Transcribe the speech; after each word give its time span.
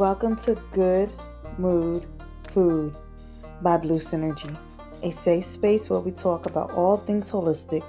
Welcome 0.00 0.36
to 0.36 0.54
Good 0.72 1.12
Mood 1.58 2.06
Food 2.54 2.96
by 3.60 3.76
Blue 3.76 3.98
Synergy, 3.98 4.56
a 5.02 5.10
safe 5.10 5.44
space 5.44 5.90
where 5.90 6.00
we 6.00 6.10
talk 6.10 6.46
about 6.46 6.70
all 6.70 6.96
things 6.96 7.30
holistic 7.30 7.84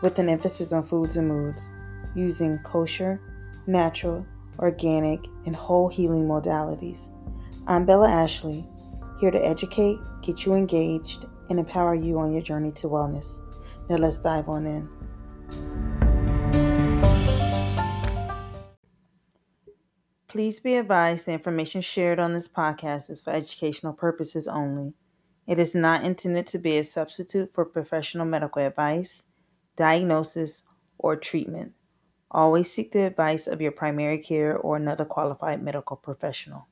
with 0.00 0.18
an 0.18 0.30
emphasis 0.30 0.72
on 0.72 0.86
foods 0.86 1.18
and 1.18 1.28
moods 1.28 1.68
using 2.14 2.58
kosher, 2.60 3.20
natural, 3.66 4.24
organic, 4.58 5.20
and 5.44 5.54
whole 5.54 5.90
healing 5.90 6.24
modalities. 6.24 7.10
I'm 7.66 7.84
Bella 7.84 8.08
Ashley, 8.08 8.66
here 9.20 9.30
to 9.30 9.46
educate, 9.46 9.98
get 10.22 10.46
you 10.46 10.54
engaged, 10.54 11.26
and 11.50 11.58
empower 11.58 11.94
you 11.94 12.18
on 12.20 12.32
your 12.32 12.40
journey 12.40 12.72
to 12.72 12.86
wellness. 12.86 13.38
Now 13.90 13.96
let's 13.96 14.18
dive 14.18 14.48
on 14.48 14.64
in. 14.64 14.88
Please 20.30 20.60
be 20.60 20.76
advised 20.76 21.26
the 21.26 21.32
information 21.32 21.80
shared 21.80 22.20
on 22.20 22.34
this 22.34 22.46
podcast 22.46 23.10
is 23.10 23.20
for 23.20 23.32
educational 23.32 23.92
purposes 23.92 24.46
only. 24.46 24.92
It 25.44 25.58
is 25.58 25.74
not 25.74 26.04
intended 26.04 26.46
to 26.46 26.58
be 26.58 26.78
a 26.78 26.84
substitute 26.84 27.52
for 27.52 27.64
professional 27.64 28.24
medical 28.26 28.64
advice, 28.64 29.24
diagnosis, 29.74 30.62
or 30.98 31.16
treatment. 31.16 31.72
Always 32.30 32.72
seek 32.72 32.92
the 32.92 33.00
advice 33.00 33.48
of 33.48 33.60
your 33.60 33.72
primary 33.72 34.18
care 34.18 34.56
or 34.56 34.76
another 34.76 35.04
qualified 35.04 35.64
medical 35.64 35.96
professional. 35.96 36.68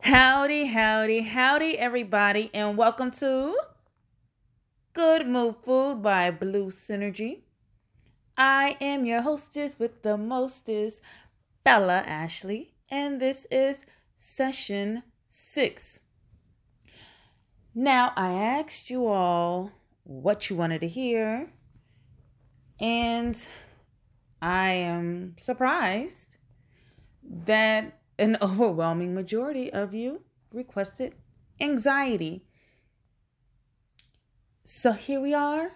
Howdy, 0.00 0.66
howdy, 0.66 1.22
howdy, 1.22 1.78
everybody, 1.78 2.50
and 2.52 2.76
welcome 2.76 3.10
to 3.12 3.58
Good 4.92 5.26
Mood 5.26 5.54
Food 5.64 6.02
by 6.02 6.30
Blue 6.30 6.66
Synergy. 6.66 7.44
I 8.42 8.78
am 8.80 9.04
your 9.04 9.20
hostess 9.20 9.78
with 9.78 10.00
the 10.00 10.16
mostest, 10.16 11.02
Bella 11.62 11.98
Ashley, 12.06 12.72
and 12.90 13.20
this 13.20 13.46
is 13.50 13.84
session 14.16 15.02
six. 15.26 16.00
Now, 17.74 18.14
I 18.16 18.32
asked 18.32 18.88
you 18.88 19.06
all 19.08 19.72
what 20.04 20.48
you 20.48 20.56
wanted 20.56 20.80
to 20.80 20.88
hear, 20.88 21.52
and 22.80 23.46
I 24.40 24.70
am 24.70 25.34
surprised 25.36 26.38
that 27.22 28.00
an 28.18 28.38
overwhelming 28.42 29.14
majority 29.14 29.70
of 29.70 29.92
you 29.92 30.22
requested 30.50 31.12
anxiety. 31.60 32.46
So 34.64 34.92
here 34.92 35.20
we 35.20 35.34
are, 35.34 35.72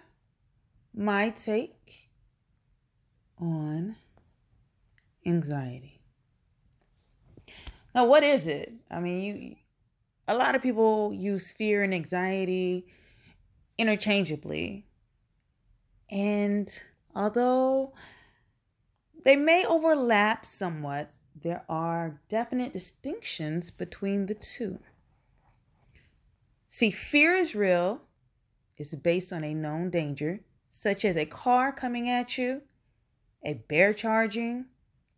my 0.95 1.29
take 1.29 2.04
on 3.39 3.95
anxiety. 5.25 6.01
Now, 7.93 8.05
what 8.07 8.23
is 8.23 8.47
it? 8.47 8.73
I 8.91 8.99
mean, 8.99 9.41
you 9.41 9.55
a 10.27 10.35
lot 10.35 10.55
of 10.55 10.61
people 10.61 11.13
use 11.13 11.51
fear 11.51 11.83
and 11.83 11.93
anxiety 11.93 12.87
interchangeably. 13.77 14.87
And 16.09 16.67
although 17.15 17.93
they 19.23 19.35
may 19.35 19.65
overlap 19.65 20.45
somewhat, 20.45 21.11
there 21.39 21.63
are 21.67 22.21
definite 22.29 22.73
distinctions 22.73 23.69
between 23.69 24.25
the 24.25 24.35
two. 24.35 24.79
See, 26.67 26.91
fear 26.91 27.35
is 27.35 27.55
real, 27.55 28.01
it's 28.77 28.95
based 28.95 29.31
on 29.31 29.43
a 29.43 29.53
known 29.53 29.89
danger, 29.89 30.41
such 30.69 31.05
as 31.05 31.15
a 31.15 31.25
car 31.25 31.71
coming 31.71 32.09
at 32.09 32.37
you, 32.37 32.63
a 33.45 33.53
bear 33.53 33.93
charging, 33.93 34.65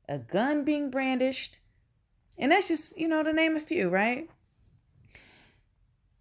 a 0.08 0.20
gun 0.20 0.64
being 0.64 0.92
brandished. 0.92 1.60
And 2.38 2.52
that's 2.52 2.68
just, 2.68 2.98
you 2.98 3.08
know, 3.08 3.24
to 3.24 3.34
name 3.34 3.56
a 3.56 3.60
few, 3.60 3.90
right? 3.90 4.30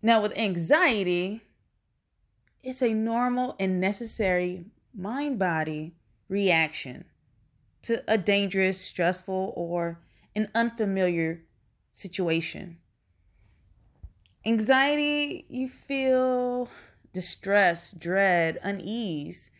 Now, 0.00 0.22
with 0.22 0.38
anxiety, 0.38 1.42
it's 2.62 2.82
a 2.82 2.94
normal 2.94 3.56
and 3.58 3.80
necessary 3.80 4.66
mind 4.94 5.38
body 5.38 5.94
reaction 6.28 7.04
to 7.82 8.02
a 8.08 8.16
dangerous, 8.16 8.80
stressful, 8.80 9.52
or 9.56 10.00
an 10.34 10.48
unfamiliar 10.54 11.42
situation. 11.92 12.78
Anxiety, 14.44 15.44
you 15.48 15.68
feel 15.68 16.68
distress, 17.12 17.90
dread, 17.90 18.58
unease 18.62 19.50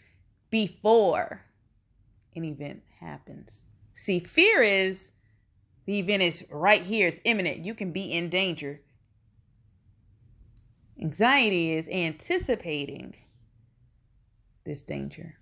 before 0.51 1.46
an 2.37 2.45
event 2.45 2.83
happens. 3.01 3.65
See, 3.93 4.21
fear 4.21 4.63
is 4.63 5.13
the 5.87 5.99
event 5.99 6.23
is 6.23 6.45
right 6.51 6.83
here, 6.83 7.09
it's 7.09 7.21
imminent. 7.25 7.65
You 7.65 7.75
can 7.75 7.93
be 7.93 8.13
in 8.13 8.29
danger. 8.29 8.83
Anxiety 11.01 11.75
is 11.75 11.87
anticipating 11.89 13.15
this 14.65 14.83
danger. 14.83 15.37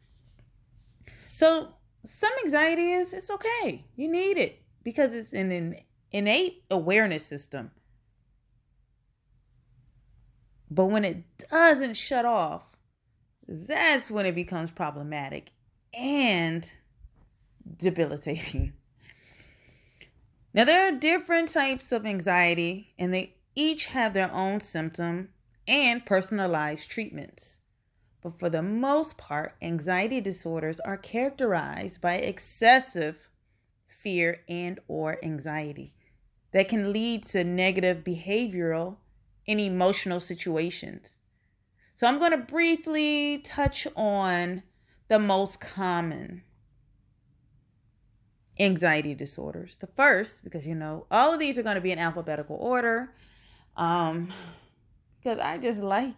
So, 1.32 1.68
some 2.04 2.32
anxiety 2.44 2.92
is 2.92 3.12
it's 3.12 3.30
okay. 3.30 3.84
You 3.96 4.08
need 4.08 4.36
it 4.36 4.62
because 4.82 5.14
it's 5.14 5.32
an 5.32 5.76
innate 6.12 6.64
awareness 6.70 7.24
system. 7.24 7.70
But 10.70 10.86
when 10.86 11.04
it 11.04 11.24
doesn't 11.50 11.94
shut 11.94 12.24
off, 12.24 12.76
that's 13.48 14.10
when 14.10 14.26
it 14.26 14.34
becomes 14.34 14.70
problematic 14.70 15.52
and 15.92 16.70
debilitating. 17.78 18.74
Now, 20.54 20.64
there 20.64 20.86
are 20.86 20.92
different 20.92 21.48
types 21.48 21.90
of 21.90 22.06
anxiety, 22.06 22.94
and 22.96 23.12
they 23.12 23.34
each 23.56 23.86
have 23.86 24.14
their 24.14 24.30
own 24.32 24.60
symptom 24.60 25.30
and 25.66 26.06
personalized 26.06 26.88
treatments. 26.88 27.58
But 28.22 28.38
for 28.38 28.48
the 28.48 28.62
most 28.62 29.18
part, 29.18 29.54
anxiety 29.60 30.20
disorders 30.20 30.78
are 30.80 30.96
characterized 30.96 32.00
by 32.00 32.14
excessive 32.14 33.28
fear 33.88 34.42
and 34.48 34.78
or 34.86 35.18
anxiety 35.24 35.92
that 36.52 36.68
can 36.68 36.92
lead 36.92 37.24
to 37.24 37.42
negative 37.42 38.04
behavioral 38.04 38.98
and 39.46 39.60
emotional 39.60 40.20
situations. 40.20 41.18
So 41.94 42.06
I'm 42.06 42.18
going 42.18 42.30
to 42.30 42.38
briefly 42.38 43.38
touch 43.38 43.86
on 43.96 44.62
the 45.08 45.18
most 45.18 45.60
common 45.60 46.42
anxiety 48.58 49.14
disorders. 49.14 49.76
The 49.76 49.86
first, 49.86 50.44
because 50.44 50.66
you 50.66 50.74
know, 50.74 51.06
all 51.10 51.32
of 51.32 51.40
these 51.40 51.58
are 51.58 51.62
going 51.62 51.76
to 51.76 51.80
be 51.80 51.92
in 51.92 51.98
alphabetical 51.98 52.56
order, 52.56 53.12
um, 53.76 54.28
because 55.18 55.38
I 55.38 55.58
just 55.58 55.80
like 55.80 56.14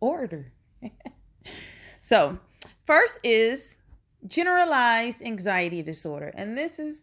order. 0.00 0.52
so, 2.00 2.38
first 2.84 3.18
is 3.22 3.80
generalized 4.26 5.22
anxiety 5.22 5.82
disorder, 5.82 6.32
and 6.34 6.56
this 6.56 6.78
is 6.78 7.02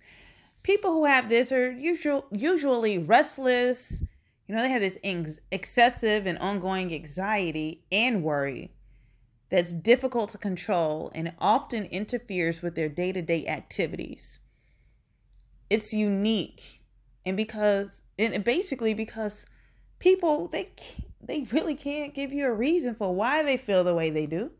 people 0.63 0.91
who 0.91 1.05
have 1.05 1.29
this 1.29 1.51
are 1.51 1.71
usual, 1.71 2.25
usually 2.31 2.97
restless. 2.97 4.03
You 4.47 4.55
know, 4.55 4.61
they 4.61 4.69
have 4.69 4.81
this 4.81 5.39
excessive 5.51 6.27
and 6.27 6.37
ongoing 6.37 6.93
anxiety 6.93 7.83
and 7.91 8.23
worry 8.23 8.71
that's 9.49 9.73
difficult 9.73 10.29
to 10.31 10.37
control 10.37 11.11
and 11.15 11.33
often 11.39 11.85
interferes 11.85 12.61
with 12.61 12.75
their 12.75 12.89
day 12.89 13.11
to 13.11 13.23
day 13.23 13.47
activities 13.47 14.37
it's 15.69 15.93
unique. 15.93 16.81
And 17.25 17.35
because 17.35 18.03
and 18.17 18.43
basically 18.43 18.93
because 18.93 19.45
people 19.99 20.47
they 20.47 20.71
they 21.21 21.47
really 21.51 21.75
can't 21.75 22.13
give 22.13 22.31
you 22.31 22.45
a 22.45 22.53
reason 22.53 22.95
for 22.95 23.13
why 23.13 23.43
they 23.43 23.57
feel 23.57 23.83
the 23.83 23.95
way 23.95 24.09
they 24.09 24.25
do. 24.25 24.51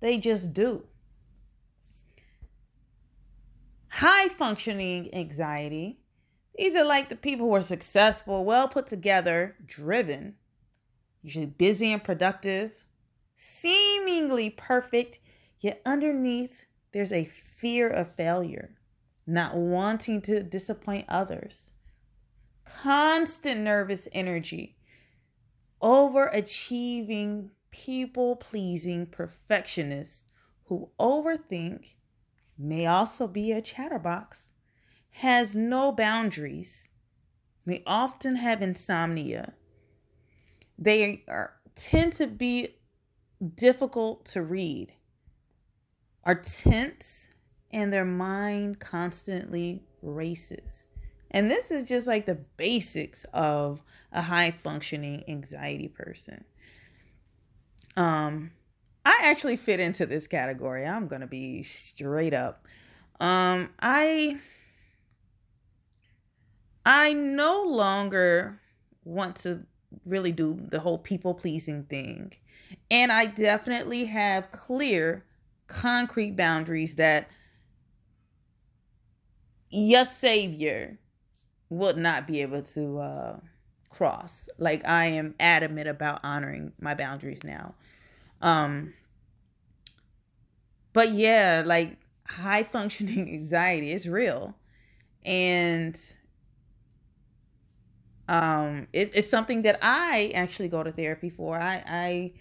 They 0.00 0.18
just 0.18 0.52
do. 0.52 0.84
High 3.88 4.28
functioning 4.28 5.12
anxiety. 5.14 5.98
These 6.56 6.76
are 6.76 6.84
like 6.84 7.08
the 7.08 7.16
people 7.16 7.46
who 7.46 7.54
are 7.54 7.60
successful 7.60 8.44
well 8.44 8.68
put 8.68 8.86
together 8.86 9.56
driven 9.64 10.34
usually 11.22 11.46
busy 11.46 11.92
and 11.92 12.02
productive 12.02 12.86
seemingly 13.36 14.50
perfect 14.50 15.18
yet 15.60 15.80
underneath 15.84 16.64
there's 16.92 17.12
a 17.12 17.24
fear 17.24 17.88
of 17.88 18.14
failure 18.14 18.77
not 19.28 19.54
wanting 19.54 20.22
to 20.22 20.42
disappoint 20.42 21.04
others, 21.06 21.70
constant 22.64 23.60
nervous 23.60 24.08
energy, 24.12 24.78
overachieving, 25.82 27.50
people 27.70 28.36
pleasing 28.36 29.04
perfectionists 29.04 30.24
who 30.64 30.90
overthink, 30.98 31.94
may 32.56 32.86
also 32.86 33.28
be 33.28 33.52
a 33.52 33.60
chatterbox, 33.60 34.50
has 35.10 35.54
no 35.54 35.92
boundaries, 35.92 36.88
may 37.66 37.82
often 37.86 38.36
have 38.36 38.62
insomnia. 38.62 39.52
They 40.78 41.22
are, 41.28 41.52
tend 41.74 42.14
to 42.14 42.26
be 42.26 42.76
difficult 43.54 44.24
to 44.26 44.42
read, 44.42 44.94
are 46.24 46.34
tense 46.34 47.27
and 47.72 47.92
their 47.92 48.04
mind 48.04 48.80
constantly 48.80 49.82
races. 50.02 50.86
And 51.30 51.50
this 51.50 51.70
is 51.70 51.88
just 51.88 52.06
like 52.06 52.26
the 52.26 52.38
basics 52.56 53.24
of 53.34 53.82
a 54.12 54.22
high 54.22 54.50
functioning 54.50 55.24
anxiety 55.28 55.88
person. 55.88 56.44
Um, 57.96 58.52
I 59.04 59.20
actually 59.24 59.56
fit 59.56 59.80
into 59.80 60.06
this 60.06 60.26
category. 60.26 60.86
I'm 60.86 61.08
going 61.08 61.20
to 61.20 61.26
be 61.26 61.62
straight 61.62 62.34
up. 62.34 62.66
Um, 63.20 63.70
I 63.80 64.38
I 66.86 67.12
no 67.12 67.64
longer 67.64 68.60
want 69.04 69.36
to 69.36 69.66
really 70.06 70.32
do 70.32 70.58
the 70.70 70.80
whole 70.80 70.98
people 70.98 71.34
pleasing 71.34 71.84
thing. 71.84 72.32
And 72.90 73.10
I 73.10 73.26
definitely 73.26 74.06
have 74.06 74.52
clear, 74.52 75.24
concrete 75.66 76.36
boundaries 76.36 76.94
that 76.94 77.28
your 79.70 80.04
savior 80.04 80.98
would 81.70 81.96
not 81.96 82.26
be 82.26 82.42
able 82.42 82.62
to 82.62 82.98
uh, 82.98 83.36
cross. 83.90 84.48
Like 84.58 84.86
I 84.88 85.06
am 85.06 85.34
adamant 85.40 85.88
about 85.88 86.20
honoring 86.24 86.72
my 86.80 86.94
boundaries 86.94 87.44
now. 87.44 87.74
Um 88.42 88.94
but 90.92 91.12
yeah, 91.12 91.62
like 91.64 91.98
high 92.26 92.62
functioning 92.62 93.28
anxiety 93.34 93.92
is 93.92 94.08
real. 94.08 94.54
And 95.24 95.98
um 98.28 98.86
it, 98.92 99.10
it's 99.14 99.28
something 99.28 99.62
that 99.62 99.78
I 99.82 100.32
actually 100.34 100.68
go 100.68 100.82
to 100.82 100.90
therapy 100.92 101.30
for. 101.30 101.58
I 101.58 101.82
I 101.86 102.32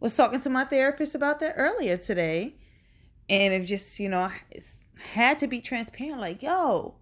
was 0.00 0.16
talking 0.16 0.40
to 0.42 0.50
my 0.50 0.64
therapist 0.64 1.14
about 1.14 1.40
that 1.40 1.54
earlier 1.56 1.96
today. 1.96 2.56
And 3.30 3.54
it 3.54 3.66
just, 3.66 4.00
you 4.00 4.08
know, 4.08 4.28
had 4.96 5.38
to 5.38 5.46
be 5.46 5.60
transparent 5.60 6.20
like, 6.20 6.42
yo, 6.42 6.94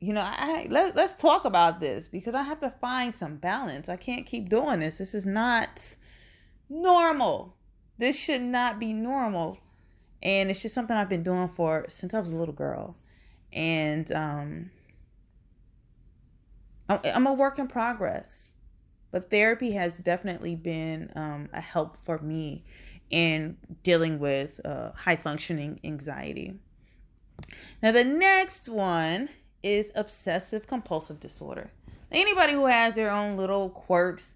you 0.00 0.12
know, 0.12 0.22
I 0.24 0.66
let, 0.70 0.94
let's 0.96 1.14
talk 1.14 1.44
about 1.44 1.80
this 1.80 2.08
because 2.08 2.34
I 2.34 2.42
have 2.42 2.60
to 2.60 2.70
find 2.70 3.14
some 3.14 3.36
balance. 3.36 3.88
I 3.88 3.96
can't 3.96 4.26
keep 4.26 4.48
doing 4.48 4.80
this. 4.80 4.98
This 4.98 5.14
is 5.14 5.26
not 5.26 5.96
normal. 6.68 7.56
This 7.98 8.18
should 8.18 8.42
not 8.42 8.78
be 8.78 8.92
normal. 8.92 9.58
And 10.22 10.50
it's 10.50 10.62
just 10.62 10.74
something 10.74 10.96
I've 10.96 11.08
been 11.08 11.22
doing 11.22 11.48
for 11.48 11.86
since 11.88 12.12
I 12.12 12.20
was 12.20 12.30
a 12.30 12.36
little 12.36 12.54
girl. 12.54 12.96
And 13.52 14.10
um 14.12 14.70
I'm 16.88 17.26
a 17.26 17.32
work 17.32 17.58
in 17.58 17.66
progress. 17.66 18.50
But 19.10 19.30
therapy 19.30 19.72
has 19.72 19.98
definitely 19.98 20.56
been 20.56 21.10
um, 21.14 21.48
a 21.52 21.60
help 21.60 21.96
for 22.04 22.18
me 22.18 22.64
in 23.10 23.56
dealing 23.82 24.18
with 24.18 24.60
uh, 24.64 24.92
high 24.92 25.16
functioning 25.16 25.80
anxiety. 25.84 26.58
Now, 27.82 27.92
the 27.92 28.04
next 28.04 28.68
one 28.68 29.28
is 29.62 29.92
obsessive 29.94 30.66
compulsive 30.66 31.20
disorder. 31.20 31.70
Anybody 32.10 32.52
who 32.52 32.66
has 32.66 32.94
their 32.94 33.10
own 33.10 33.36
little 33.36 33.70
quirks, 33.70 34.34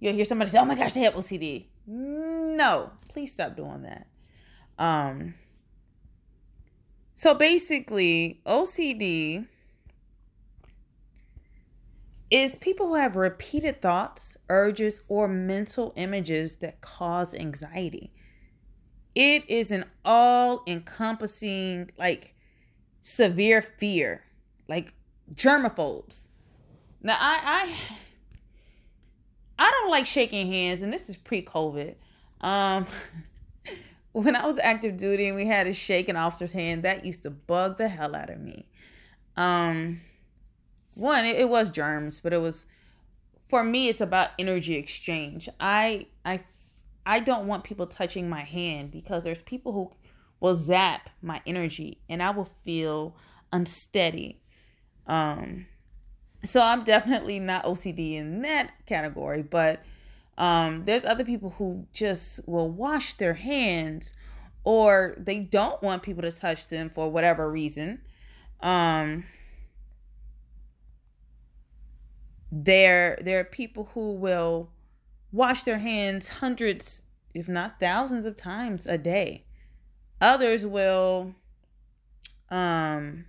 you'll 0.00 0.14
hear 0.14 0.24
somebody 0.24 0.50
say, 0.50 0.58
"Oh 0.58 0.64
my 0.64 0.74
gosh, 0.74 0.94
they 0.94 1.00
have 1.00 1.14
OCD." 1.14 1.66
No, 1.86 2.90
please 3.08 3.32
stop 3.32 3.56
doing 3.56 3.82
that. 3.82 4.06
Um, 4.78 5.34
so 7.14 7.34
basically, 7.34 8.40
OCD 8.46 9.46
is 12.30 12.56
people 12.56 12.88
who 12.88 12.94
have 12.96 13.16
repeated 13.16 13.80
thoughts, 13.80 14.36
urges, 14.48 15.00
or 15.08 15.28
mental 15.28 15.92
images 15.96 16.56
that 16.56 16.80
cause 16.80 17.34
anxiety. 17.34 18.12
It 19.14 19.48
is 19.48 19.70
an 19.70 19.84
all 20.04 20.62
encompassing, 20.66 21.90
like 21.98 22.34
severe 23.00 23.62
fear 23.62 24.24
like 24.68 24.92
germaphobes. 25.34 26.28
Now 27.02 27.16
I 27.18 27.74
I 29.58 29.66
I 29.66 29.70
don't 29.70 29.90
like 29.90 30.06
shaking 30.06 30.46
hands, 30.46 30.82
and 30.82 30.92
this 30.92 31.08
is 31.08 31.16
pre-COVID. 31.16 31.96
Um, 32.40 32.86
when 34.12 34.36
I 34.36 34.46
was 34.46 34.58
active 34.62 34.96
duty 34.96 35.26
and 35.26 35.34
we 35.34 35.46
had 35.46 35.64
to 35.66 35.72
shake 35.72 36.08
an 36.08 36.16
officer's 36.16 36.52
hand, 36.52 36.84
that 36.84 37.04
used 37.04 37.22
to 37.24 37.30
bug 37.30 37.78
the 37.78 37.88
hell 37.88 38.14
out 38.14 38.30
of 38.30 38.40
me. 38.40 38.68
Um, 39.36 40.00
one, 40.98 41.24
it, 41.24 41.36
it 41.36 41.48
was 41.48 41.70
germs, 41.70 42.20
but 42.20 42.32
it 42.32 42.40
was 42.40 42.66
for 43.48 43.64
me. 43.64 43.88
It's 43.88 44.00
about 44.00 44.30
energy 44.38 44.74
exchange. 44.74 45.48
I 45.58 46.06
I 46.24 46.40
I 47.06 47.20
don't 47.20 47.46
want 47.46 47.64
people 47.64 47.86
touching 47.86 48.28
my 48.28 48.42
hand 48.42 48.90
because 48.90 49.24
there's 49.24 49.42
people 49.42 49.72
who 49.72 49.92
will 50.40 50.56
zap 50.56 51.10
my 51.22 51.40
energy, 51.46 51.98
and 52.08 52.22
I 52.22 52.30
will 52.30 52.48
feel 52.64 53.16
unsteady 53.52 54.40
um, 55.08 55.66
so 56.44 56.62
I'm 56.62 56.84
definitely 56.84 57.40
not 57.40 57.64
OCD 57.64 58.14
in 58.14 58.42
that 58.42 58.72
category, 58.86 59.42
but 59.42 59.82
um, 60.36 60.84
there's 60.84 61.04
other 61.04 61.24
people 61.24 61.50
who 61.50 61.86
just 61.92 62.46
will 62.46 62.70
wash 62.70 63.14
their 63.14 63.34
hands 63.34 64.14
or 64.62 65.16
they 65.18 65.40
don't 65.40 65.82
want 65.82 66.02
people 66.02 66.22
to 66.22 66.30
touch 66.30 66.68
them 66.68 66.90
for 66.90 67.10
whatever 67.10 67.50
reason. 67.50 68.02
Um, 68.60 69.24
there, 72.50 73.18
there 73.22 73.40
are 73.40 73.44
people 73.44 73.90
who 73.94 74.14
will 74.14 74.70
wash 75.32 75.62
their 75.62 75.78
hands 75.78 76.28
hundreds, 76.28 77.02
if 77.34 77.48
not 77.48 77.80
thousands 77.80 78.26
of 78.26 78.36
times 78.36 78.86
a 78.86 78.98
day. 78.98 79.44
Others 80.20 80.66
will 80.66 81.34
um 82.50 83.26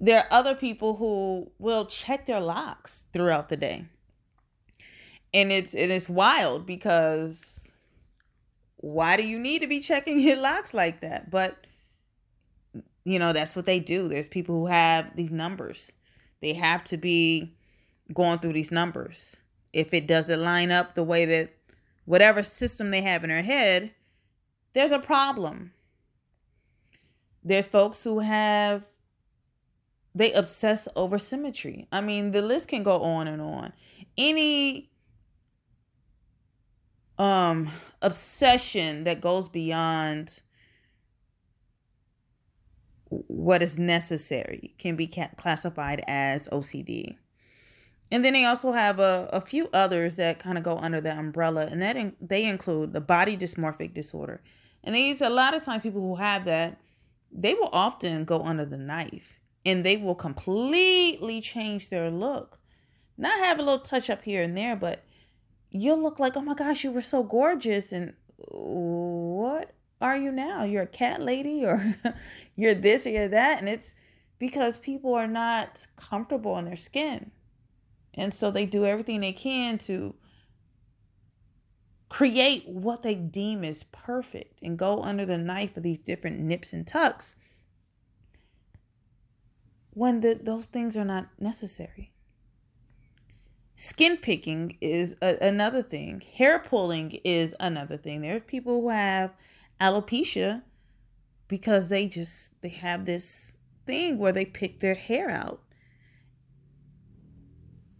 there 0.00 0.18
are 0.18 0.26
other 0.32 0.54
people 0.56 0.96
who 0.96 1.50
will 1.58 1.84
check 1.84 2.26
their 2.26 2.40
locks 2.40 3.04
throughout 3.12 3.48
the 3.48 3.56
day. 3.56 3.84
And 5.32 5.52
it's 5.52 5.74
it 5.74 5.90
is 5.90 6.08
wild 6.08 6.66
because 6.66 7.76
why 8.78 9.16
do 9.16 9.22
you 9.22 9.38
need 9.38 9.60
to 9.60 9.68
be 9.68 9.80
checking 9.80 10.18
your 10.18 10.36
locks 10.38 10.74
like 10.74 11.02
that? 11.02 11.30
But 11.30 11.66
you 13.04 13.18
know, 13.18 13.32
that's 13.32 13.54
what 13.54 13.64
they 13.64 13.78
do. 13.78 14.08
There's 14.08 14.28
people 14.28 14.56
who 14.56 14.66
have 14.66 15.14
these 15.14 15.30
numbers. 15.30 15.92
They 16.42 16.52
have 16.54 16.84
to 16.84 16.98
be 16.98 17.54
going 18.12 18.40
through 18.40 18.52
these 18.52 18.72
numbers. 18.72 19.36
If 19.72 19.94
it 19.94 20.06
doesn't 20.06 20.42
line 20.42 20.70
up 20.70 20.94
the 20.94 21.04
way 21.04 21.24
that 21.24 21.54
whatever 22.04 22.42
system 22.42 22.90
they 22.90 23.00
have 23.00 23.24
in 23.24 23.30
their 23.30 23.42
head, 23.42 23.92
there's 24.74 24.92
a 24.92 24.98
problem. 24.98 25.72
There's 27.42 27.66
folks 27.66 28.04
who 28.04 28.18
have 28.18 28.84
they 30.14 30.32
obsess 30.32 30.88
over 30.94 31.18
symmetry. 31.18 31.86
I 31.90 32.02
mean, 32.02 32.32
the 32.32 32.42
list 32.42 32.68
can 32.68 32.82
go 32.82 33.00
on 33.02 33.28
and 33.28 33.40
on. 33.40 33.72
Any 34.18 34.90
um 37.18 37.70
obsession 38.02 39.04
that 39.04 39.20
goes 39.20 39.48
beyond 39.48 40.42
what 43.28 43.62
is 43.62 43.78
necessary 43.78 44.74
can 44.78 44.96
be 44.96 45.06
classified 45.36 46.02
as 46.06 46.48
OCD. 46.48 47.16
And 48.10 48.24
then 48.24 48.34
they 48.34 48.44
also 48.44 48.72
have 48.72 48.98
a, 48.98 49.28
a 49.32 49.40
few 49.40 49.68
others 49.72 50.16
that 50.16 50.38
kind 50.38 50.58
of 50.58 50.64
go 50.64 50.76
under 50.76 51.00
the 51.00 51.16
umbrella, 51.16 51.66
and 51.70 51.80
that 51.80 51.96
in, 51.96 52.14
they 52.20 52.44
include 52.44 52.92
the 52.92 53.00
body 53.00 53.36
dysmorphic 53.36 53.94
disorder. 53.94 54.42
And 54.84 54.94
these, 54.94 55.20
a 55.20 55.30
lot 55.30 55.54
of 55.54 55.64
times, 55.64 55.82
people 55.82 56.00
who 56.00 56.16
have 56.16 56.44
that, 56.44 56.78
they 57.32 57.54
will 57.54 57.70
often 57.72 58.24
go 58.24 58.42
under 58.42 58.64
the 58.64 58.76
knife 58.76 59.40
and 59.64 59.84
they 59.84 59.96
will 59.96 60.14
completely 60.14 61.40
change 61.40 61.88
their 61.88 62.10
look. 62.10 62.58
Not 63.16 63.38
have 63.38 63.58
a 63.58 63.62
little 63.62 63.78
touch 63.78 64.10
up 64.10 64.22
here 64.22 64.42
and 64.42 64.56
there, 64.56 64.76
but 64.76 65.04
you'll 65.70 66.02
look 66.02 66.18
like, 66.18 66.36
oh 66.36 66.42
my 66.42 66.54
gosh, 66.54 66.84
you 66.84 66.90
were 66.90 67.00
so 67.00 67.22
gorgeous. 67.22 67.92
And 67.92 68.14
what 68.36 69.72
are 70.02 70.16
you 70.16 70.32
now? 70.32 70.64
You're 70.64 70.82
a 70.82 70.86
cat 70.86 71.22
lady, 71.22 71.64
or 71.64 71.96
you're 72.56 72.74
this 72.74 73.06
or 73.06 73.10
you're 73.10 73.28
that. 73.28 73.60
And 73.60 73.68
it's 73.68 73.94
because 74.38 74.78
people 74.78 75.14
are 75.14 75.28
not 75.28 75.86
comfortable 75.96 76.58
in 76.58 76.64
their 76.64 76.76
skin. 76.76 77.30
And 78.14 78.34
so 78.34 78.50
they 78.50 78.66
do 78.66 78.84
everything 78.84 79.20
they 79.20 79.32
can 79.32 79.78
to 79.78 80.14
create 82.08 82.68
what 82.68 83.02
they 83.02 83.14
deem 83.14 83.64
is 83.64 83.84
perfect 83.84 84.60
and 84.62 84.78
go 84.78 85.02
under 85.02 85.24
the 85.24 85.38
knife 85.38 85.76
of 85.76 85.82
these 85.82 85.98
different 85.98 86.38
nips 86.38 86.74
and 86.74 86.86
tucks 86.86 87.36
when 89.94 90.20
the, 90.20 90.38
those 90.42 90.66
things 90.66 90.96
are 90.96 91.04
not 91.04 91.28
necessary. 91.38 92.12
Skin 93.76 94.18
picking 94.18 94.76
is 94.80 95.16
a, 95.22 95.38
another 95.40 95.82
thing. 95.82 96.22
Hair 96.34 96.60
pulling 96.60 97.12
is 97.24 97.54
another 97.58 97.96
thing. 97.96 98.20
There 98.20 98.36
are 98.36 98.40
people 98.40 98.82
who 98.82 98.90
have 98.90 99.32
alopecia 99.82 100.62
because 101.48 101.88
they 101.88 102.06
just 102.06 102.60
they 102.62 102.68
have 102.68 103.04
this 103.04 103.54
thing 103.84 104.16
where 104.18 104.32
they 104.32 104.44
pick 104.44 104.78
their 104.78 104.94
hair 104.94 105.28
out. 105.28 105.60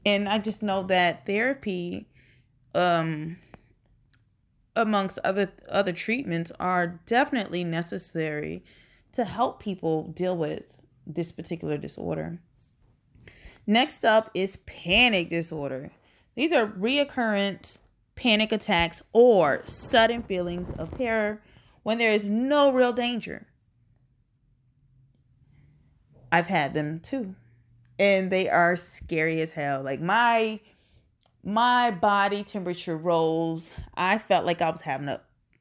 And 0.06 0.28
I 0.28 0.38
just 0.38 0.62
know 0.62 0.84
that 0.84 1.26
therapy 1.26 2.08
um 2.74 3.36
amongst 4.74 5.18
other 5.24 5.52
other 5.68 5.92
treatments 5.92 6.52
are 6.58 7.00
definitely 7.04 7.64
necessary 7.64 8.64
to 9.12 9.24
help 9.24 9.60
people 9.60 10.08
deal 10.08 10.36
with 10.36 10.78
this 11.06 11.32
particular 11.32 11.76
disorder. 11.76 12.38
Next 13.66 14.04
up 14.04 14.30
is 14.34 14.56
panic 14.66 15.28
disorder. 15.28 15.90
These 16.34 16.52
are 16.52 16.66
reoccurrent 16.66 17.80
panic 18.14 18.52
attacks 18.52 19.02
or 19.12 19.62
sudden 19.66 20.22
feelings 20.22 20.68
of 20.78 20.96
terror 20.96 21.42
when 21.82 21.98
there 21.98 22.12
is 22.12 22.28
no 22.28 22.72
real 22.72 22.92
danger. 22.92 23.46
I've 26.30 26.46
had 26.46 26.74
them 26.74 27.00
too. 27.00 27.34
And 27.98 28.30
they 28.30 28.48
are 28.48 28.74
scary 28.76 29.40
as 29.42 29.52
hell. 29.52 29.82
Like 29.82 30.00
my 30.00 30.60
my 31.44 31.90
body 31.90 32.42
temperature 32.44 32.96
rose. 32.96 33.72
I 33.94 34.18
felt 34.18 34.46
like 34.46 34.62
I 34.62 34.70
was 34.70 34.80
having 34.80 35.08
a 35.08 35.20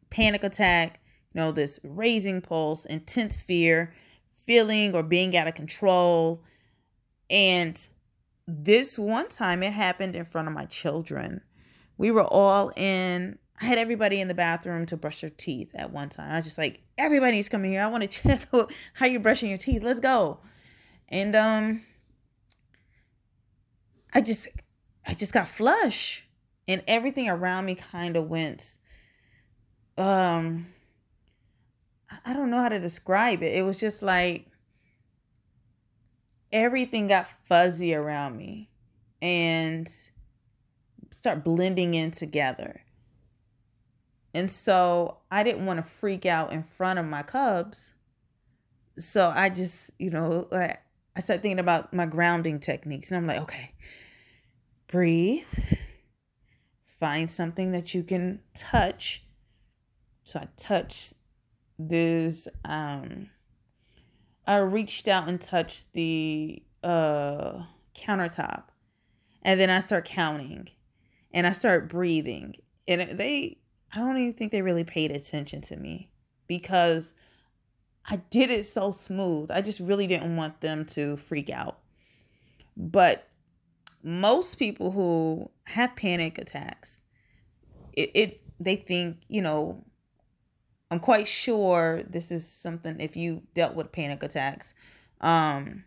panic 0.09 0.43
attack, 0.43 0.99
you 1.33 1.41
know, 1.41 1.51
this 1.51 1.79
raising 1.83 2.41
pulse, 2.41 2.85
intense 2.85 3.35
fear, 3.37 3.93
feeling 4.45 4.95
or 4.95 5.03
being 5.03 5.35
out 5.35 5.47
of 5.47 5.55
control. 5.55 6.43
And 7.29 7.87
this 8.47 8.97
one 8.97 9.29
time 9.29 9.63
it 9.63 9.73
happened 9.73 10.15
in 10.15 10.25
front 10.25 10.47
of 10.47 10.53
my 10.53 10.65
children. 10.65 11.41
We 11.97 12.11
were 12.11 12.25
all 12.25 12.71
in 12.75 13.37
I 13.61 13.65
had 13.65 13.77
everybody 13.77 14.19
in 14.19 14.27
the 14.27 14.33
bathroom 14.33 14.87
to 14.87 14.97
brush 14.97 15.21
their 15.21 15.29
teeth 15.29 15.69
at 15.75 15.91
one 15.91 16.09
time. 16.09 16.31
I 16.31 16.37
was 16.37 16.45
just 16.45 16.57
like, 16.57 16.81
everybody's 16.97 17.47
coming 17.47 17.71
here. 17.71 17.81
I 17.81 17.87
want 17.87 18.01
to 18.01 18.07
check 18.09 18.47
how 18.93 19.05
you're 19.05 19.19
brushing 19.19 19.49
your 19.49 19.59
teeth. 19.59 19.83
Let's 19.83 19.99
go. 19.99 20.39
And 21.07 21.35
um 21.35 21.83
I 24.13 24.21
just 24.21 24.47
I 25.05 25.13
just 25.13 25.31
got 25.31 25.47
flush 25.47 26.25
and 26.67 26.81
everything 26.87 27.29
around 27.29 27.65
me 27.65 27.75
kind 27.75 28.17
of 28.17 28.27
went 28.27 28.77
um 29.97 30.67
I 32.25 32.33
don't 32.33 32.49
know 32.49 32.61
how 32.61 32.69
to 32.69 32.79
describe 32.79 33.43
it. 33.43 33.55
It 33.55 33.61
was 33.61 33.79
just 33.79 34.01
like 34.01 34.47
everything 36.51 37.07
got 37.07 37.27
fuzzy 37.43 37.93
around 37.93 38.35
me 38.37 38.69
and 39.21 39.87
start 41.11 41.43
blending 41.43 41.93
in 41.93 42.09
together. 42.09 42.80
And 44.33 44.49
so 44.49 45.17
I 45.29 45.43
didn't 45.43 45.65
want 45.65 45.77
to 45.77 45.83
freak 45.83 46.25
out 46.25 46.53
in 46.53 46.63
front 46.63 46.99
of 46.99 47.05
my 47.05 47.23
cubs. 47.23 47.93
So 48.97 49.31
I 49.35 49.49
just, 49.49 49.91
you 49.99 50.09
know, 50.09 50.47
I 50.51 51.19
started 51.19 51.41
thinking 51.41 51.59
about 51.59 51.93
my 51.93 52.05
grounding 52.05 52.59
techniques 52.59 53.09
and 53.09 53.17
I'm 53.17 53.27
like, 53.27 53.41
okay, 53.41 53.73
breathe, 54.87 55.47
find 56.99 57.29
something 57.29 57.71
that 57.71 57.93
you 57.93 58.03
can 58.03 58.41
touch. 58.53 59.25
So 60.23 60.39
I 60.39 60.47
touched 60.55 61.13
this 61.79 62.47
um 62.63 63.29
I 64.45 64.57
reached 64.57 65.07
out 65.07 65.27
and 65.27 65.41
touched 65.41 65.93
the 65.93 66.63
uh 66.83 67.63
countertop. 67.95 68.65
And 69.41 69.59
then 69.59 69.69
I 69.69 69.79
start 69.79 70.05
counting 70.05 70.69
and 71.33 71.47
I 71.47 71.51
start 71.53 71.89
breathing. 71.89 72.55
And 72.87 73.17
they 73.17 73.60
I 73.93 73.99
don't 73.99 74.17
even 74.17 74.33
think 74.33 74.51
they 74.51 74.61
really 74.61 74.83
paid 74.83 75.11
attention 75.11 75.61
to 75.61 75.75
me 75.75 76.09
because 76.47 77.13
I 78.09 78.17
did 78.17 78.49
it 78.49 78.65
so 78.65 78.91
smooth. 78.91 79.51
I 79.51 79.61
just 79.61 79.79
really 79.79 80.07
didn't 80.07 80.35
want 80.35 80.61
them 80.61 80.85
to 80.87 81.17
freak 81.17 81.49
out. 81.49 81.79
But 82.75 83.27
most 84.03 84.55
people 84.55 84.91
who 84.91 85.51
have 85.65 85.95
panic 85.95 86.37
attacks, 86.37 87.01
it, 87.93 88.11
it 88.13 88.41
they 88.59 88.75
think, 88.75 89.17
you 89.27 89.41
know, 89.41 89.83
I'm 90.89 90.99
quite 90.99 91.27
sure 91.27 92.03
this 92.03 92.31
is 92.31 92.47
something 92.47 92.99
if 92.99 93.15
you've 93.15 93.53
dealt 93.53 93.75
with 93.75 93.91
panic 93.91 94.23
attacks, 94.23 94.73
um, 95.19 95.83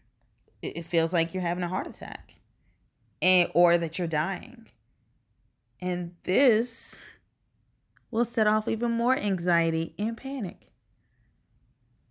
it, 0.63 0.79
it 0.79 0.87
feels 0.87 1.13
like 1.13 1.35
you're 1.35 1.43
having 1.43 1.65
a 1.65 1.69
heart 1.69 1.87
attack. 1.87 2.37
And 3.23 3.51
or 3.55 3.79
that 3.79 3.99
you're 3.99 4.09
dying. 4.09 4.69
And 5.81 6.15
this 6.25 6.97
will 8.15 8.25
set 8.25 8.47
off 8.47 8.69
even 8.69 8.93
more 8.93 9.17
anxiety 9.17 9.93
and 9.99 10.17
panic. 10.17 10.69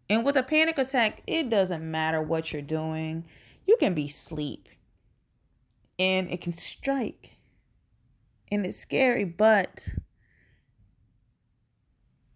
And 0.10 0.25
with 0.25 0.36
a 0.36 0.43
panic 0.43 0.77
attack, 0.77 1.22
it 1.25 1.50
doesn't 1.50 1.89
matter 1.89 2.22
what 2.22 2.51
you're 2.51 2.62
doing. 2.62 3.24
You 3.65 3.77
can 3.79 3.93
be 3.93 4.07
asleep 4.07 4.67
and 5.98 6.29
it 6.29 6.41
can 6.41 6.51
strike. 6.51 7.38
And 8.51 8.65
it's 8.65 8.77
scary, 8.77 9.24
but 9.24 9.88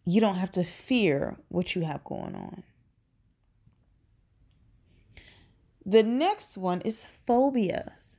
you 0.05 0.21
don't 0.21 0.35
have 0.35 0.53
to 0.53 0.63
fear 0.63 1.37
what 1.49 1.75
you 1.75 1.81
have 1.81 2.05
going 2.05 2.35
on. 2.35 2.63
The 5.85 6.03
next 6.03 6.57
one 6.57 6.79
is 6.81 7.03
phobias. 7.03 8.17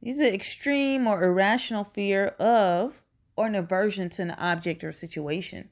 These 0.00 0.20
are 0.20 0.32
extreme 0.32 1.08
or 1.08 1.24
irrational 1.24 1.82
fear 1.82 2.26
of 2.38 3.02
or 3.38 3.46
an 3.46 3.54
aversion 3.54 4.10
to 4.10 4.20
an 4.20 4.32
object 4.32 4.82
or 4.82 4.90
situation. 4.90 5.68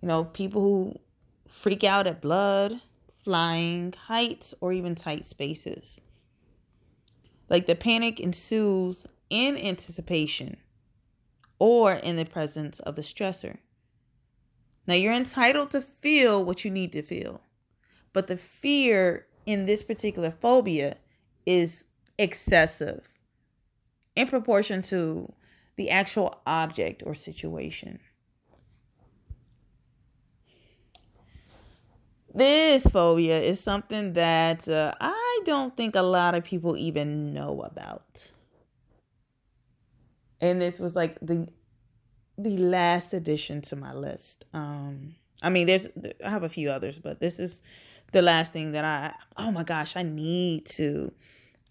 You 0.00 0.08
know, 0.08 0.24
people 0.24 0.62
who 0.62 0.98
freak 1.46 1.84
out 1.84 2.06
at 2.06 2.22
blood, 2.22 2.80
flying, 3.22 3.92
heights, 4.06 4.54
or 4.62 4.72
even 4.72 4.94
tight 4.94 5.26
spaces. 5.26 6.00
Like 7.50 7.66
the 7.66 7.74
panic 7.74 8.18
ensues 8.18 9.06
in 9.28 9.58
anticipation 9.58 10.56
or 11.58 11.92
in 11.92 12.16
the 12.16 12.24
presence 12.24 12.78
of 12.80 12.96
the 12.96 13.02
stressor. 13.02 13.58
Now, 14.86 14.94
you're 14.94 15.12
entitled 15.12 15.70
to 15.72 15.82
feel 15.82 16.42
what 16.42 16.64
you 16.64 16.70
need 16.70 16.92
to 16.92 17.02
feel, 17.02 17.42
but 18.14 18.26
the 18.26 18.38
fear 18.38 19.26
in 19.44 19.66
this 19.66 19.82
particular 19.82 20.30
phobia 20.30 20.96
is 21.44 21.84
excessive 22.18 23.06
in 24.16 24.28
proportion 24.28 24.80
to 24.80 25.30
the 25.76 25.90
actual 25.90 26.40
object 26.46 27.02
or 27.04 27.14
situation. 27.14 28.00
This 32.34 32.84
phobia 32.88 33.40
is 33.40 33.60
something 33.60 34.14
that 34.14 34.68
uh, 34.68 34.92
I 35.00 35.40
don't 35.44 35.76
think 35.76 35.94
a 35.94 36.02
lot 36.02 36.34
of 36.34 36.42
people 36.42 36.76
even 36.76 37.32
know 37.32 37.60
about. 37.60 38.32
And 40.40 40.60
this 40.60 40.80
was 40.80 40.96
like 40.96 41.18
the 41.20 41.48
the 42.36 42.56
last 42.56 43.14
addition 43.14 43.62
to 43.62 43.76
my 43.76 43.94
list. 43.94 44.44
Um 44.52 45.14
I 45.42 45.50
mean 45.50 45.68
there's 45.68 45.88
I 46.24 46.28
have 46.28 46.42
a 46.42 46.48
few 46.48 46.70
others, 46.70 46.98
but 46.98 47.20
this 47.20 47.38
is 47.38 47.62
the 48.12 48.20
last 48.20 48.52
thing 48.52 48.72
that 48.72 48.84
I 48.84 49.14
oh 49.36 49.52
my 49.52 49.62
gosh, 49.62 49.96
I 49.96 50.02
need 50.02 50.66
to 50.66 51.12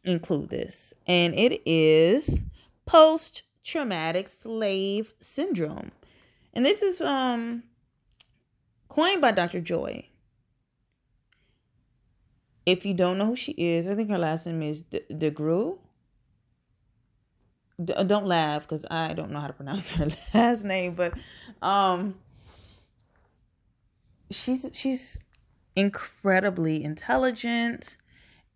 include 0.06 0.50
this. 0.50 0.94
And 1.06 1.36
it 1.36 1.62
is 1.70 2.40
post 2.86 3.44
traumatic 3.64 4.28
slave 4.28 5.14
syndrome. 5.20 5.92
And 6.54 6.66
this 6.66 6.82
is 6.82 7.02
um 7.02 7.64
coined 8.90 9.22
by 9.22 9.32
Dr. 9.32 9.62
Joy 9.62 10.08
if 12.66 12.86
you 12.86 12.94
don't 12.94 13.18
know 13.18 13.28
who 13.28 13.36
she 13.36 13.52
is, 13.54 13.88
I 13.88 13.96
think 13.96 14.10
her 14.10 14.18
last 14.18 14.46
name 14.46 14.62
is 14.62 14.84
DeGruy. 14.84 15.78
De- 17.84 18.00
uh, 18.00 18.04
don't 18.04 18.26
laugh 18.26 18.62
because 18.64 18.86
I 18.90 19.14
don't 19.14 19.32
know 19.32 19.40
how 19.40 19.48
to 19.48 19.54
pronounce 19.54 19.92
her 19.96 20.08
last 20.34 20.64
name, 20.64 20.94
but 20.94 21.14
um, 21.62 22.16
she's 24.30 24.70
she's 24.74 25.24
incredibly 25.76 26.84
intelligent, 26.84 27.98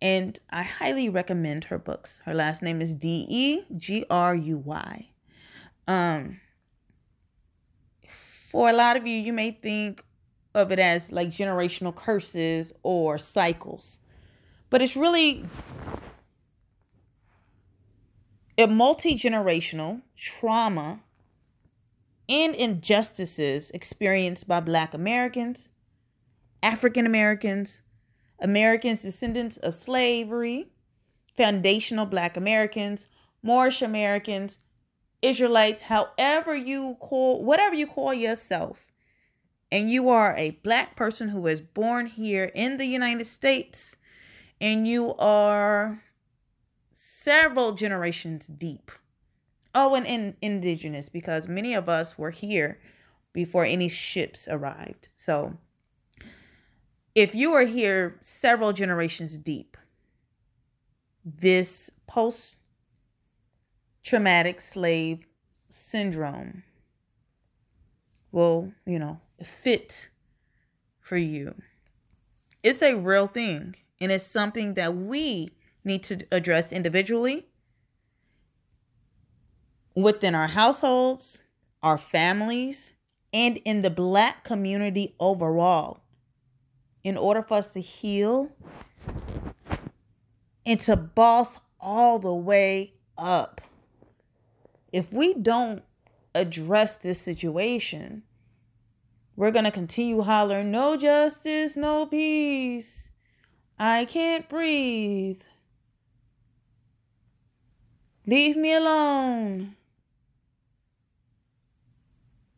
and 0.00 0.38
I 0.50 0.62
highly 0.62 1.08
recommend 1.08 1.66
her 1.66 1.78
books. 1.78 2.20
Her 2.24 2.34
last 2.34 2.62
name 2.62 2.80
is 2.80 2.94
D 2.94 3.26
E 3.28 3.62
G 3.76 4.04
R 4.10 4.34
U 4.34 4.58
Y. 4.58 5.10
Um, 5.86 6.40
for 8.50 8.68
a 8.68 8.72
lot 8.72 8.96
of 8.96 9.06
you, 9.06 9.18
you 9.18 9.32
may 9.32 9.50
think, 9.50 10.04
of 10.54 10.72
it 10.72 10.78
as 10.78 11.12
like 11.12 11.30
generational 11.30 11.94
curses 11.94 12.72
or 12.82 13.18
cycles. 13.18 13.98
But 14.70 14.82
it's 14.82 14.96
really 14.96 15.44
a 18.56 18.66
multi 18.66 19.14
generational 19.14 20.02
trauma 20.16 21.00
and 22.28 22.54
injustices 22.54 23.70
experienced 23.70 24.46
by 24.46 24.60
Black 24.60 24.92
Americans, 24.92 25.70
African 26.62 27.06
Americans, 27.06 27.80
Americans 28.40 29.02
descendants 29.02 29.56
of 29.58 29.74
slavery, 29.74 30.68
foundational 31.36 32.06
Black 32.06 32.36
Americans, 32.36 33.06
Moorish 33.42 33.82
Americans, 33.82 34.58
Israelites, 35.22 35.82
however 35.82 36.54
you 36.54 36.96
call, 37.00 37.42
whatever 37.44 37.74
you 37.74 37.86
call 37.86 38.14
yourself 38.14 38.92
and 39.70 39.90
you 39.90 40.08
are 40.08 40.34
a 40.36 40.50
black 40.62 40.96
person 40.96 41.28
who 41.28 41.40
was 41.40 41.60
born 41.60 42.06
here 42.06 42.50
in 42.54 42.76
the 42.76 42.86
United 42.86 43.26
States 43.26 43.96
and 44.60 44.88
you 44.88 45.14
are 45.16 46.02
several 46.92 47.72
generations 47.72 48.46
deep. 48.46 48.90
Oh, 49.74 49.94
and 49.94 50.06
in, 50.06 50.36
indigenous, 50.40 51.08
because 51.08 51.46
many 51.46 51.74
of 51.74 51.88
us 51.88 52.18
were 52.18 52.30
here 52.30 52.80
before 53.32 53.64
any 53.64 53.88
ships 53.88 54.48
arrived. 54.48 55.08
So 55.14 55.58
if 57.14 57.34
you 57.34 57.52
are 57.52 57.64
here 57.64 58.18
several 58.20 58.72
generations 58.72 59.36
deep, 59.36 59.76
this 61.24 61.90
post 62.06 62.56
traumatic 64.02 64.60
slave 64.60 65.26
syndrome 65.70 66.62
will, 68.32 68.72
you 68.86 68.98
know, 68.98 69.20
fit 69.42 70.08
for 71.00 71.16
you. 71.16 71.54
It's 72.62 72.82
a 72.82 72.94
real 72.94 73.26
thing, 73.26 73.74
and 74.00 74.12
it's 74.12 74.24
something 74.24 74.74
that 74.74 74.94
we 74.94 75.50
need 75.84 76.02
to 76.04 76.26
address 76.30 76.72
individually 76.72 77.46
within 79.94 80.34
our 80.34 80.48
households, 80.48 81.42
our 81.82 81.98
families, 81.98 82.94
and 83.32 83.58
in 83.64 83.82
the 83.82 83.90
black 83.90 84.44
community 84.44 85.14
overall. 85.18 86.00
In 87.04 87.16
order 87.16 87.42
for 87.42 87.54
us 87.54 87.70
to 87.70 87.80
heal 87.80 88.50
and 90.66 90.80
to 90.80 90.96
boss 90.96 91.60
all 91.80 92.18
the 92.18 92.34
way 92.34 92.92
up. 93.16 93.60
If 94.92 95.12
we 95.12 95.34
don't 95.34 95.82
address 96.34 96.96
this 96.96 97.20
situation, 97.20 98.22
we're 99.36 99.50
going 99.50 99.64
to 99.64 99.70
continue 99.70 100.22
hollering, 100.22 100.70
no 100.70 100.96
justice, 100.96 101.76
no 101.76 102.06
peace. 102.06 103.10
I 103.78 104.04
can't 104.04 104.48
breathe. 104.48 105.42
Leave 108.26 108.56
me 108.56 108.74
alone. 108.74 109.76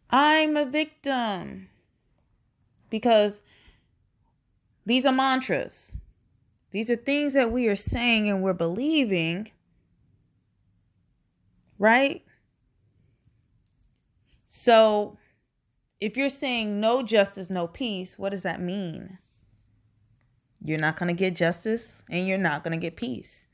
I'm 0.08 0.56
a 0.56 0.64
victim. 0.64 1.68
Because 2.88 3.42
these 4.90 5.06
are 5.06 5.12
mantras. 5.12 5.94
These 6.70 6.90
are 6.90 6.96
things 6.96 7.32
that 7.32 7.52
we 7.52 7.68
are 7.68 7.76
saying 7.76 8.28
and 8.28 8.42
we're 8.42 8.52
believing. 8.52 9.50
Right? 11.78 12.22
So, 14.46 15.16
if 16.00 16.16
you're 16.16 16.28
saying 16.28 16.80
no 16.80 17.02
justice, 17.02 17.50
no 17.50 17.66
peace, 17.66 18.18
what 18.18 18.30
does 18.30 18.42
that 18.42 18.60
mean? 18.60 19.18
You're 20.62 20.78
not 20.78 20.96
going 20.96 21.14
to 21.14 21.18
get 21.18 21.34
justice 21.34 22.02
and 22.10 22.26
you're 22.26 22.38
not 22.38 22.62
going 22.62 22.72
to 22.72 22.80
get 22.80 22.96
peace. 22.96 23.46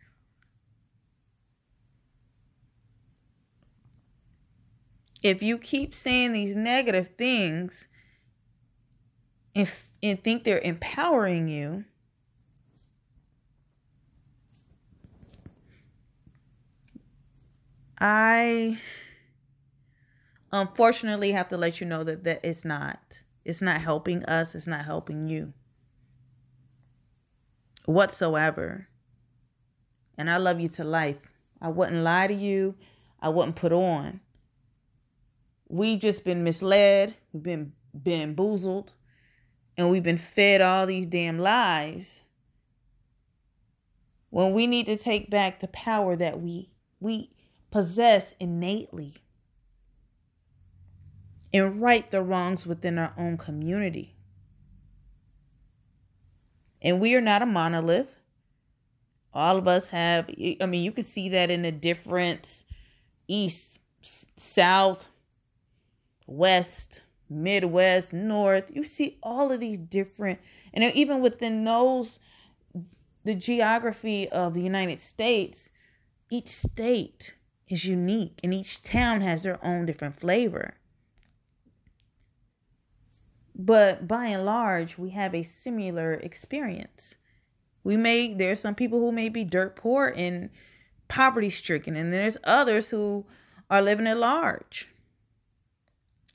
if 5.22 5.42
you 5.42 5.58
keep 5.58 5.92
saying 5.92 6.32
these 6.32 6.54
negative 6.54 7.08
things 7.18 7.88
and, 9.54 9.70
and 10.02 10.22
think 10.22 10.44
they're 10.44 10.58
empowering 10.58 11.48
you, 11.48 11.84
I 17.98 18.78
unfortunately 20.52 21.32
have 21.32 21.48
to 21.48 21.56
let 21.56 21.80
you 21.80 21.86
know 21.86 22.04
that, 22.04 22.24
that 22.24 22.40
it's 22.44 22.64
not. 22.64 23.22
It's 23.44 23.62
not 23.62 23.80
helping 23.80 24.24
us, 24.24 24.54
it's 24.54 24.66
not 24.66 24.84
helping 24.84 25.28
you 25.28 25.52
whatsoever. 27.84 28.88
And 30.18 30.30
I 30.30 30.38
love 30.38 30.60
you 30.60 30.68
to 30.70 30.84
life. 30.84 31.18
I 31.60 31.68
wouldn't 31.68 32.02
lie 32.02 32.26
to 32.26 32.34
you, 32.34 32.74
I 33.20 33.28
wouldn't 33.28 33.56
put 33.56 33.72
on 33.72 34.20
we've 35.68 35.98
just 35.98 36.24
been 36.24 36.44
misled, 36.44 37.14
we've 37.32 37.42
been 37.42 37.72
bamboozled, 37.94 38.92
and 39.76 39.90
we've 39.90 40.02
been 40.02 40.18
fed 40.18 40.60
all 40.60 40.86
these 40.86 41.06
damn 41.06 41.38
lies. 41.38 42.24
When 44.30 44.52
we 44.52 44.66
need 44.66 44.86
to 44.86 44.96
take 44.96 45.30
back 45.30 45.60
the 45.60 45.68
power 45.68 46.16
that 46.16 46.40
we 46.40 46.70
we 47.00 47.30
possess 47.70 48.34
innately 48.40 49.14
and 51.52 51.80
right 51.80 52.10
the 52.10 52.22
wrongs 52.22 52.66
within 52.66 52.98
our 52.98 53.12
own 53.16 53.36
community. 53.36 54.14
And 56.82 57.00
we 57.00 57.14
are 57.14 57.20
not 57.20 57.42
a 57.42 57.46
monolith. 57.46 58.16
All 59.32 59.56
of 59.56 59.68
us 59.68 59.88
have, 59.88 60.30
I 60.60 60.66
mean, 60.66 60.84
you 60.84 60.92
can 60.92 61.04
see 61.04 61.28
that 61.30 61.50
in 61.50 61.62
the 61.62 61.72
different 61.72 62.64
east, 63.28 63.80
south, 64.02 65.08
west, 66.26 67.02
midwest, 67.28 68.12
north. 68.12 68.70
You 68.74 68.84
see 68.84 69.18
all 69.22 69.52
of 69.52 69.60
these 69.60 69.78
different, 69.78 70.40
and 70.72 70.84
even 70.84 71.20
within 71.20 71.64
those, 71.64 72.18
the 73.24 73.34
geography 73.34 74.28
of 74.28 74.54
the 74.54 74.62
United 74.62 75.00
States, 75.00 75.70
each 76.30 76.48
state 76.48 77.34
is 77.68 77.84
unique 77.84 78.38
and 78.44 78.54
each 78.54 78.82
town 78.82 79.20
has 79.20 79.42
their 79.42 79.64
own 79.64 79.86
different 79.86 80.18
flavor. 80.20 80.74
But 83.54 84.06
by 84.06 84.26
and 84.26 84.44
large, 84.44 84.98
we 84.98 85.10
have 85.10 85.34
a 85.34 85.42
similar 85.42 86.14
experience. 86.14 87.14
We 87.82 87.96
may, 87.96 88.34
there's 88.34 88.60
some 88.60 88.74
people 88.74 89.00
who 89.00 89.12
may 89.12 89.28
be 89.28 89.44
dirt 89.44 89.76
poor 89.76 90.12
and 90.14 90.50
poverty 91.08 91.50
stricken, 91.50 91.96
and 91.96 92.12
there's 92.12 92.36
others 92.44 92.90
who 92.90 93.24
are 93.70 93.80
living 93.80 94.06
at 94.06 94.18
large 94.18 94.88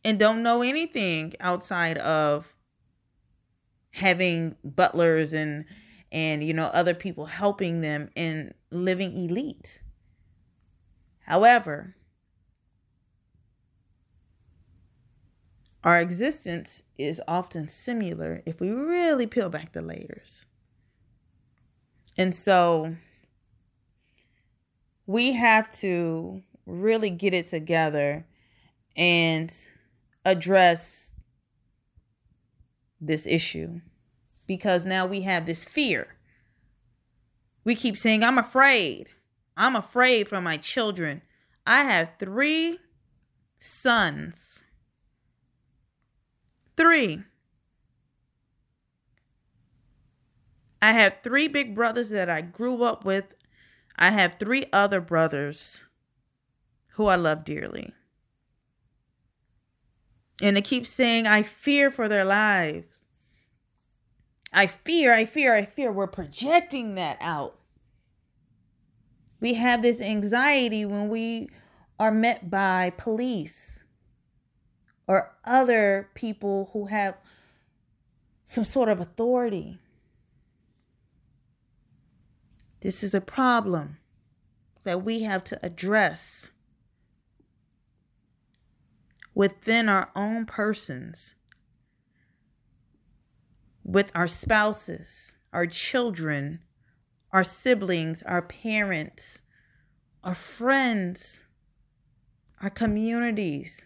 and 0.03 0.17
don't 0.19 0.43
know 0.43 0.61
anything 0.61 1.33
outside 1.39 1.97
of 1.99 2.53
having 3.91 4.55
butlers 4.63 5.33
and 5.33 5.65
and 6.11 6.43
you 6.43 6.53
know 6.53 6.67
other 6.67 6.93
people 6.93 7.25
helping 7.25 7.81
them 7.81 8.09
and 8.15 8.53
living 8.71 9.15
elite. 9.15 9.81
However 11.21 11.95
our 15.83 15.99
existence 15.99 16.83
is 16.97 17.21
often 17.27 17.67
similar 17.67 18.43
if 18.45 18.59
we 18.59 18.71
really 18.71 19.25
peel 19.25 19.49
back 19.49 19.73
the 19.73 19.81
layers. 19.81 20.45
And 22.17 22.35
so 22.35 22.95
we 25.07 25.33
have 25.33 25.73
to 25.77 26.43
really 26.65 27.09
get 27.09 27.33
it 27.33 27.47
together 27.47 28.25
and 28.95 29.51
address 30.25 31.11
this 32.99 33.25
issue 33.25 33.81
because 34.47 34.85
now 34.85 35.05
we 35.05 35.21
have 35.21 35.45
this 35.45 35.65
fear. 35.65 36.15
We 37.63 37.75
keep 37.75 37.97
saying, 37.97 38.23
I'm 38.23 38.37
afraid. 38.37 39.09
I'm 39.57 39.75
afraid 39.75 40.27
for 40.27 40.41
my 40.41 40.57
children. 40.57 41.21
I 41.65 41.83
have 41.83 42.13
three 42.19 42.79
sons. 43.57 44.63
Three. 46.75 47.23
I 50.81 50.93
have 50.93 51.19
three 51.21 51.47
big 51.47 51.75
brothers 51.75 52.09
that 52.09 52.29
I 52.29 52.41
grew 52.41 52.83
up 52.83 53.05
with. 53.05 53.35
I 53.97 54.09
have 54.09 54.37
three 54.39 54.65
other 54.73 54.99
brothers 54.99 55.81
who 56.93 57.05
I 57.05 57.15
love 57.15 57.43
dearly. 57.45 57.93
And 60.41 60.57
it 60.57 60.63
keeps 60.63 60.89
saying, 60.89 61.27
I 61.27 61.43
fear 61.43 61.91
for 61.91 62.07
their 62.07 62.25
lives. 62.25 63.03
I 64.51 64.67
fear, 64.67 65.13
I 65.13 65.25
fear, 65.25 65.55
I 65.55 65.65
fear. 65.65 65.91
We're 65.91 66.07
projecting 66.07 66.95
that 66.95 67.17
out. 67.21 67.59
We 69.39 69.53
have 69.53 69.81
this 69.81 70.01
anxiety 70.01 70.85
when 70.85 71.09
we 71.09 71.49
are 71.99 72.11
met 72.11 72.49
by 72.49 72.91
police 72.97 73.83
or 75.07 75.35
other 75.45 76.09
people 76.15 76.69
who 76.73 76.85
have 76.85 77.17
some 78.43 78.63
sort 78.63 78.89
of 78.89 78.99
authority. 78.99 79.79
This 82.81 83.03
is 83.03 83.13
a 83.13 83.21
problem 83.21 83.97
that 84.83 85.03
we 85.03 85.21
have 85.23 85.43
to 85.45 85.65
address 85.65 86.49
within 89.33 89.89
our 89.89 90.09
own 90.15 90.45
persons, 90.45 91.35
with 93.83 94.11
our 94.13 94.27
spouses, 94.27 95.33
our 95.53 95.65
children, 95.65 96.59
our 97.31 97.43
siblings, 97.43 98.21
our 98.23 98.41
parents, 98.41 99.41
our 100.23 100.35
friends, 100.35 101.41
our 102.61 102.69
communities. 102.69 103.85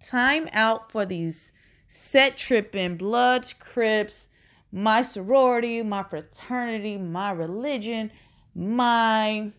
Time 0.00 0.48
out 0.52 0.90
for 0.90 1.06
these 1.06 1.52
set 1.86 2.36
tripping, 2.36 2.96
bloods, 2.96 3.52
crips, 3.52 4.28
my 4.72 5.02
sorority, 5.02 5.82
my 5.82 6.02
fraternity, 6.02 6.96
my 6.96 7.30
religion, 7.30 8.10
my 8.54 9.52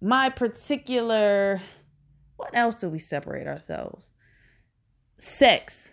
my 0.00 0.28
particular 0.28 1.62
what 2.36 2.56
else 2.56 2.76
do 2.76 2.88
we 2.88 2.98
separate 2.98 3.46
ourselves? 3.46 4.10
Sects. 5.16 5.90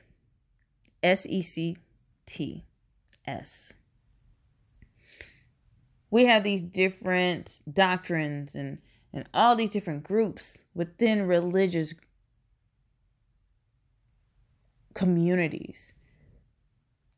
S 1.04 1.26
E 1.28 1.42
C 1.42 1.78
T 2.28 2.66
S. 3.26 3.74
We 6.12 6.26
have 6.26 6.44
these 6.44 6.64
different 6.64 7.62
doctrines 7.72 8.54
and, 8.54 8.78
and 9.12 9.28
all 9.34 9.56
these 9.56 9.72
different 9.72 10.04
groups 10.04 10.66
within 10.76 11.24
religious 11.24 11.96
communities. 14.94 15.94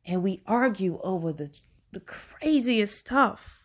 And 0.06 0.22
we 0.22 0.42
argue 0.46 0.98
over 1.02 1.32
the, 1.32 1.50
the 1.92 2.00
craziest 2.00 2.96
stuff. 2.96 3.64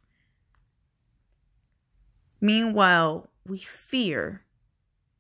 Meanwhile, 2.42 3.30
we 3.46 3.60
fear 3.60 4.44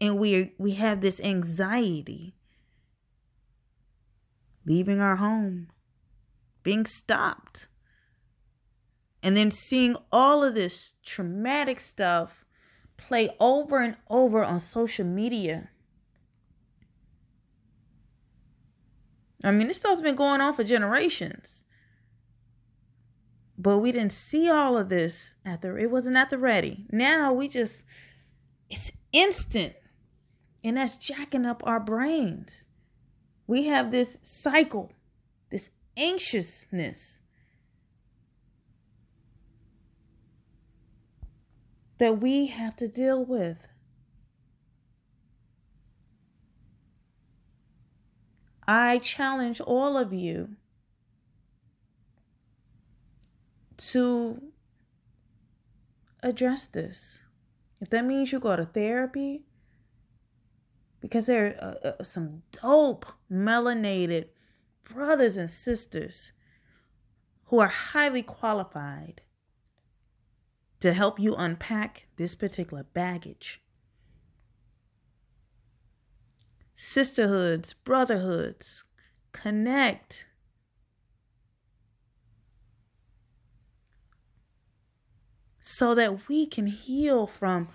and 0.02 0.18
we 0.18 0.54
we 0.58 0.74
have 0.74 1.02
this 1.02 1.20
anxiety 1.20 2.36
leaving 4.66 5.00
our 5.00 5.16
home, 5.16 5.68
being 6.64 6.86
stopped, 6.86 7.68
and 9.24 9.36
then 9.36 9.52
seeing 9.52 9.96
all 10.12 10.44
of 10.44 10.56
this 10.56 10.94
traumatic 11.04 11.80
stuff 11.80 12.46
play 12.98 13.30
over 13.40 13.82
and 13.82 13.96
over 14.10 14.44
on 14.44 14.60
social 14.60 15.06
media. 15.06 15.70
I 19.44 19.52
mean, 19.52 19.70
this 19.70 19.78
stuff's 19.78 20.02
been 20.02 20.16
going 20.16 20.42
on 20.42 20.54
for 20.54 20.64
generations. 20.64 21.64
But 23.58 23.80
we 23.80 23.92
didn't 23.92 24.14
see 24.14 24.50
all 24.50 24.78
of 24.78 24.88
this 24.88 25.36
at 25.46 25.62
the 25.62 25.76
it 25.76 25.92
wasn't 25.92 26.16
at 26.16 26.30
the 26.30 26.38
ready. 26.38 26.86
Now 26.92 27.34
we 27.34 27.50
just 27.50 27.84
it's 28.70 28.92
instant. 29.12 29.74
And 30.64 30.78
that's 30.78 30.98
jacking 30.98 31.46
up 31.46 31.62
our 31.66 31.80
brains. 31.80 32.66
We 33.48 33.66
have 33.68 33.92
this 33.92 34.18
cycle, 34.22 34.92
this 35.50 35.72
anxiousness 35.98 37.20
that 41.98 42.20
we 42.20 42.48
have 42.48 42.76
to 42.78 42.88
deal 42.88 43.24
with. 43.24 43.58
I 48.68 49.00
challenge 49.00 49.60
all 49.62 49.98
of 49.98 50.14
you 50.14 50.50
to 53.78 54.42
address 56.22 56.66
this. 56.66 57.20
If 57.82 57.90
that 57.90 58.06
means 58.06 58.32
you 58.32 58.40
go 58.40 58.56
to 58.56 58.66
therapy, 58.66 59.46
because 61.02 61.26
there 61.26 61.58
are 61.62 61.78
uh, 61.86 61.92
uh, 62.00 62.04
some 62.04 62.44
dope 62.52 63.06
melanated 63.32 64.30
brothers 64.84 65.38
and 65.38 65.50
sisters 65.50 66.32
who 67.46 67.60
are 67.60 67.68
highly 67.68 68.22
qualified 68.22 69.22
to 70.80 70.94
help 70.94 71.20
you 71.20 71.36
unpack 71.36 72.08
this 72.18 72.36
particular 72.36 72.84
baggage. 72.84 73.62
Sisterhoods, 76.74 77.74
brotherhoods, 77.84 78.84
connect. 79.34 80.28
So 85.62 85.94
that 85.94 86.30
we 86.30 86.46
can 86.46 86.68
heal 86.68 87.28
from 87.28 87.70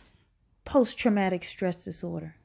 post 0.65 0.99
traumatic 0.99 1.45
stress 1.45 1.85
disorder. 1.85 2.37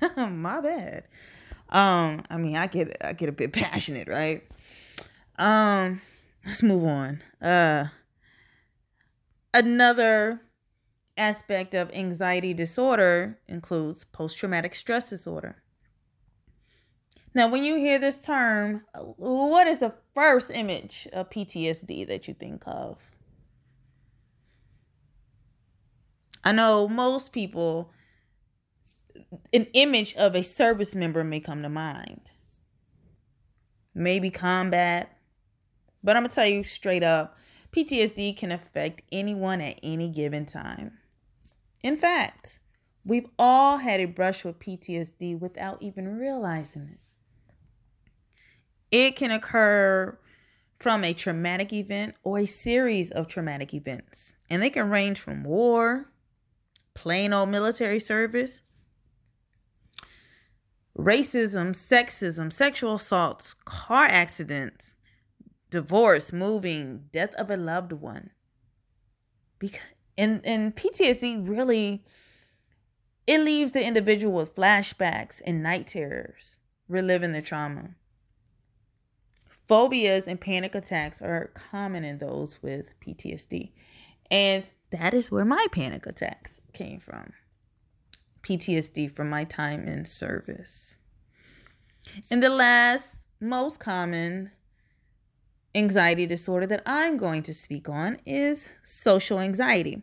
my 0.16 0.60
bad. 0.60 1.04
Um, 1.68 2.24
I 2.28 2.36
mean, 2.36 2.56
I 2.56 2.66
get 2.66 2.96
I 3.04 3.12
get 3.12 3.28
a 3.28 3.32
bit 3.32 3.52
passionate, 3.52 4.08
right? 4.08 4.42
Um, 5.38 6.00
let's 6.44 6.62
move 6.62 6.84
on. 6.84 7.22
Uh, 7.40 7.86
another 9.54 10.40
aspect 11.16 11.74
of 11.74 11.90
anxiety 11.92 12.54
disorder 12.54 13.38
includes 13.46 14.04
post 14.04 14.38
traumatic 14.38 14.74
stress 14.74 15.10
disorder. 15.10 15.62
Now, 17.32 17.48
when 17.48 17.62
you 17.62 17.76
hear 17.76 17.98
this 17.98 18.22
term, 18.22 18.84
what 18.94 19.68
is 19.68 19.78
the 19.78 19.94
first 20.14 20.50
image 20.50 21.06
of 21.12 21.30
PTSD 21.30 22.08
that 22.08 22.26
you 22.26 22.34
think 22.34 22.64
of? 22.66 22.98
I 26.42 26.52
know 26.52 26.88
most 26.88 27.32
people 27.32 27.92
an 29.52 29.66
image 29.72 30.14
of 30.16 30.34
a 30.34 30.42
service 30.42 30.94
member 30.94 31.24
may 31.24 31.40
come 31.40 31.62
to 31.62 31.68
mind. 31.68 32.32
Maybe 33.94 34.30
combat. 34.30 35.16
But 36.02 36.16
I'm 36.16 36.22
going 36.22 36.30
to 36.30 36.34
tell 36.34 36.46
you 36.46 36.64
straight 36.64 37.02
up 37.02 37.36
PTSD 37.72 38.36
can 38.36 38.50
affect 38.50 39.02
anyone 39.12 39.60
at 39.60 39.78
any 39.82 40.08
given 40.08 40.44
time. 40.44 40.98
In 41.82 41.96
fact, 41.96 42.58
we've 43.04 43.28
all 43.38 43.78
had 43.78 44.00
a 44.00 44.06
brush 44.06 44.44
with 44.44 44.58
PTSD 44.58 45.38
without 45.38 45.80
even 45.80 46.18
realizing 46.18 46.90
it. 46.92 47.00
It 48.90 49.16
can 49.16 49.30
occur 49.30 50.18
from 50.80 51.04
a 51.04 51.14
traumatic 51.14 51.72
event 51.72 52.16
or 52.24 52.40
a 52.40 52.46
series 52.46 53.12
of 53.12 53.28
traumatic 53.28 53.72
events, 53.72 54.34
and 54.48 54.60
they 54.60 54.70
can 54.70 54.90
range 54.90 55.20
from 55.20 55.44
war, 55.44 56.10
plain 56.94 57.32
old 57.32 57.50
military 57.50 58.00
service, 58.00 58.60
racism, 61.00 61.74
sexism, 61.74 62.52
sexual 62.52 62.96
assaults, 62.96 63.54
car 63.64 64.06
accidents, 64.06 64.96
divorce, 65.70 66.32
moving, 66.32 67.04
death 67.12 67.34
of 67.34 67.50
a 67.50 67.56
loved 67.56 67.92
one. 67.92 68.30
Because 69.58 69.80
and 70.16 70.40
and 70.44 70.74
PTSD 70.74 71.48
really 71.48 72.04
it 73.26 73.40
leaves 73.40 73.72
the 73.72 73.86
individual 73.86 74.32
with 74.34 74.56
flashbacks 74.56 75.40
and 75.44 75.62
night 75.62 75.86
terrors, 75.86 76.56
reliving 76.88 77.32
the 77.32 77.42
trauma. 77.42 77.90
Phobias 79.48 80.26
and 80.26 80.40
panic 80.40 80.74
attacks 80.74 81.22
are 81.22 81.52
common 81.54 82.04
in 82.04 82.18
those 82.18 82.60
with 82.60 82.92
PTSD. 83.00 83.70
And 84.30 84.64
that 84.90 85.14
is 85.14 85.30
where 85.30 85.44
my 85.44 85.64
panic 85.70 86.06
attacks 86.06 86.60
came 86.72 86.98
from. 86.98 87.32
PTSD 88.42 89.14
from 89.14 89.30
my 89.30 89.44
time 89.44 89.86
in 89.86 90.04
service. 90.04 90.96
And 92.30 92.42
the 92.42 92.48
last 92.48 93.18
most 93.40 93.80
common 93.80 94.50
anxiety 95.74 96.26
disorder 96.26 96.66
that 96.66 96.82
I'm 96.84 97.16
going 97.16 97.42
to 97.44 97.54
speak 97.54 97.88
on 97.88 98.18
is 98.26 98.70
social 98.82 99.38
anxiety. 99.38 100.02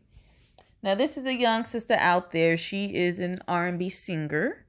Now, 0.83 0.95
this 0.95 1.17
is 1.17 1.25
a 1.25 1.33
young 1.33 1.63
sister 1.63 1.95
out 1.95 2.31
there. 2.31 2.55
She 2.55 2.95
is 2.95 3.19
an 3.19 3.39
R&B 3.47 3.89
singer, 3.89 4.65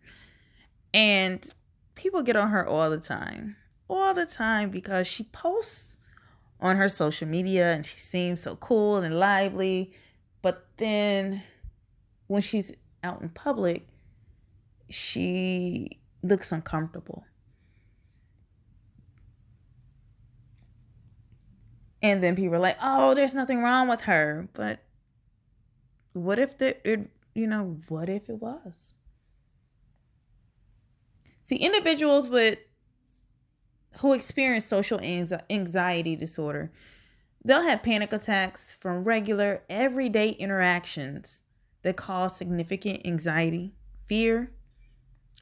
and 0.93 1.53
people 1.95 2.23
get 2.23 2.37
on 2.37 2.51
her 2.51 2.67
all 2.67 2.91
the 2.91 2.99
time, 2.99 3.57
all 3.89 4.15
the 4.15 4.27
time 4.27 4.71
because 4.71 5.07
she 5.07 5.25
posts 5.25 5.97
on 6.61 6.77
her 6.77 6.89
social 6.89 7.29
media 7.29 7.73
and 7.73 7.87
she 7.87 7.99
seems 7.99 8.43
so 8.43 8.57
cool 8.57 8.97
and 8.97 9.19
lively. 9.19 9.93
But 10.43 10.67
then 10.79 11.43
when 12.27 12.43
she's 12.43 12.73
out 13.03 13.23
in 13.23 13.29
public, 13.31 13.87
she 14.89 16.01
looks 16.23 16.53
uncomfortable. 16.53 17.25
And 22.01 22.23
then 22.23 22.37
people 22.37 22.55
are 22.55 22.61
like, 22.61 22.79
"Oh, 22.81 23.15
there's 23.15 23.35
nothing 23.35 23.63
wrong 23.63 23.89
with 23.89 24.03
her." 24.03 24.49
But 24.53 24.81
what 26.13 26.39
if 26.39 26.59
the 26.59 26.77
it, 26.89 27.11
you 27.35 27.47
know, 27.47 27.81
what 27.89 28.09
if 28.09 28.29
it 28.29 28.41
was? 28.41 28.93
See, 31.43 31.57
individuals 31.57 32.29
with 32.29 32.59
who 33.99 34.13
experience 34.13 34.67
social 34.67 35.01
anxiety 35.01 36.15
disorder, 36.15 36.71
they'll 37.45 37.63
have 37.63 37.83
panic 37.83 38.13
attacks 38.13 38.75
from 38.75 39.03
regular 39.03 39.63
everyday 39.69 40.31
interactions 40.31 41.41
that 41.89 41.97
cause 41.97 42.37
significant 42.37 43.01
anxiety, 43.07 43.73
fear, 44.07 44.53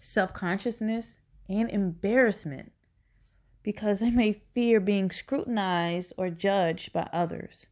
self 0.00 0.32
consciousness, 0.32 1.18
and 1.48 1.68
embarrassment 1.72 2.70
because 3.64 3.98
they 3.98 4.12
may 4.12 4.40
fear 4.54 4.78
being 4.78 5.10
scrutinized 5.10 6.12
or 6.16 6.30
judged 6.30 6.92
by 6.92 7.08
others. 7.12 7.66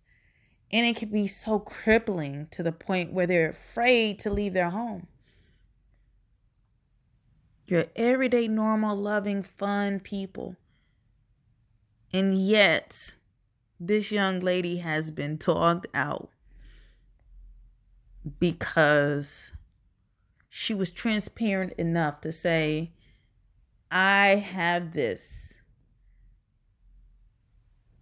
And 0.72 0.84
it 0.84 0.96
can 0.96 1.10
be 1.10 1.28
so 1.28 1.60
crippling 1.60 2.48
to 2.50 2.64
the 2.64 2.72
point 2.72 3.12
where 3.12 3.28
they're 3.28 3.50
afraid 3.50 4.18
to 4.20 4.30
leave 4.30 4.54
their 4.54 4.70
home. 4.70 5.06
You're 7.66 7.86
everyday, 7.94 8.48
normal, 8.48 8.96
loving, 8.96 9.44
fun 9.44 10.00
people. 10.00 10.56
And 12.12 12.34
yet, 12.34 13.14
this 13.78 14.10
young 14.10 14.40
lady 14.40 14.78
has 14.78 15.12
been 15.12 15.36
dogged 15.36 15.86
out 15.94 16.28
because 18.38 19.52
she 20.48 20.74
was 20.74 20.90
transparent 20.90 21.72
enough 21.74 22.20
to 22.22 22.32
say, 22.32 22.92
I 23.90 24.36
have 24.36 24.92
this. 24.92 25.54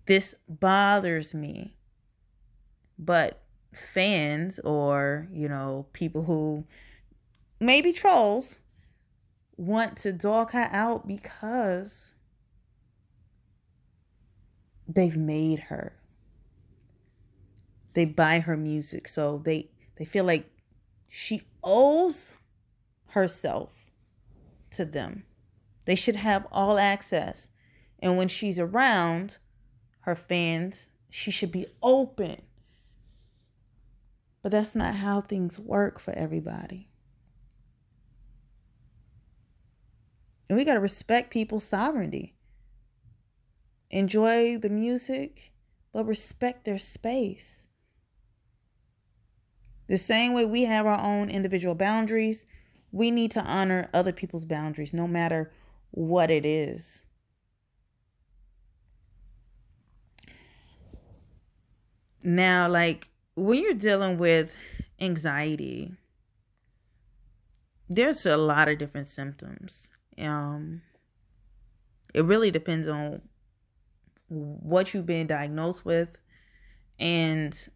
This 0.06 0.34
bothers 0.48 1.34
me. 1.34 1.76
But 2.98 3.42
fans 3.72 4.58
or, 4.60 5.28
you 5.32 5.48
know, 5.48 5.86
people 5.92 6.24
who 6.24 6.64
maybe 7.58 7.92
trolls 7.92 8.58
want 9.56 9.96
to 9.96 10.12
dog 10.12 10.52
her 10.52 10.68
out 10.72 11.06
because 11.06 12.14
they've 14.86 15.16
made 15.16 15.60
her. 15.60 15.94
They 17.94 18.04
buy 18.04 18.40
her 18.40 18.56
music, 18.56 19.08
so 19.08 19.42
they 19.44 19.70
they 20.02 20.06
feel 20.06 20.24
like 20.24 20.50
she 21.08 21.42
owes 21.62 22.34
herself 23.10 23.86
to 24.72 24.84
them. 24.84 25.22
They 25.84 25.94
should 25.94 26.16
have 26.16 26.44
all 26.50 26.76
access. 26.76 27.50
And 28.00 28.16
when 28.16 28.26
she's 28.26 28.58
around 28.58 29.38
her 30.00 30.16
fans, 30.16 30.90
she 31.08 31.30
should 31.30 31.52
be 31.52 31.66
open. 31.84 32.42
But 34.42 34.50
that's 34.50 34.74
not 34.74 34.96
how 34.96 35.20
things 35.20 35.56
work 35.56 36.00
for 36.00 36.10
everybody. 36.14 36.88
And 40.48 40.58
we 40.58 40.64
got 40.64 40.74
to 40.74 40.80
respect 40.80 41.30
people's 41.30 41.62
sovereignty. 41.62 42.34
Enjoy 43.88 44.58
the 44.58 44.68
music, 44.68 45.52
but 45.92 46.06
respect 46.06 46.64
their 46.64 46.78
space. 46.78 47.66
The 49.88 49.98
same 49.98 50.32
way 50.32 50.44
we 50.44 50.62
have 50.64 50.86
our 50.86 51.00
own 51.00 51.28
individual 51.28 51.74
boundaries, 51.74 52.46
we 52.92 53.10
need 53.10 53.30
to 53.32 53.42
honor 53.42 53.88
other 53.92 54.12
people's 54.12 54.44
boundaries, 54.44 54.92
no 54.92 55.06
matter 55.06 55.52
what 55.90 56.30
it 56.30 56.46
is. 56.46 57.02
Now, 62.24 62.68
like 62.68 63.08
when 63.34 63.62
you're 63.62 63.74
dealing 63.74 64.18
with 64.18 64.54
anxiety, 65.00 65.92
there's 67.88 68.24
a 68.26 68.36
lot 68.36 68.68
of 68.68 68.78
different 68.78 69.08
symptoms. 69.08 69.90
Um, 70.18 70.82
it 72.14 72.24
really 72.24 72.50
depends 72.50 72.88
on 72.88 73.22
what 74.28 74.94
you've 74.94 75.06
been 75.06 75.26
diagnosed 75.26 75.84
with 75.84 76.16
and 76.98 77.68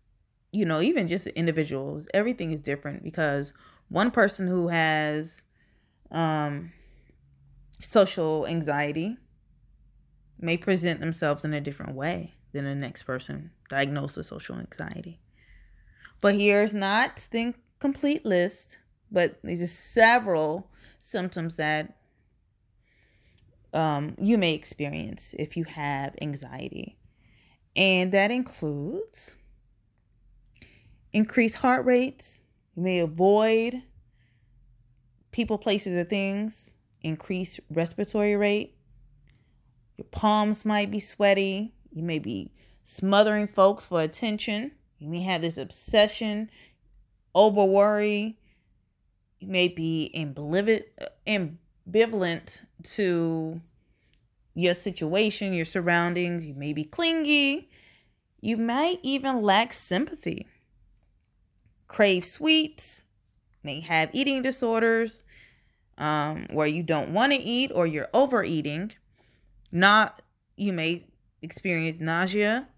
you 0.57 0.65
know 0.65 0.81
even 0.81 1.07
just 1.09 1.27
individuals 1.29 2.09
everything 2.15 2.51
is 2.53 2.61
different 2.61 3.03
because 3.03 3.53
one 3.89 4.11
person 4.11 4.47
who 4.47 4.69
has 4.69 5.43
um 6.11 6.73
social 7.81 8.47
anxiety 8.47 9.17
may 10.39 10.57
present 10.57 11.01
themselves 11.01 11.45
in 11.45 11.53
a 11.53 11.61
different 11.61 11.95
way 11.95 12.35
than 12.53 12.65
the 12.65 12.75
next 12.75 13.03
person 13.03 13.51
diagnosed 13.69 14.17
with 14.17 14.27
social 14.27 14.57
anxiety 14.57 15.21
but 16.21 16.35
here's 16.35 16.73
not 16.73 17.29
the 17.33 17.55
complete 17.79 18.25
list 18.25 18.79
but 19.11 19.39
these 19.45 19.63
are 19.63 19.67
several 19.67 20.71
symptoms 21.01 21.57
that 21.57 21.97
um, 23.77 24.15
you 24.19 24.39
may 24.39 24.55
experience 24.55 25.35
if 25.39 25.57
you 25.57 25.65
have 25.65 26.15
anxiety. 26.23 26.97
And 27.77 28.11
that 28.13 28.31
includes 28.31 29.37
increased 31.13 31.57
heart 31.57 31.85
rates. 31.85 32.41
You 32.75 32.83
may 32.83 33.01
avoid 33.01 33.83
people, 35.31 35.59
places, 35.59 35.97
or 35.97 36.05
things. 36.05 36.75
Increased 37.03 37.61
respiratory 37.71 38.37
rate. 38.37 38.77
Your 39.97 40.07
palms 40.11 40.65
might 40.65 40.91
be 40.91 41.01
sweaty. 41.01 41.75
You 41.93 42.03
may 42.03 42.19
be 42.19 42.53
smothering 42.83 43.47
folks 43.47 43.87
for 43.87 44.03
attention. 44.03 44.73
You 44.99 45.09
may 45.09 45.23
have 45.23 45.43
this 45.43 45.59
obsession, 45.59 46.51
over 47.35 47.65
worry. 47.65 48.39
You 49.41 49.49
may 49.49 49.69
be 49.69 50.11
ambivalent, 50.15 50.85
ambivalent 51.27 52.63
to 52.95 53.61
your 54.55 54.75
situation, 54.75 55.53
your 55.53 55.67
surroundings. 55.67 56.45
You 56.45 56.55
may 56.55 56.73
be 56.73 56.85
clingy. 56.85 57.69
You 58.41 58.57
might 58.57 58.99
even 59.03 59.43
lack 59.43 59.73
sympathy. 59.73 60.47
Crave 61.89 62.25
sweets, 62.25 63.03
may 63.63 63.81
have 63.81 64.11
eating 64.13 64.43
disorders 64.43 65.25
um, 65.99 66.47
where 66.51 66.67
you 66.67 66.83
don't 66.83 67.11
want 67.11 67.33
to 67.33 67.39
eat 67.39 67.71
or 67.75 67.87
you're 67.87 68.09
overeating. 68.15 68.93
Not 69.73 70.23
you 70.57 70.73
may 70.73 71.07
experience 71.43 72.01
nausea, 72.01 72.69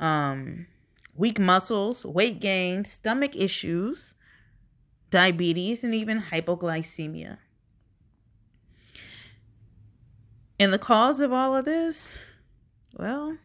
um, 0.00 0.66
weak 1.14 1.38
muscles, 1.38 2.04
weight 2.04 2.40
gain, 2.40 2.84
stomach 2.84 3.34
issues, 3.34 4.14
diabetes, 5.10 5.84
and 5.84 5.94
even 5.94 6.20
hypoglycemia. 6.20 7.38
And 10.58 10.72
the 10.72 10.78
cause 10.78 11.20
of 11.20 11.32
all 11.32 11.56
of 11.56 11.64
this? 11.64 12.18
Well, 12.96 13.38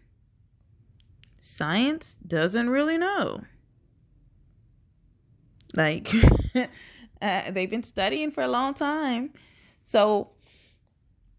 science 1.42 2.16
doesn't 2.26 2.70
really 2.70 2.98
know. 2.98 3.46
Like, 5.76 6.12
uh, 7.22 7.52
they've 7.52 7.70
been 7.70 7.84
studying 7.84 8.32
for 8.32 8.42
a 8.44 8.48
long 8.48 8.74
time. 8.74 9.32
So, 9.82 10.32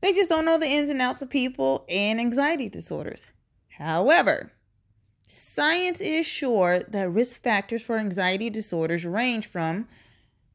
they 0.01 0.13
just 0.13 0.31
don't 0.31 0.45
know 0.45 0.59
the 0.59 0.67
ins 0.67 0.91
and 0.91 1.03
outs 1.03 1.23
of 1.23 1.31
people 1.31 1.85
and 1.89 2.21
anxiety 2.21 2.69
disorders. 2.69 3.27
However, 3.69 4.53
science 5.27 6.01
is 6.01 6.27
sure 6.27 6.81
that 6.89 7.11
risk 7.11 7.43
factors 7.43 7.83
for 7.83 7.99
anxiety 7.99 8.51
disorders 8.51 9.05
range 9.05 9.47
from 9.47 9.89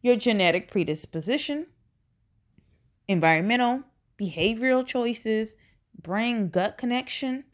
your 0.01 0.15
genetic 0.15 0.69
predisposition, 0.69 1.67
environmental, 3.07 3.83
behavioral 4.19 4.85
choices, 4.85 5.55
brain 5.99 6.49
gut 6.49 6.77
connection, 6.77 7.45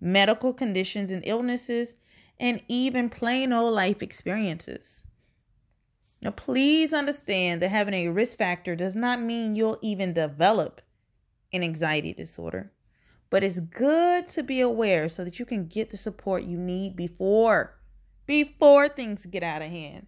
medical 0.00 0.52
conditions 0.52 1.10
and 1.10 1.22
illnesses, 1.24 1.96
and 2.38 2.62
even 2.68 3.10
plain 3.10 3.52
old 3.52 3.74
life 3.74 4.02
experiences. 4.02 5.04
Now, 6.20 6.32
please 6.32 6.92
understand 6.92 7.62
that 7.62 7.68
having 7.68 7.94
a 7.94 8.08
risk 8.08 8.36
factor 8.38 8.74
does 8.74 8.96
not 8.96 9.20
mean 9.20 9.54
you'll 9.54 9.78
even 9.82 10.12
develop 10.12 10.80
an 11.52 11.62
anxiety 11.62 12.12
disorder, 12.12 12.72
but 13.30 13.44
it's 13.44 13.60
good 13.60 14.28
to 14.30 14.42
be 14.42 14.60
aware 14.60 15.08
so 15.08 15.24
that 15.24 15.38
you 15.38 15.44
can 15.44 15.66
get 15.66 15.90
the 15.90 15.96
support 15.96 16.42
you 16.42 16.58
need 16.58 16.96
before 16.96 17.78
before 18.26 18.88
things 18.88 19.26
get 19.26 19.42
out 19.42 19.62
of 19.62 19.70
hand. 19.70 20.06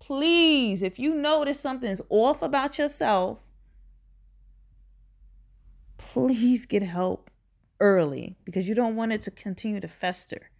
Please, 0.00 0.82
if 0.82 0.98
you 0.98 1.14
notice 1.14 1.58
something's 1.58 2.02
off 2.10 2.42
about 2.42 2.76
yourself, 2.76 3.38
please 5.96 6.66
get 6.66 6.82
help 6.82 7.30
early 7.80 8.36
because 8.44 8.68
you 8.68 8.74
don't 8.74 8.96
want 8.96 9.12
it 9.12 9.22
to 9.22 9.30
continue 9.30 9.80
to 9.80 9.88
fester 9.88 10.50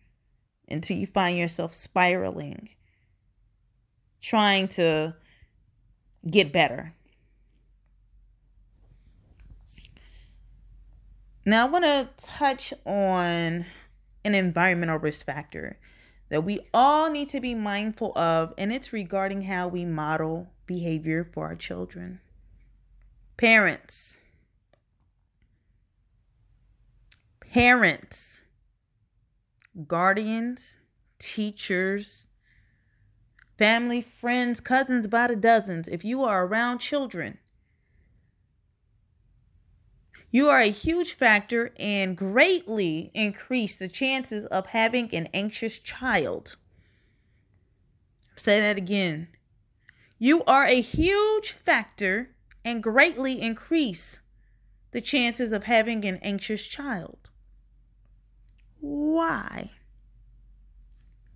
until 0.69 0.97
you 0.97 1.07
find 1.07 1.37
yourself 1.37 1.75
spiraling, 1.75 2.71
trying 4.21 4.69
to 4.69 5.15
get 6.31 6.53
better. 6.53 6.95
Now, 11.45 11.67
I 11.67 11.71
want 11.71 11.85
to 11.85 12.09
touch 12.21 12.75
on 12.85 13.67
an 14.25 14.35
environmental 14.35 14.99
risk 14.99 15.25
factor 15.25 15.79
that 16.29 16.43
we 16.43 16.59
all 16.75 17.09
need 17.09 17.29
to 17.31 17.41
be 17.41 17.55
mindful 17.55 18.17
of, 18.19 18.53
and 18.59 18.73
it's 18.73 18.93
regarding 18.93 19.43
how 19.43 19.69
we 19.69 19.85
model 19.85 20.49
behavior 20.67 21.23
for 21.23 21.47
our 21.47 21.55
children. 21.55 22.21
Parents, 23.37 24.19
parents, 27.39 28.43
guardians, 29.87 30.79
teachers, 31.21 32.26
family, 33.59 34.01
friends, 34.01 34.61
cousins 34.61 35.07
by 35.07 35.27
the 35.27 35.37
dozens, 35.37 35.89
if 35.89 36.05
you 36.05 36.23
are 36.25 36.47
around 36.47 36.79
children, 36.79 37.39
you 40.31 40.49
are 40.49 40.61
a 40.61 40.71
huge 40.71 41.15
factor 41.15 41.73
and 41.79 42.17
greatly 42.17 43.11
increase 43.15 43.77
the 43.77 43.89
chances 43.89 44.45
of 44.47 44.67
having 44.67 45.15
an 45.15 45.29
anxious 45.33 45.79
child. 45.79 46.57
Say 48.37 48.61
that 48.61 48.77
again. 48.77 49.29
You 50.19 50.45
are 50.45 50.67
a 50.67 50.81
huge 50.81 51.53
factor 51.53 52.31
and 52.65 52.83
greatly 52.83 53.41
increase 53.41 54.19
the 54.91 55.01
chances 55.01 55.53
of 55.53 55.65
having 55.65 56.05
an 56.05 56.19
anxious 56.23 56.67
child. 56.67 57.31
Why? 58.81 59.71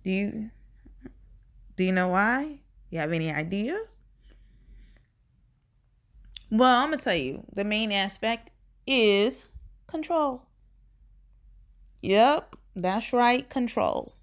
Do 0.03 0.11
you 0.11 0.49
do 1.81 1.85
you 1.85 1.93
know 1.93 2.09
why? 2.09 2.59
You 2.91 2.99
have 2.99 3.11
any 3.11 3.31
ideas? 3.31 3.87
Well, 6.51 6.79
I'm 6.79 6.89
going 6.89 6.99
to 6.99 7.03
tell 7.03 7.15
you 7.15 7.43
the 7.51 7.63
main 7.63 7.91
aspect 7.91 8.51
is 8.85 9.45
control. 9.87 10.43
Yep, 12.03 12.55
that's 12.75 13.11
right, 13.11 13.49
control. 13.49 14.13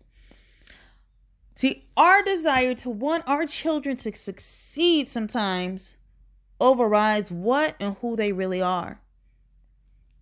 See, 1.57 1.83
our 1.97 2.23
desire 2.23 2.75
to 2.75 2.91
want 2.91 3.25
our 3.27 3.45
children 3.45 3.97
to 3.97 4.13
succeed 4.15 5.09
sometimes 5.09 5.97
overrides 6.61 7.33
what 7.33 7.75
and 7.81 7.97
who 8.01 8.15
they 8.15 8.31
really 8.31 8.63
are. 8.63 9.01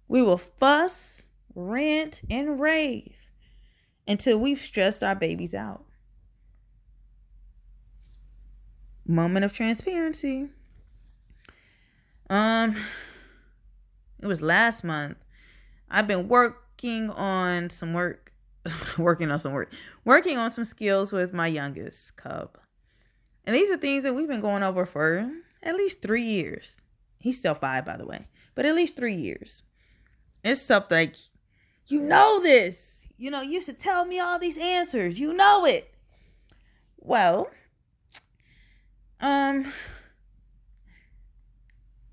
We 0.08 0.22
will 0.22 0.38
fuss, 0.38 1.26
rant, 1.54 2.22
and 2.30 2.58
rave 2.58 3.28
until 4.08 4.40
we've 4.40 4.58
stressed 4.58 5.02
our 5.02 5.14
babies 5.14 5.52
out. 5.52 5.85
Moment 9.06 9.44
of 9.44 9.52
transparency. 9.52 10.48
Um, 12.28 12.76
it 14.20 14.26
was 14.26 14.40
last 14.40 14.82
month. 14.82 15.18
I've 15.90 16.08
been 16.08 16.28
working 16.28 17.10
on 17.10 17.70
some 17.70 17.92
work, 17.92 18.32
working 18.98 19.30
on 19.30 19.38
some 19.38 19.52
work, 19.52 19.72
working 20.04 20.38
on 20.38 20.50
some 20.50 20.64
skills 20.64 21.12
with 21.12 21.32
my 21.32 21.46
youngest 21.46 22.16
cub. 22.16 22.58
And 23.44 23.54
these 23.54 23.70
are 23.70 23.76
things 23.76 24.02
that 24.02 24.14
we've 24.14 24.28
been 24.28 24.40
going 24.40 24.64
over 24.64 24.84
for 24.84 25.30
at 25.62 25.76
least 25.76 26.02
three 26.02 26.22
years. 26.22 26.82
He's 27.20 27.38
still 27.38 27.54
five, 27.54 27.84
by 27.84 27.96
the 27.96 28.06
way, 28.06 28.26
but 28.54 28.66
at 28.66 28.74
least 28.74 28.96
three 28.96 29.14
years. 29.14 29.62
It's 30.42 30.62
stuff 30.62 30.86
like, 30.90 31.14
you 31.86 32.00
know 32.00 32.40
this. 32.42 33.06
You 33.16 33.30
know, 33.30 33.42
you 33.42 33.52
used 33.52 33.66
to 33.66 33.72
tell 33.72 34.04
me 34.04 34.20
all 34.20 34.38
these 34.38 34.58
answers. 34.58 35.18
You 35.18 35.32
know 35.32 35.64
it. 35.64 35.92
Well, 36.98 37.48
um, 39.20 39.72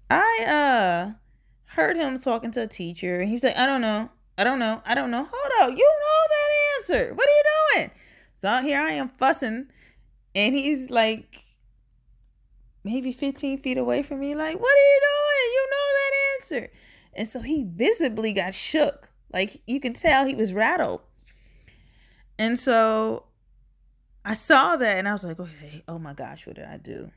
I 0.10 0.46
uh 0.48 1.12
heard 1.66 1.98
him 1.98 2.20
talking 2.20 2.52
to 2.52 2.64
a 2.64 2.68
teacher, 2.68 3.20
and 3.20 3.28
he 3.28 3.36
was 3.36 3.44
like, 3.44 3.58
"I 3.58 3.66
don't 3.66 3.82
know, 3.82 4.10
I 4.38 4.44
don't 4.44 4.60
know, 4.60 4.82
I 4.86 4.96
don't 4.96 5.12
know." 5.12 5.28
Hold 5.30 5.52
up, 5.62 5.78
you 5.78 5.86
know 5.86 6.28
that 6.30 6.98
answer. 7.00 7.14
What 7.14 7.28
are 7.28 7.32
you 7.32 7.44
doing? 7.76 7.92
So 8.36 8.62
here 8.62 8.80
I 8.80 8.92
am 8.92 9.10
fussing, 9.18 9.68
and 10.36 10.54
he's 10.54 10.90
like, 10.90 11.44
maybe 12.84 13.12
15 13.12 13.60
feet 13.60 13.78
away 13.78 14.04
from 14.04 14.20
me, 14.20 14.36
like, 14.36 14.60
"What 14.60 14.76
are 14.76 14.92
you 14.94 15.02
doing? 15.02 15.52
You 15.54 15.68
know 15.72 15.88
that 15.96 16.12
answer." 16.36 16.72
And 17.16 17.28
so 17.28 17.42
he 17.42 17.64
visibly 17.64 18.34
got 18.34 18.56
shook, 18.56 19.10
like 19.32 19.62
you 19.68 19.80
can 19.80 19.94
tell 19.94 20.26
he 20.26 20.36
was 20.36 20.54
rattled. 20.54 21.02
And 22.38 22.60
so 22.60 23.26
I 24.26 24.34
saw 24.36 24.78
that, 24.78 24.98
and 24.98 25.08
I 25.08 25.12
was 25.12 25.24
like, 25.24 25.40
"Okay, 25.40 25.84
oh 25.88 26.00
my 26.00 26.14
gosh, 26.14 26.48
what 26.48 26.56
did 26.56 26.66
I 26.66 26.78
do?" 26.78 27.12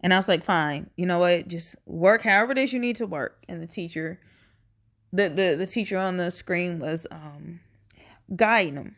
And 0.00 0.12
I 0.12 0.18
was 0.18 0.28
like, 0.28 0.44
fine, 0.44 0.90
you 0.96 1.06
know 1.06 1.18
what? 1.18 1.48
Just 1.48 1.76
work 1.86 2.22
however 2.22 2.52
it 2.52 2.58
is 2.58 2.72
you 2.72 2.78
need 2.78 2.96
to 2.96 3.06
work. 3.06 3.42
And 3.48 3.62
the 3.62 3.66
teacher, 3.66 4.20
the 5.12 5.28
the, 5.28 5.56
the 5.56 5.66
teacher 5.66 5.98
on 5.98 6.16
the 6.16 6.30
screen 6.30 6.78
was 6.78 7.06
um 7.10 7.60
guiding 8.34 8.76
him. 8.76 8.96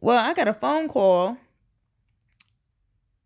Well, 0.00 0.24
I 0.24 0.34
got 0.34 0.48
a 0.48 0.54
phone 0.54 0.88
call 0.88 1.38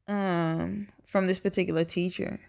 um 0.08 0.88
from 1.04 1.26
this 1.26 1.38
particular 1.38 1.84
teacher. 1.84 2.40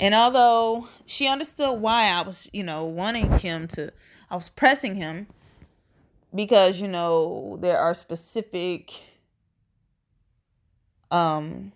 And 0.00 0.14
although 0.14 0.88
she 1.06 1.28
understood 1.28 1.80
why 1.80 2.10
I 2.12 2.22
was, 2.22 2.48
you 2.52 2.62
know, 2.62 2.84
wanting 2.84 3.38
him 3.38 3.68
to 3.68 3.92
I 4.30 4.34
was 4.34 4.48
pressing 4.48 4.94
him 4.94 5.28
because, 6.34 6.80
you 6.80 6.88
know, 6.88 7.58
there 7.60 7.78
are 7.78 7.94
specific 7.94 8.92
um 11.10 11.72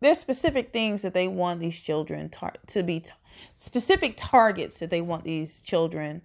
there's 0.00 0.18
specific 0.18 0.72
things 0.72 1.00
that 1.00 1.14
they 1.14 1.26
want 1.26 1.60
these 1.60 1.80
children 1.80 2.28
tar- 2.28 2.52
to 2.66 2.82
be 2.82 3.00
t- 3.00 3.10
specific 3.56 4.14
targets 4.16 4.78
that 4.80 4.90
they 4.90 5.00
want 5.00 5.24
these 5.24 5.62
children 5.62 6.20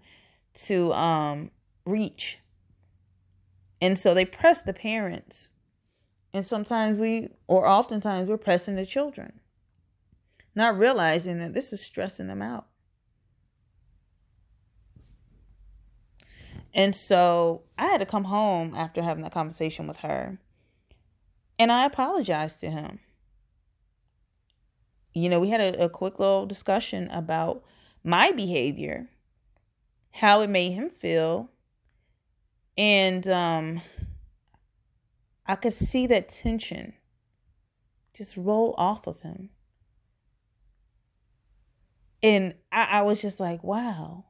to 0.53 0.91
um 0.93 1.51
reach. 1.85 2.39
And 3.81 3.97
so 3.97 4.13
they 4.13 4.25
press 4.25 4.61
the 4.61 4.73
parents. 4.73 5.51
And 6.33 6.45
sometimes 6.45 6.97
we 6.97 7.29
or 7.47 7.65
oftentimes 7.67 8.29
we're 8.29 8.37
pressing 8.37 8.75
the 8.75 8.85
children. 8.85 9.39
Not 10.55 10.77
realizing 10.77 11.37
that 11.39 11.53
this 11.53 11.71
is 11.71 11.81
stressing 11.81 12.27
them 12.27 12.41
out 12.41 12.68
and 16.73 16.95
so 16.95 17.63
i 17.77 17.85
had 17.87 17.99
to 17.99 18.05
come 18.05 18.25
home 18.25 18.73
after 18.75 19.01
having 19.01 19.23
that 19.23 19.31
conversation 19.31 19.87
with 19.87 19.97
her 19.97 20.39
and 21.57 21.71
i 21.71 21.85
apologized 21.85 22.59
to 22.59 22.69
him 22.69 22.99
you 25.13 25.29
know, 25.29 25.39
we 25.39 25.49
had 25.49 25.61
a, 25.61 25.85
a 25.85 25.89
quick 25.89 26.19
little 26.19 26.45
discussion 26.45 27.09
about 27.09 27.63
my 28.03 28.31
behavior, 28.31 29.09
how 30.11 30.41
it 30.41 30.49
made 30.49 30.71
him 30.71 30.89
feel. 30.89 31.49
And 32.77 33.27
um, 33.27 33.81
I 35.45 35.55
could 35.55 35.73
see 35.73 36.07
that 36.07 36.29
tension 36.29 36.93
just 38.13 38.37
roll 38.37 38.75
off 38.77 39.07
of 39.07 39.21
him. 39.21 39.49
And 42.21 42.55
I, 42.71 42.99
I 42.99 43.01
was 43.01 43.21
just 43.21 43.39
like, 43.39 43.63
wow. 43.63 44.25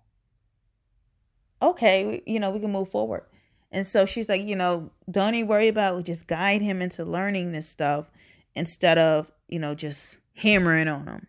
Okay, 1.61 2.21
you 2.25 2.39
know, 2.39 2.51
we 2.51 2.59
can 2.59 2.71
move 2.71 2.89
forward. 2.89 3.23
And 3.71 3.85
so 3.85 4.05
she's 4.05 4.29
like, 4.29 4.41
you 4.41 4.55
know, 4.55 4.91
don't 5.09 5.35
even 5.35 5.47
worry 5.47 5.67
about 5.67 5.99
it. 5.99 6.05
Just 6.05 6.27
guide 6.27 6.61
him 6.61 6.81
into 6.81 7.05
learning 7.05 7.51
this 7.51 7.67
stuff 7.67 8.09
instead 8.55 8.97
of, 8.97 9.31
you 9.47 9.59
know, 9.59 9.75
just 9.75 10.19
hammering 10.35 10.87
on 10.87 11.07
him. 11.07 11.27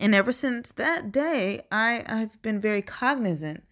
And 0.00 0.14
ever 0.14 0.32
since 0.32 0.72
that 0.72 1.12
day, 1.12 1.62
I, 1.70 2.04
I've 2.06 2.40
been 2.42 2.60
very 2.60 2.82
cognizant 2.82 3.64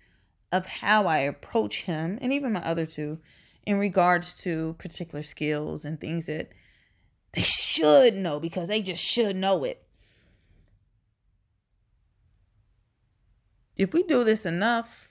of 0.52 0.66
how 0.66 1.06
I 1.06 1.18
approach 1.18 1.82
him 1.82 2.18
and 2.20 2.32
even 2.32 2.52
my 2.52 2.62
other 2.64 2.86
two 2.86 3.18
in 3.64 3.78
regards 3.78 4.36
to 4.42 4.74
particular 4.74 5.22
skills 5.22 5.84
and 5.84 6.00
things 6.00 6.26
that 6.26 6.50
they 7.32 7.42
should 7.42 8.14
know 8.14 8.40
because 8.40 8.68
they 8.68 8.82
just 8.82 9.02
should 9.02 9.36
know 9.36 9.64
it. 9.64 9.82
If 13.76 13.92
we 13.92 14.02
do 14.04 14.24
this 14.24 14.46
enough, 14.46 15.05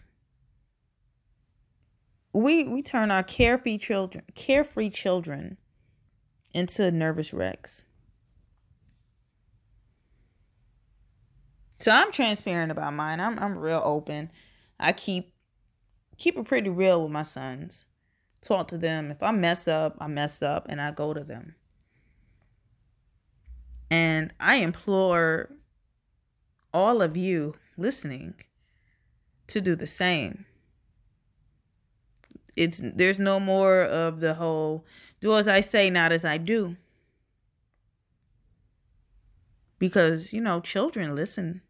we 2.36 2.66
we 2.66 2.82
turn 2.82 3.12
our 3.12 3.24
carefree 3.24 3.78
children 3.78 4.24
carefree 4.36 4.90
children 4.90 5.58
into 6.54 6.92
nervous 6.92 7.34
wrecks. 7.34 7.84
So 11.80 11.92
I'm 11.92 12.12
transparent 12.12 12.72
about 12.72 12.94
mine. 12.94 13.20
I'm 13.20 13.40
I'm 13.40 13.58
real 13.58 13.82
open. 13.84 14.32
I 14.80 14.92
keep 14.92 15.34
keep 16.18 16.38
it 16.38 16.46
pretty 16.46 16.70
real 16.70 17.04
with 17.04 17.12
my 17.12 17.24
sons. 17.24 17.86
Talk 18.42 18.68
to 18.68 18.78
them. 18.78 19.12
If 19.12 19.24
I 19.24 19.32
mess 19.32 19.68
up, 19.68 19.98
I 20.00 20.08
mess 20.08 20.42
up 20.42 20.66
and 20.70 20.82
I 20.82 20.92
go 20.92 21.14
to 21.14 21.24
them. 21.24 21.56
And 23.90 24.34
I 24.40 24.58
implore 24.58 25.52
all 26.74 27.02
of 27.02 27.16
you 27.16 27.56
listening 27.78 28.34
to 29.48 29.62
do 29.62 29.76
the 29.76 29.88
same. 29.88 30.46
It's 32.56 32.80
there's 32.82 33.20
no 33.20 33.40
more 33.40 33.84
of 33.84 34.20
the 34.20 34.36
whole 34.36 34.86
do 35.20 35.38
as 35.38 35.48
I 35.48 35.62
say, 35.62 35.90
not 35.90 36.12
as 36.12 36.24
I 36.24 36.38
do. 36.38 36.78
Because, 39.78 40.32
you 40.32 40.40
know, 40.40 40.62
children 40.62 41.16
listen 41.16 41.62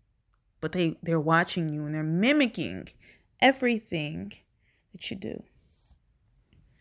but 0.66 0.72
they 0.72 0.98
they're 1.04 1.20
watching 1.20 1.70
you 1.70 1.86
and 1.86 1.94
they're 1.94 2.04
mimicking 2.04 2.88
everything 3.42 4.34
that 4.92 5.12
you 5.12 5.18
do. 5.18 5.44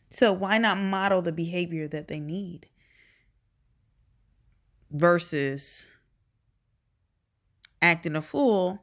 So 0.09 0.33
why 0.33 0.59
not 0.59 0.79
model 0.79 1.23
the 1.23 1.33
behavior 1.33 1.89
that 1.89 2.09
they 2.09 2.21
need 2.21 2.67
versus 4.91 5.87
acting 7.83 8.17
a 8.17 8.23
fool 8.23 8.81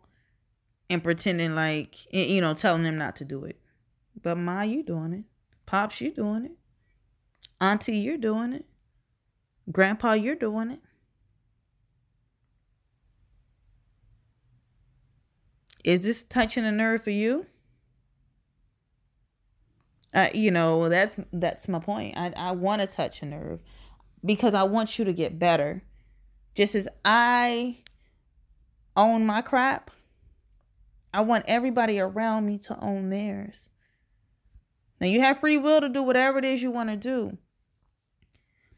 and 0.89 1.03
pretending 1.03 1.55
like 1.55 1.95
you 2.13 2.41
know 2.41 2.53
telling 2.53 2.83
them 2.83 2.97
not 2.97 3.15
to 3.15 3.25
do 3.25 3.43
it. 3.45 3.60
But 4.21 4.37
ma, 4.37 4.61
you 4.61 4.83
doing 4.83 5.13
it. 5.13 5.23
Pops, 5.65 6.01
you 6.01 6.11
doing 6.11 6.45
it. 6.45 6.51
Auntie, 7.59 7.97
you're 7.97 8.17
doing 8.17 8.53
it. 8.53 8.65
Grandpa, 9.71 10.13
you're 10.13 10.35
doing 10.35 10.71
it. 10.71 10.79
Is 15.83 16.01
this 16.01 16.23
touching 16.23 16.65
a 16.65 16.71
nerve 16.71 17.03
for 17.03 17.09
you? 17.09 17.47
Uh, 20.13 20.27
you 20.33 20.51
know, 20.51 20.89
that's 20.89 21.15
that's 21.31 21.67
my 21.67 21.79
point. 21.79 22.17
I, 22.17 22.33
I 22.35 22.51
want 22.51 22.81
to 22.81 22.87
touch 22.87 23.21
a 23.21 23.25
nerve 23.25 23.61
because 24.23 24.53
I 24.53 24.63
want 24.63 24.99
you 24.99 25.05
to 25.05 25.13
get 25.13 25.39
better. 25.39 25.83
Just 26.53 26.75
as 26.75 26.87
I 27.05 27.77
own 28.97 29.25
my 29.25 29.41
crap, 29.41 29.89
I 31.13 31.21
want 31.21 31.45
everybody 31.47 31.99
around 31.99 32.45
me 32.45 32.57
to 32.59 32.83
own 32.83 33.09
theirs. 33.09 33.69
Now 35.01 35.07
you 35.07 35.19
have 35.21 35.39
free 35.39 35.57
will 35.57 35.81
to 35.81 35.89
do 35.89 36.03
whatever 36.03 36.37
it 36.37 36.45
is 36.45 36.61
you 36.61 36.69
want 36.71 36.91
to 36.91 36.95
do. 36.95 37.39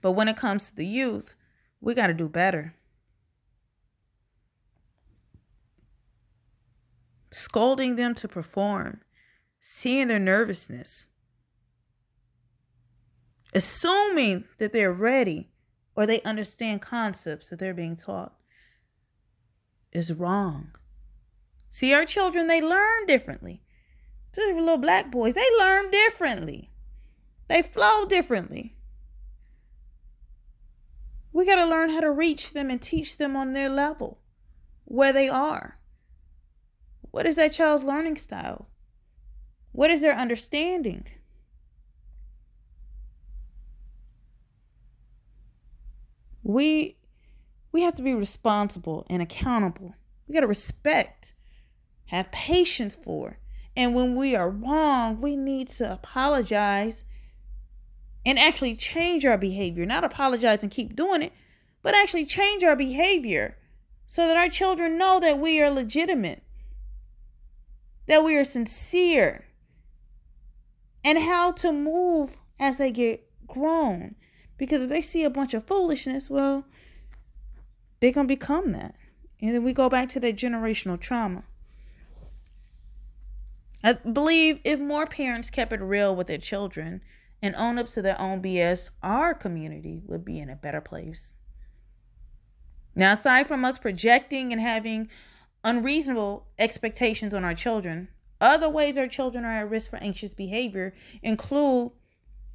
But 0.02 0.14
when 0.14 0.30
it 0.30 0.38
comes 0.38 0.70
to 0.70 0.76
the 0.76 0.86
youth, 0.86 1.36
We 1.84 1.94
got 1.94 2.08
to 2.08 2.14
do 2.14 2.30
better. 2.30 2.76
Scolding 7.30 7.98
them 7.98 8.16
to 8.16 8.28
perform, 8.30 9.02
seeing 9.60 10.08
their 10.08 10.18
nervousness, 10.18 11.08
assuming 13.54 14.46
that 14.60 14.72
they're 14.72 14.94
ready 14.94 15.50
or 15.94 16.06
they 16.06 16.22
understand 16.22 16.82
concepts 16.82 17.50
that 17.50 17.60
they're 17.60 17.74
being 17.74 17.98
taught 17.98 18.34
is 19.92 20.14
wrong. 20.14 20.72
See, 21.68 21.94
our 21.94 22.06
children, 22.06 22.48
they 22.48 22.62
learn 22.62 23.06
differently. 23.08 23.62
Especially 24.34 24.60
little 24.60 24.78
black 24.78 25.12
boys, 25.12 25.36
they 25.36 25.48
learn 25.60 25.92
differently. 25.92 26.72
They 27.48 27.62
flow 27.62 28.06
differently. 28.06 28.76
We 31.32 31.46
got 31.46 31.56
to 31.56 31.66
learn 31.66 31.92
how 31.92 32.00
to 32.00 32.12
reach 32.12 32.54
them 32.54 32.72
and 32.72 32.82
teach 32.82 33.18
them 33.18 33.36
on 33.36 33.54
their 33.54 33.70
level, 33.70 34.20
where 34.86 35.14
they 35.14 35.30
are. 35.30 35.78
What 37.12 37.28
is 37.28 37.36
that 37.36 37.54
child's 37.54 37.84
learning 37.84 38.16
style? 38.16 38.70
What 39.72 39.92
is 39.92 40.02
their 40.02 40.16
understanding? 40.16 41.06
We 46.42 46.98
we 47.72 47.84
have 47.84 47.96
to 47.96 48.04
be 48.04 48.14
responsible 48.14 49.06
and 49.10 49.22
accountable. 49.22 49.96
We 50.28 50.34
got 50.34 50.42
to 50.42 50.48
respect, 50.48 51.34
have 52.08 52.32
patience 52.32 52.96
for. 52.96 53.38
And 53.76 53.96
when 53.96 54.16
we 54.16 54.36
are 54.36 54.50
wrong, 54.50 55.20
we 55.20 55.36
need 55.36 55.68
to 55.70 55.92
apologize 55.92 57.04
and 58.26 58.38
actually 58.38 58.76
change 58.76 59.26
our 59.26 59.38
behavior. 59.38 59.86
Not 59.86 60.04
apologize 60.04 60.62
and 60.64 60.72
keep 60.72 60.96
doing 60.96 61.24
it, 61.24 61.34
but 61.82 61.96
actually 61.96 62.26
change 62.26 62.64
our 62.64 62.76
behavior 62.76 63.58
so 64.08 64.28
that 64.28 64.38
our 64.38 64.50
children 64.50 64.98
know 64.98 65.20
that 65.20 65.40
we 65.40 65.62
are 65.62 65.72
legitimate, 65.72 66.44
that 68.08 68.24
we 68.24 68.38
are 68.38 68.44
sincere, 68.44 69.46
and 71.04 71.20
how 71.20 71.52
to 71.52 71.72
move 71.72 72.38
as 72.60 72.78
they 72.78 72.92
get 72.92 73.28
grown. 73.48 74.16
Because 74.58 74.84
if 74.84 74.90
they 74.90 75.02
see 75.02 75.24
a 75.24 75.30
bunch 75.30 75.54
of 75.54 75.66
foolishness, 75.66 76.30
well, 76.30 76.66
they're 78.00 78.12
going 78.12 78.28
to 78.28 78.36
become 78.36 78.72
that. 78.74 78.96
And 79.42 79.54
then 79.54 79.64
we 79.64 79.74
go 79.74 79.90
back 79.90 80.10
to 80.10 80.20
that 80.22 80.38
generational 80.38 81.00
trauma. 81.00 81.44
I 83.84 83.94
believe 83.94 84.62
if 84.64 84.80
more 84.80 85.06
parents 85.06 85.50
kept 85.50 85.74
it 85.74 85.82
real 85.82 86.16
with 86.16 86.28
their 86.28 86.38
children 86.38 87.02
and 87.42 87.54
own 87.56 87.78
up 87.78 87.90
to 87.90 88.02
their 88.02 88.20
own 88.20 88.42
BS, 88.42 88.90
our 89.02 89.34
community 89.34 90.02
would 90.06 90.24
be 90.24 90.40
in 90.40 90.50
a 90.50 90.56
better 90.56 90.80
place. 90.80 91.34
Now, 92.96 93.14
aside 93.14 93.48
from 93.48 93.66
us 93.66 93.78
projecting 93.78 94.54
and 94.54 94.62
having 94.62 95.10
unreasonable 95.64 96.48
expectations 96.58 97.34
on 97.34 97.44
our 97.44 97.56
children, 97.56 98.08
other 98.40 98.70
ways 98.70 98.98
our 98.98 99.08
children 99.08 99.44
are 99.44 99.52
at 99.52 99.70
risk 99.70 99.90
for 99.90 99.98
anxious 99.98 100.34
behavior 100.34 100.94
include 101.22 101.92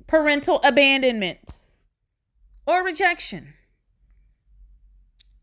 parental 0.06 0.60
abandonment 0.64 1.58
or 2.66 2.84
rejection. 2.84 3.54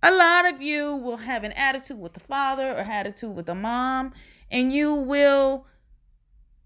A 0.01 0.11
lot 0.11 0.51
of 0.51 0.61
you 0.61 0.95
will 0.95 1.17
have 1.17 1.43
an 1.43 1.51
attitude 1.53 1.99
with 1.99 2.13
the 2.13 2.19
father 2.19 2.71
or 2.71 2.81
attitude 2.81 3.35
with 3.35 3.47
the 3.47 3.55
mom, 3.55 4.13
and 4.51 4.71
you 4.71 4.93
will 4.93 5.65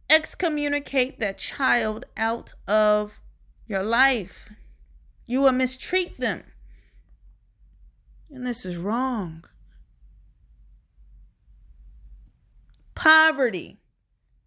excommunicate 0.10 1.20
that 1.20 1.38
child 1.38 2.06
out 2.18 2.54
of 2.68 3.14
your 3.68 3.84
life. 3.84 4.52
You 5.26 5.42
will 5.42 5.52
mistreat 5.52 6.20
them. 6.20 6.44
And 8.32 8.46
this 8.46 8.66
is 8.66 8.78
wrong. 8.78 9.44
Poverty, 12.96 13.78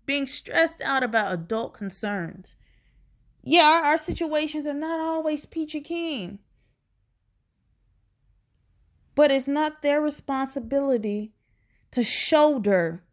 being 0.05 0.27
stressed 0.27 0.81
out 0.83 1.03
about 1.03 1.33
adult 1.33 1.75
concerns. 1.75 2.55
Yeah, 3.43 3.65
our, 3.65 3.83
our 3.83 3.99
situations 3.99 4.67
are 4.67 4.75
not 4.75 5.01
always 5.01 5.47
peachy 5.47 5.81
keen. 5.81 6.41
But 9.15 9.31
it's 9.31 9.49
not 9.49 9.83
their 9.83 10.01
responsibility 10.01 11.33
to 11.93 12.03
shoulder 12.03 13.05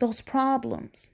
those 0.00 0.20
problems. 0.20 1.10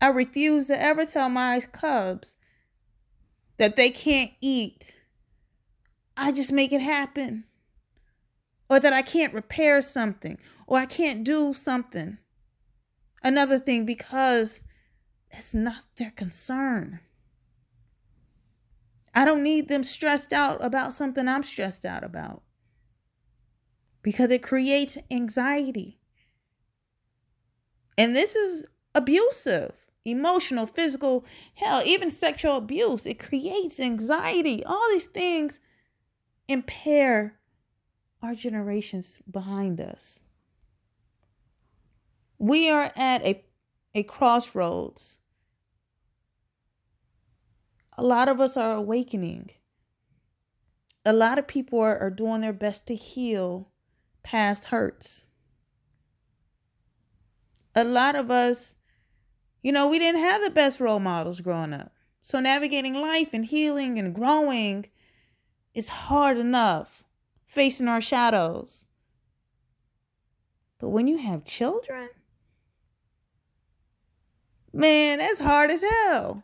I 0.00 0.08
refuse 0.08 0.68
to 0.68 0.80
ever 0.80 1.04
tell 1.04 1.28
my 1.28 1.60
cubs 1.60 2.36
that 3.58 3.76
they 3.76 3.90
can't 3.90 4.30
eat. 4.40 5.02
I 6.16 6.32
just 6.32 6.52
make 6.52 6.72
it 6.72 6.80
happen. 6.80 7.44
Or 8.70 8.80
that 8.80 8.92
I 8.92 9.02
can't 9.02 9.34
repair 9.34 9.80
something 9.80 10.38
or 10.66 10.78
I 10.78 10.86
can't 10.86 11.24
do 11.24 11.52
something. 11.52 12.18
Another 13.22 13.58
thing 13.58 13.84
because 13.84 14.62
it's 15.30 15.52
not 15.52 15.82
their 15.96 16.12
concern. 16.12 17.00
I 19.12 19.24
don't 19.24 19.42
need 19.42 19.68
them 19.68 19.82
stressed 19.82 20.32
out 20.32 20.64
about 20.64 20.94
something 20.94 21.26
I'm 21.26 21.42
stressed 21.42 21.84
out 21.84 22.04
about 22.04 22.42
because 24.02 24.30
it 24.30 24.42
creates 24.42 24.98
anxiety. 25.10 25.98
And 27.98 28.16
this 28.16 28.34
is 28.34 28.66
abusive, 28.94 29.72
emotional, 30.04 30.66
physical, 30.66 31.24
hell, 31.54 31.82
even 31.84 32.10
sexual 32.10 32.56
abuse. 32.56 33.06
It 33.06 33.18
creates 33.18 33.78
anxiety. 33.78 34.64
All 34.64 34.88
these 34.90 35.04
things 35.04 35.60
impair 36.48 37.38
our 38.22 38.34
generations 38.34 39.18
behind 39.30 39.80
us. 39.80 40.20
We 42.38 42.70
are 42.70 42.92
at 42.96 43.22
a, 43.22 43.44
a 43.94 44.02
crossroads 44.02 45.18
a 48.00 48.02
lot 48.02 48.30
of 48.30 48.40
us 48.40 48.56
are 48.56 48.76
awakening. 48.76 49.50
A 51.04 51.12
lot 51.12 51.38
of 51.38 51.46
people 51.46 51.80
are, 51.80 51.98
are 51.98 52.10
doing 52.10 52.40
their 52.40 52.54
best 52.54 52.86
to 52.86 52.94
heal 52.94 53.69
past 54.22 54.66
hurts. 54.66 55.24
A 57.74 57.84
lot 57.84 58.16
of 58.16 58.30
us, 58.30 58.76
you 59.62 59.72
know, 59.72 59.88
we 59.88 59.98
didn't 59.98 60.20
have 60.20 60.42
the 60.42 60.50
best 60.50 60.80
role 60.80 61.00
models 61.00 61.40
growing 61.40 61.72
up. 61.72 61.92
So 62.22 62.40
navigating 62.40 62.94
life 62.94 63.28
and 63.32 63.44
healing 63.44 63.98
and 63.98 64.14
growing 64.14 64.86
is 65.74 65.88
hard 65.88 66.36
enough, 66.36 67.04
facing 67.46 67.88
our 67.88 68.00
shadows. 68.00 68.86
But 70.78 70.90
when 70.90 71.06
you 71.06 71.18
have 71.18 71.44
children, 71.44 72.08
man, 74.72 75.18
that's 75.18 75.40
hard 75.40 75.70
as 75.70 75.82
hell. 75.82 76.42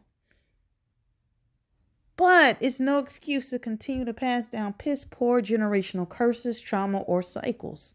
But 2.16 2.56
it's 2.60 2.80
no 2.80 2.98
excuse 2.98 3.50
to 3.50 3.58
continue 3.58 4.04
to 4.04 4.14
pass 4.14 4.46
down 4.46 4.72
piss 4.74 5.04
poor 5.04 5.42
generational 5.42 6.08
curses, 6.08 6.60
trauma, 6.60 7.00
or 7.00 7.22
cycles. 7.22 7.94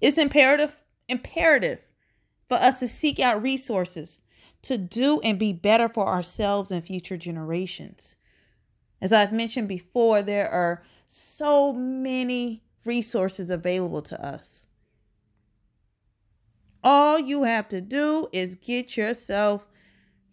It's 0.00 0.18
imperative 0.18 0.82
imperative 1.08 1.86
for 2.48 2.56
us 2.56 2.80
to 2.80 2.88
seek 2.88 3.20
out 3.20 3.42
resources 3.42 4.22
to 4.62 4.76
do 4.76 5.20
and 5.20 5.38
be 5.38 5.52
better 5.52 5.88
for 5.88 6.08
ourselves 6.08 6.70
and 6.72 6.84
future 6.84 7.16
generations. 7.16 8.16
As 9.00 9.12
I've 9.12 9.32
mentioned 9.32 9.68
before, 9.68 10.22
there 10.22 10.50
are 10.50 10.82
so 11.06 11.72
many 11.72 12.64
resources 12.84 13.50
available 13.50 14.02
to 14.02 14.24
us. 14.24 14.66
All 16.82 17.18
you 17.18 17.44
have 17.44 17.68
to 17.68 17.80
do 17.80 18.28
is 18.32 18.56
get 18.56 18.96
yourself 18.96 19.66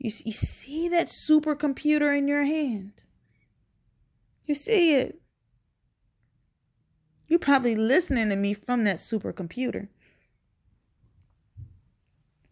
you, 0.03 0.11
you 0.25 0.33
see 0.33 0.89
that 0.89 1.07
supercomputer 1.07 2.15
in 2.15 2.27
your 2.27 2.43
hand. 2.43 2.91
You 4.45 4.53
see 4.53 4.95
it. 4.95 5.21
You're 7.27 7.39
probably 7.39 7.75
listening 7.75 8.29
to 8.29 8.35
me 8.35 8.53
from 8.53 8.83
that 8.83 8.97
supercomputer. 8.97 9.87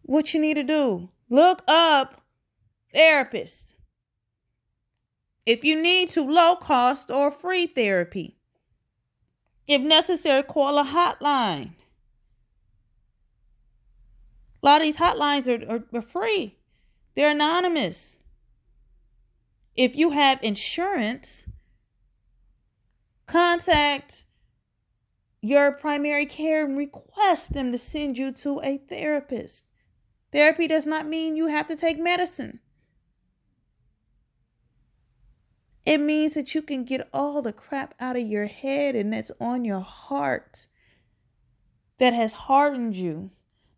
What 0.00 0.32
you 0.32 0.40
need 0.40 0.54
to 0.54 0.62
do, 0.62 1.10
look 1.28 1.62
up 1.68 2.22
therapist. 2.94 3.74
If 5.44 5.62
you 5.62 5.80
need 5.80 6.08
to, 6.10 6.22
low 6.22 6.56
cost 6.56 7.10
or 7.10 7.30
free 7.30 7.66
therapy. 7.66 8.38
If 9.68 9.82
necessary, 9.82 10.42
call 10.42 10.78
a 10.78 10.84
hotline. 10.84 11.74
A 14.62 14.66
lot 14.66 14.80
of 14.80 14.86
these 14.86 14.96
hotlines 14.96 15.48
are, 15.48 15.70
are, 15.70 15.84
are 15.92 16.02
free. 16.02 16.56
They're 17.14 17.32
anonymous. 17.32 18.16
If 19.76 19.96
you 19.96 20.10
have 20.10 20.42
insurance, 20.42 21.46
contact 23.26 24.24
your 25.40 25.72
primary 25.72 26.26
care 26.26 26.64
and 26.64 26.76
request 26.76 27.52
them 27.52 27.72
to 27.72 27.78
send 27.78 28.16
you 28.16 28.32
to 28.32 28.60
a 28.62 28.78
therapist. 28.78 29.70
Therapy 30.30 30.66
does 30.66 30.86
not 30.86 31.06
mean 31.06 31.36
you 31.36 31.48
have 31.48 31.66
to 31.66 31.76
take 31.76 31.98
medicine. 31.98 32.60
It 35.84 35.98
means 35.98 36.34
that 36.34 36.54
you 36.54 36.62
can 36.62 36.84
get 36.84 37.08
all 37.12 37.42
the 37.42 37.52
crap 37.52 37.94
out 37.98 38.16
of 38.16 38.26
your 38.26 38.46
head 38.46 38.94
and 38.94 39.12
that's 39.12 39.32
on 39.40 39.64
your 39.64 39.80
heart 39.80 40.66
that 41.98 42.14
has 42.14 42.32
hardened 42.32 42.96
you, 42.96 43.30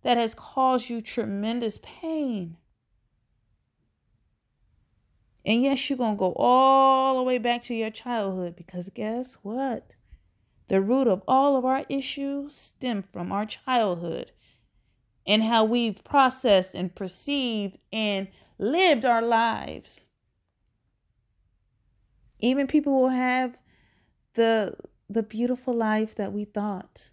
that 0.03 0.17
has 0.17 0.35
caused 0.35 0.91
you 0.91 1.01
tremendous 1.01 1.79
pain. 1.83 2.59
And 5.47 5.63
yes, 5.63 5.89
you're 5.89 5.99
going 5.99 6.15
to 6.15 6.19
go 6.19 6.33
all 6.37 7.19
the 7.19 7.23
way 7.23 7.39
back 7.39 7.63
to 7.65 7.75
your 7.75 7.91
childhood 7.91 8.57
because 8.57 8.89
guess 8.91 9.35
what? 9.43 9.91
The 10.69 10.81
root 10.81 11.07
of 11.07 11.23
all 11.29 11.57
of 11.57 11.65
our 11.65 11.85
issues 11.89 12.55
stem 12.55 13.03
from 13.03 13.31
our 13.31 13.45
childhood 13.45 14.33
and 15.27 15.43
how 15.43 15.65
we've 15.65 16.03
processed 16.05 16.75
and 16.75 16.95
perceived 16.95 17.79
and 17.93 18.29
lived 18.59 19.05
our 19.05 19.23
lives. 19.23 20.07
Even 22.41 22.67
people 22.67 23.01
will 23.01 23.09
have 23.11 23.57
the 24.35 24.75
the 25.09 25.23
beautiful 25.23 25.75
life 25.75 26.15
that 26.15 26.33
we 26.33 26.45
thought 26.45 27.11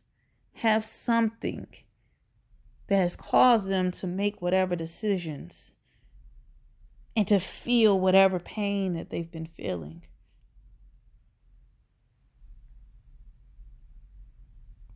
have 0.56 0.84
something 0.84 1.68
that 2.88 2.96
has 2.96 3.16
caused 3.16 3.68
them 3.68 3.92
to 3.92 4.08
make 4.08 4.42
whatever 4.42 4.76
decisions 4.76 5.74
and 7.22 7.28
to 7.28 7.40
feel 7.40 8.00
whatever 8.00 8.40
pain 8.40 8.96
that 8.96 9.12
they've 9.12 9.30
been 9.30 9.46
feeling. 9.46 10.02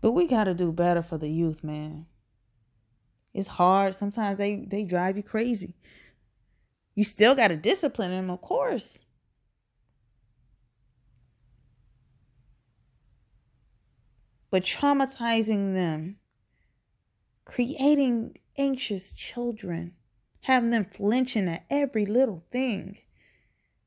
But 0.01 0.13
we 0.13 0.25
got 0.25 0.45
to 0.45 0.55
do 0.55 0.71
better 0.71 1.03
for 1.03 1.19
the 1.19 1.29
youth, 1.29 1.63
man. 1.63 2.07
It's 3.35 3.47
hard. 3.47 3.93
Sometimes 3.93 4.39
they, 4.39 4.65
they 4.67 4.83
drive 4.83 5.17
you 5.17 5.21
crazy. 5.21 5.75
You 6.95 7.03
still 7.03 7.35
got 7.35 7.49
to 7.49 7.55
discipline 7.55 8.09
them, 8.09 8.31
of 8.31 8.41
course. 8.41 8.97
But 14.49 14.63
traumatizing 14.63 15.75
them, 15.75 16.15
creating 17.43 18.39
anxious 18.57 19.11
children, 19.11 19.93
having 20.45 20.69
them 20.69 20.85
flinching 20.85 21.49
at 21.49 21.65
every 21.71 22.05
little 22.05 22.43
thing 22.51 22.95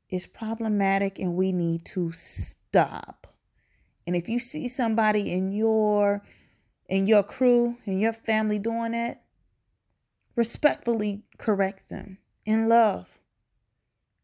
is 0.09 0.25
problematic 0.25 1.17
and 1.17 1.33
we 1.33 1.53
need 1.53 1.85
to 1.85 2.11
stop. 2.11 3.27
And 4.05 4.13
if 4.13 4.27
you 4.27 4.41
see 4.41 4.67
somebody 4.67 5.31
in 5.31 5.53
your 5.53 6.21
in 6.89 7.05
your 7.05 7.23
crew 7.23 7.77
in 7.85 8.01
your 8.01 8.11
family 8.11 8.59
doing 8.59 8.91
that, 8.91 9.23
respectfully 10.35 11.23
correct 11.37 11.87
them 11.87 12.17
in 12.43 12.67
love. 12.67 13.07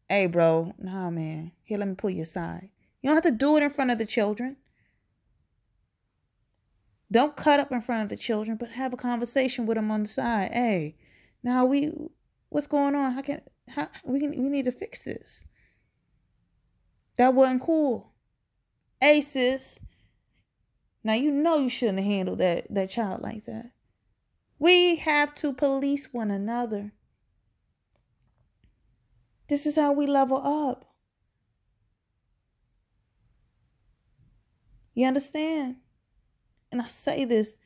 Hey 0.06 0.26
bro, 0.26 0.74
nah 0.78 1.08
man. 1.08 1.52
Here 1.62 1.78
let 1.78 1.88
me 1.88 1.94
pull 1.94 2.10
you 2.10 2.22
aside. 2.22 2.68
You 3.00 3.08
don't 3.08 3.14
have 3.14 3.32
to 3.32 3.38
do 3.38 3.56
it 3.56 3.62
in 3.62 3.70
front 3.70 3.92
of 3.92 3.96
the 3.96 4.04
children. 4.04 4.58
Don't 7.10 7.34
cut 7.34 7.60
up 7.60 7.72
in 7.72 7.80
front 7.80 8.02
of 8.02 8.08
the 8.10 8.22
children, 8.22 8.58
but 8.58 8.72
have 8.72 8.92
a 8.92 8.98
conversation 8.98 9.64
with 9.64 9.78
them 9.78 9.90
on 9.90 10.02
the 10.02 10.08
side. 10.08 10.50
Hey, 10.52 10.96
now 11.42 11.64
we 11.64 11.92
What's 12.48 12.66
going 12.66 12.94
on? 12.94 13.12
How 13.12 13.22
can 13.22 13.40
how 13.68 13.88
we 14.04 14.20
can 14.20 14.30
we 14.30 14.48
need 14.48 14.66
to 14.66 14.72
fix 14.72 15.02
this? 15.02 15.44
That 17.18 17.34
wasn't 17.34 17.62
cool. 17.62 18.12
Sis. 19.02 19.78
Now 21.02 21.14
you 21.14 21.30
know 21.30 21.58
you 21.58 21.68
shouldn't 21.68 21.98
have 21.98 22.06
handled 22.06 22.38
that 22.38 22.66
that 22.70 22.90
child 22.90 23.22
like 23.22 23.44
that. 23.46 23.72
We 24.58 24.96
have 24.96 25.34
to 25.36 25.52
police 25.52 26.12
one 26.12 26.30
another. 26.30 26.92
This 29.48 29.66
is 29.66 29.76
how 29.76 29.92
we 29.92 30.06
level 30.06 30.38
up. 30.38 30.92
You 34.94 35.06
understand? 35.06 35.76
And 36.72 36.80
I 36.80 36.88
say 36.88 37.24
this 37.24 37.58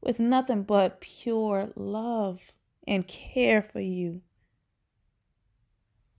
with 0.00 0.18
nothing 0.18 0.62
but 0.62 1.00
pure 1.00 1.70
love 1.76 2.40
and 2.86 3.06
care 3.06 3.62
for 3.62 3.80
you. 3.80 4.22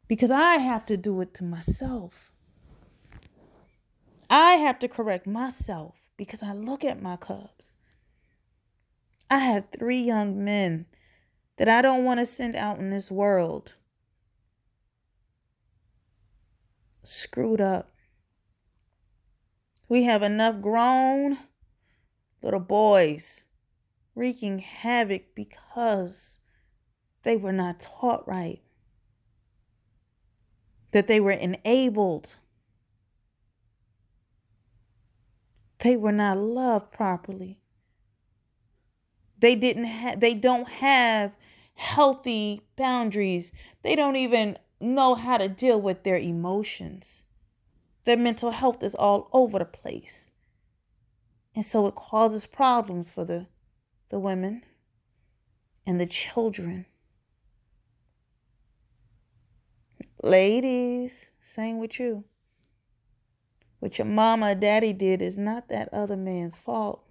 Because 0.07 0.31
I 0.31 0.55
have 0.55 0.85
to 0.87 0.97
do 0.97 1.21
it 1.21 1.33
to 1.35 1.43
myself. 1.43 2.31
I 4.29 4.53
have 4.53 4.79
to 4.79 4.87
correct 4.87 5.27
myself 5.27 5.95
because 6.17 6.41
I 6.43 6.53
look 6.53 6.83
at 6.83 7.01
my 7.01 7.17
cubs. 7.17 7.73
I 9.29 9.39
have 9.39 9.69
three 9.71 10.01
young 10.01 10.43
men 10.43 10.85
that 11.57 11.69
I 11.69 11.81
don't 11.81 12.03
want 12.03 12.19
to 12.19 12.25
send 12.25 12.55
out 12.55 12.79
in 12.79 12.89
this 12.89 13.09
world 13.09 13.75
screwed 17.03 17.61
up. 17.61 17.91
We 19.87 20.03
have 20.03 20.23
enough 20.23 20.61
grown 20.61 21.37
little 22.41 22.59
boys 22.59 23.45
wreaking 24.15 24.59
havoc 24.59 25.35
because 25.35 26.39
they 27.25 27.35
were 27.35 27.51
not 27.51 27.79
taught 27.79 28.25
right, 28.27 28.61
that 30.91 31.07
they 31.07 31.19
were 31.19 31.31
enabled, 31.31 32.35
they 35.79 35.97
were 35.97 36.11
not 36.11 36.37
loved 36.37 36.91
properly. 36.91 37.59
They 39.39 39.55
didn't 39.55 40.19
they 40.19 40.33
don't 40.33 40.69
have 40.69 41.35
healthy 41.73 42.61
boundaries. 42.77 43.51
They 43.81 43.95
don't 43.95 44.15
even 44.15 44.57
know 44.79 45.15
how 45.15 45.37
to 45.37 45.47
deal 45.47 45.81
with 45.81 46.03
their 46.03 46.17
emotions. 46.17 47.23
Their 48.05 48.17
mental 48.17 48.51
health 48.51 48.81
is 48.83 48.95
all 48.95 49.29
over 49.33 49.59
the 49.59 49.65
place. 49.65 50.29
And 51.55 51.65
so 51.65 51.87
it 51.87 51.95
causes 51.95 52.45
problems 52.45 53.09
for 53.09 53.25
the 53.25 53.47
the 54.09 54.19
women 54.19 54.63
and 55.85 55.99
the 55.99 56.05
children. 56.05 56.85
Ladies, 60.23 61.29
same 61.39 61.79
with 61.79 61.99
you. 61.99 62.23
What 63.79 63.99
your 63.99 64.07
mama 64.07 64.51
or 64.51 64.55
daddy 64.55 64.93
did 64.93 65.21
is 65.21 65.37
not 65.37 65.69
that 65.69 65.93
other 65.93 66.17
man's 66.17 66.57
fault. 66.57 67.03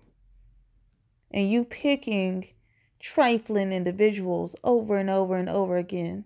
And 1.31 1.51
you 1.51 1.65
picking 1.65 2.49
trifling 2.99 3.73
individuals 3.73 4.57
over 4.65 4.97
and 4.97 5.09
over 5.09 5.37
and 5.37 5.49
over 5.49 5.77
again 5.77 6.25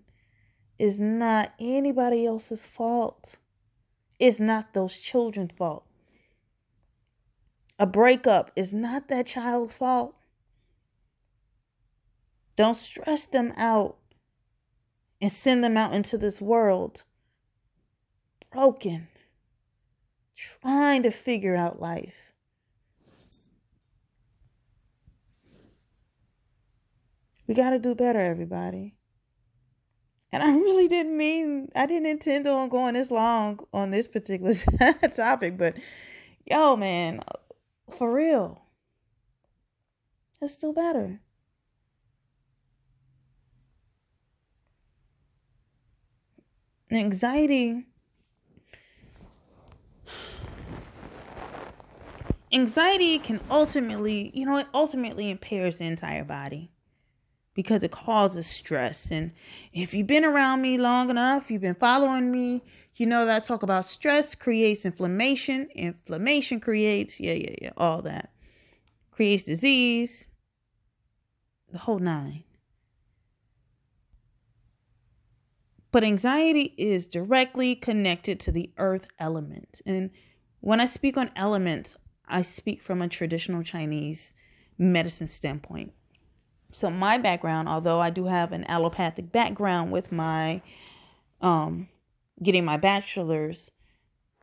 is 0.79 0.99
not 0.99 1.53
anybody 1.59 2.25
else's 2.25 2.65
fault. 2.65 3.37
It's 4.17 4.39
not 4.39 4.73
those 4.73 4.97
children's 4.97 5.51
fault. 5.51 5.85
A 7.77 7.85
breakup 7.85 8.51
is 8.55 8.73
not 8.73 9.07
that 9.09 9.27
child's 9.27 9.73
fault. 9.73 10.15
Don't 12.55 12.75
stress 12.75 13.25
them 13.25 13.53
out 13.55 13.98
and 15.21 15.31
send 15.31 15.63
them 15.63 15.77
out 15.77 15.93
into 15.93 16.17
this 16.17 16.41
world 16.41 17.03
broken, 18.51 19.07
trying 20.35 21.03
to 21.03 21.11
figure 21.11 21.55
out 21.55 21.81
life. 21.81 22.33
We 27.47 27.55
got 27.55 27.71
to 27.71 27.79
do 27.79 27.95
better, 27.95 28.19
everybody. 28.19 28.95
And 30.31 30.43
I 30.43 30.51
really 30.51 30.87
didn't 30.87 31.17
mean, 31.17 31.69
I 31.75 31.87
didn't 31.87 32.05
intend 32.05 32.45
on 32.45 32.69
going 32.69 32.93
this 32.93 33.09
long 33.09 33.59
on 33.73 33.89
this 33.89 34.07
particular 34.07 34.53
topic, 35.15 35.57
but 35.57 35.75
yo, 36.45 36.75
man, 36.75 37.21
for 37.97 38.13
real, 38.13 38.61
let's 40.39 40.57
do 40.57 40.71
better. 40.71 41.21
Anxiety. 46.97 47.85
Anxiety 52.51 53.19
can 53.19 53.39
ultimately 53.51 54.31
you 54.33 54.45
know 54.45 54.57
it 54.57 54.67
ultimately 54.73 55.29
impairs 55.29 55.75
the 55.75 55.85
entire 55.85 56.23
body 56.23 56.71
because 57.53 57.83
it 57.83 57.91
causes 57.91 58.47
stress. 58.47 59.11
And 59.11 59.31
if 59.71 59.93
you've 59.93 60.07
been 60.07 60.25
around 60.25 60.61
me 60.61 60.77
long 60.77 61.11
enough 61.11 61.51
you've 61.51 61.61
been 61.61 61.75
following 61.75 62.31
me 62.31 62.63
you 62.95 63.05
know 63.05 63.25
that 63.25 63.35
I 63.35 63.39
talk 63.39 63.61
about 63.61 63.85
stress 63.85 64.33
creates 64.33 64.83
inflammation. 64.83 65.69
Inflammation 65.75 66.59
creates 66.59 67.19
yeah 67.19 67.33
yeah 67.33 67.55
yeah 67.61 67.71
all 67.77 68.01
that. 68.01 68.31
Creates 69.11 69.43
disease. 69.43 70.25
The 71.71 71.77
whole 71.77 71.99
nine 71.99 72.45
But 75.91 76.03
anxiety 76.03 76.73
is 76.77 77.07
directly 77.07 77.75
connected 77.75 78.39
to 78.41 78.51
the 78.51 78.71
earth 78.77 79.07
element. 79.17 79.81
And 79.85 80.11
when 80.59 80.79
I 80.79 80.85
speak 80.85 81.17
on 81.17 81.31
elements, 81.35 81.95
I 82.27 82.43
speak 82.43 82.81
from 82.81 83.01
a 83.01 83.07
traditional 83.07 83.63
Chinese 83.63 84.33
medicine 84.77 85.27
standpoint. 85.27 85.93
So 86.71 86.89
my 86.91 87.17
background, 87.17 87.67
although 87.67 87.99
I 87.99 88.11
do 88.11 88.25
have 88.25 88.51
an 88.51 88.65
allopathic 88.65 89.31
background 89.31 89.91
with 89.91 90.11
my 90.11 90.61
um 91.41 91.87
getting 92.41 92.65
my 92.65 92.77
bachelor's 92.77 93.71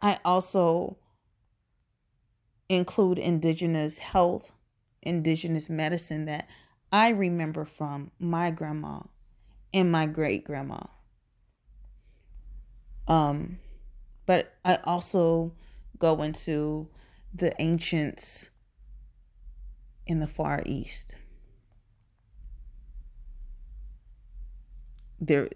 I 0.03 0.18
also 0.24 0.99
include 2.68 3.18
indigenous 3.18 3.99
health, 3.99 4.53
indigenous 5.03 5.70
medicine 5.70 6.26
that 6.26 6.49
I 6.92 7.11
remember 7.11 7.64
from 7.64 8.11
my 8.18 8.51
grandma 8.51 9.01
and 9.72 9.90
my 9.90 10.07
great 10.07 10.44
grandma. 10.44 10.80
Um, 13.09 13.59
but 14.27 14.55
I 14.65 14.79
also 14.85 15.53
go 15.99 16.23
into 16.23 16.89
the 17.33 17.55
ancients 17.61 18.51
in 20.07 20.21
the 20.21 20.27
Far 20.27 20.63
East. 20.67 21.15
There, 25.21 25.49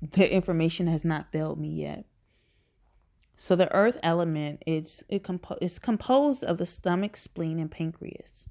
the 0.00 0.32
information 0.32 0.86
has 0.86 1.04
not 1.04 1.30
failed 1.32 1.60
me 1.60 1.68
yet. 1.68 2.04
So 3.36 3.54
the 3.54 3.72
earth 3.72 3.98
element 4.02 4.62
is 4.66 5.04
it 5.08 5.22
compo- 5.22 5.58
is 5.60 5.78
composed 5.78 6.42
of 6.42 6.58
the 6.58 6.66
stomach, 6.66 7.16
spleen, 7.16 7.58
and 7.60 7.70
pancreas. 7.70 8.46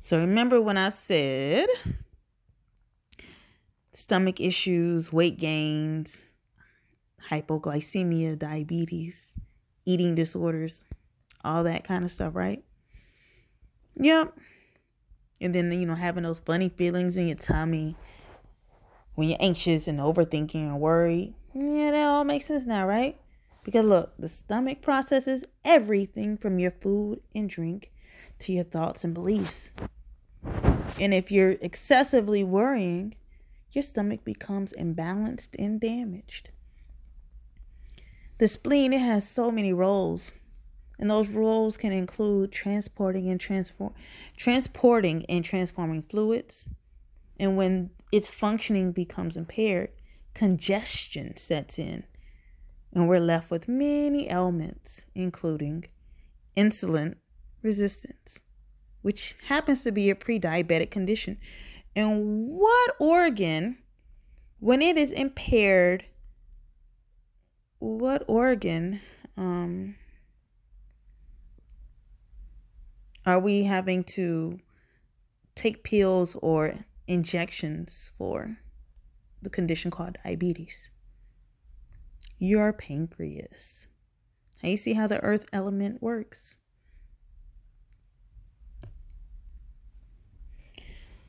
So 0.00 0.18
remember 0.18 0.60
when 0.60 0.78
I 0.78 0.88
said 0.88 1.66
stomach 3.94 4.40
issues, 4.40 5.12
weight 5.12 5.38
gains, 5.38 6.22
hypoglycemia, 7.30 8.38
diabetes, 8.38 9.34
eating 9.86 10.14
disorders, 10.14 10.84
all 11.44 11.64
that 11.64 11.84
kind 11.84 12.04
of 12.04 12.12
stuff, 12.12 12.34
right? 12.34 12.62
Yep. 13.96 14.36
And 15.40 15.54
then, 15.54 15.72
you 15.72 15.86
know, 15.86 15.94
having 15.94 16.24
those 16.24 16.40
funny 16.40 16.68
feelings 16.68 17.16
in 17.16 17.28
your 17.28 17.36
tummy 17.36 17.96
when 19.14 19.28
you're 19.28 19.38
anxious 19.40 19.86
and 19.86 20.00
overthinking 20.00 20.54
and 20.54 20.80
worried. 20.80 21.34
Yeah, 21.54 21.92
that 21.92 22.06
all 22.06 22.24
makes 22.24 22.46
sense 22.46 22.64
now, 22.64 22.86
right? 22.86 23.16
Because 23.64 23.86
look, 23.86 24.12
the 24.18 24.28
stomach 24.28 24.82
processes 24.82 25.44
everything 25.64 26.36
from 26.36 26.58
your 26.58 26.72
food 26.72 27.20
and 27.34 27.48
drink 27.48 27.92
to 28.40 28.52
your 28.52 28.64
thoughts 28.64 29.04
and 29.04 29.14
beliefs. 29.14 29.72
And 31.00 31.14
if 31.14 31.30
you're 31.30 31.52
excessively 31.60 32.44
worrying, 32.44 33.14
your 33.74 33.82
stomach 33.82 34.24
becomes 34.24 34.72
imbalanced 34.72 35.56
and 35.58 35.80
damaged. 35.80 36.50
The 38.38 38.48
spleen, 38.48 38.92
it 38.92 39.00
has 39.00 39.28
so 39.28 39.50
many 39.50 39.72
roles. 39.72 40.32
And 40.98 41.10
those 41.10 41.28
roles 41.28 41.76
can 41.76 41.92
include 41.92 42.52
transporting 42.52 43.28
and 43.28 43.40
transform 43.40 43.94
transporting 44.36 45.24
and 45.28 45.44
transforming 45.44 46.02
fluids. 46.02 46.70
And 47.38 47.56
when 47.56 47.90
its 48.12 48.30
functioning 48.30 48.92
becomes 48.92 49.36
impaired, 49.36 49.90
congestion 50.34 51.36
sets 51.36 51.78
in. 51.78 52.04
And 52.92 53.08
we're 53.08 53.18
left 53.18 53.50
with 53.50 53.66
many 53.66 54.30
ailments, 54.30 55.04
including 55.16 55.86
insulin 56.56 57.16
resistance, 57.62 58.40
which 59.02 59.34
happens 59.46 59.82
to 59.82 59.90
be 59.90 60.10
a 60.10 60.14
pre 60.14 60.38
diabetic 60.38 60.92
condition. 60.92 61.38
And 61.96 62.48
what 62.48 62.96
organ, 62.98 63.78
when 64.58 64.82
it 64.82 64.98
is 64.98 65.12
impaired, 65.12 66.04
what 67.78 68.24
organ 68.26 69.00
um, 69.36 69.94
are 73.26 73.38
we 73.38 73.64
having 73.64 74.04
to 74.04 74.58
take 75.54 75.84
pills 75.84 76.36
or 76.42 76.84
injections 77.06 78.10
for 78.18 78.58
the 79.42 79.50
condition 79.50 79.90
called 79.90 80.18
diabetes? 80.24 80.88
Your 82.38 82.72
pancreas. 82.72 83.86
Now 84.62 84.70
you 84.70 84.76
see 84.76 84.94
how 84.94 85.06
the 85.06 85.20
earth 85.20 85.46
element 85.52 86.02
works. 86.02 86.56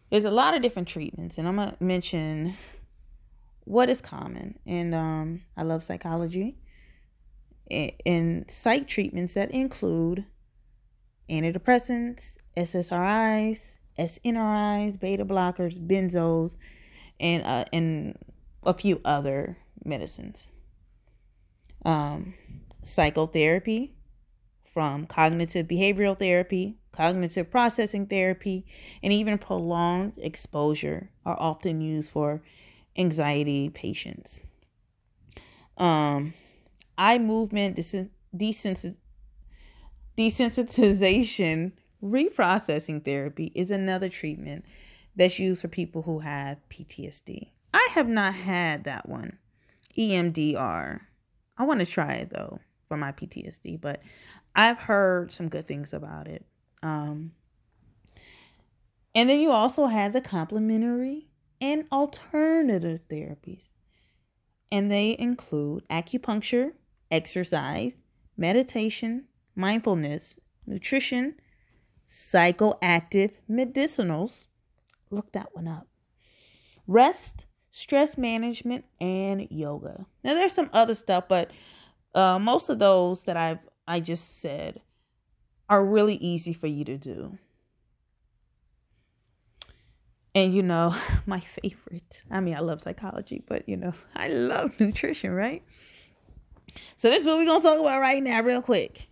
There's 0.10 0.26
a 0.26 0.32
lot 0.32 0.56
of 0.56 0.62
different 0.62 0.88
treatments, 0.88 1.38
and 1.38 1.48
I'm 1.48 1.56
gonna 1.56 1.76
mention 1.80 2.56
what 3.66 3.90
is 3.90 4.02
common. 4.02 4.60
And 4.66 4.94
um, 4.96 5.42
I 5.58 5.64
love 5.64 5.84
psychology 5.84 6.58
and 7.70 8.50
psych 8.50 8.88
treatments 8.88 9.34
that 9.34 9.52
include 9.52 10.26
antidepressants, 11.30 12.36
SSRIs, 12.56 13.80
SNRIs, 13.98 15.00
beta 15.00 15.26
blockers, 15.26 15.80
benzos, 15.80 16.56
and 17.20 17.44
uh, 17.44 17.66
and 17.74 18.18
a 18.64 18.74
few 18.74 19.02
other 19.04 19.58
medicines. 19.84 20.48
Um, 21.84 22.34
psychotherapy, 22.84 23.96
from 24.64 25.06
cognitive 25.06 25.68
behavioral 25.68 26.18
therapy, 26.18 26.78
cognitive 26.96 27.52
processing 27.52 28.06
therapy, 28.08 28.66
and 29.04 29.12
even 29.12 29.38
prolonged 29.38 30.14
exposure 30.18 31.10
are 31.26 31.38
often 31.40 31.82
used 31.82 32.12
for 32.12 32.42
anxiety 32.98 33.70
patients. 33.70 34.42
Um, 35.78 36.34
eye 36.98 37.20
movement 37.20 37.78
desensitization 40.18 41.72
reprocessing 42.04 43.04
therapy 43.04 43.52
is 43.56 43.72
another 43.72 44.10
treatment 44.10 44.66
that's 45.16 45.40
used 45.40 45.62
for 45.62 45.68
people 45.68 46.04
who 46.04 46.20
have 46.20 46.58
PTSD. 46.70 47.50
I 47.74 47.90
have 47.94 48.08
not 48.08 48.34
had 48.34 48.86
that 48.86 49.10
one. 49.10 49.38
EMDR. 49.98 51.00
I 51.58 51.64
want 51.64 51.80
to 51.80 51.86
try 51.86 52.14
it 52.14 52.30
though 52.30 52.60
for 52.88 52.98
my 52.98 53.12
PTSD, 53.12 53.80
but 53.80 54.02
I've 54.56 54.80
heard 54.80 55.32
some 55.32 55.50
good 55.50 55.66
things 55.66 55.94
about 55.94 56.28
it. 56.28 56.46
Um, 56.84 57.32
and 59.14 59.30
then 59.30 59.40
you 59.40 59.52
also 59.52 59.86
have 59.86 60.14
the 60.14 60.22
complementary 60.22 61.30
and 61.62 61.86
alternative 61.92 63.00
therapies. 63.10 63.70
And 64.72 64.92
they 64.92 65.16
include 65.18 65.88
acupuncture, 65.90 66.74
exercise, 67.10 67.96
meditation, 68.36 69.26
mindfulness, 69.56 70.36
nutrition, 70.66 71.36
psychoactive 72.08 73.32
medicinals. 73.50 74.48
Look 75.10 75.32
that 75.32 75.50
one 75.54 75.68
up. 75.68 75.88
Rest, 76.88 77.46
stress 77.72 78.18
management, 78.18 78.86
and 79.00 79.48
yoga. 79.50 80.06
Now 80.24 80.34
there's 80.34 80.54
some 80.54 80.70
other 80.74 80.96
stuff, 80.96 81.26
but 81.30 81.52
uh, 82.14 82.38
most 82.40 82.70
of 82.70 82.80
those 82.80 83.24
that 83.24 83.38
I've 83.38 83.60
I 83.88 84.00
just 84.00 84.40
said 84.42 84.82
are 85.70 85.84
really 85.84 86.16
easy 86.16 86.54
for 86.54 86.68
you 86.68 86.86
to 86.86 86.98
do. 86.98 87.38
And 90.34 90.54
you 90.54 90.62
know, 90.62 90.96
my 91.26 91.40
favorite. 91.40 92.24
I 92.30 92.42
mean, 92.42 92.56
I 92.56 92.60
love 92.60 92.82
psychology, 92.82 93.44
but 93.48 93.68
you 93.68 93.78
know, 93.78 93.94
I 94.16 94.28
love 94.28 94.80
nutrition, 94.80 95.32
right? 95.32 95.64
So 96.98 97.10
this 97.10 97.22
is 97.22 97.28
what 97.28 97.38
we're 97.38 97.46
gonna 97.46 97.64
talk 97.64 97.80
about 97.80 98.02
right 98.02 98.22
now, 98.22 98.42
real 98.42 98.62
quick. 98.62 99.08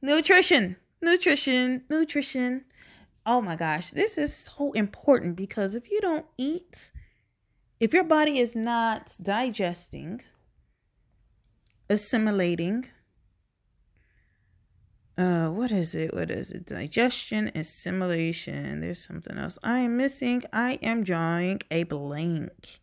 Nutrition, 0.00 0.76
nutrition, 1.02 1.82
nutrition. 1.90 2.64
Oh 3.26 3.42
my 3.42 3.56
gosh, 3.56 3.90
this 3.90 4.16
is 4.16 4.34
so 4.34 4.72
important 4.72 5.36
because 5.36 5.74
if 5.74 5.90
you 5.90 6.00
don't 6.00 6.24
eat, 6.38 6.90
if 7.78 7.92
your 7.92 8.04
body 8.04 8.38
is 8.38 8.56
not 8.56 9.14
digesting, 9.20 10.22
assimilating, 11.90 12.86
uh 15.18 15.48
what 15.48 15.72
is 15.72 15.96
it? 15.96 16.14
What 16.14 16.30
is 16.30 16.52
it? 16.52 16.66
Digestion 16.66 17.50
assimilation. 17.54 18.80
There's 18.80 19.04
something 19.04 19.36
else. 19.36 19.58
I 19.64 19.80
am 19.80 19.96
missing. 19.96 20.44
I 20.52 20.74
am 20.80 21.02
drawing 21.02 21.60
a 21.72 21.82
blank. 21.82 22.78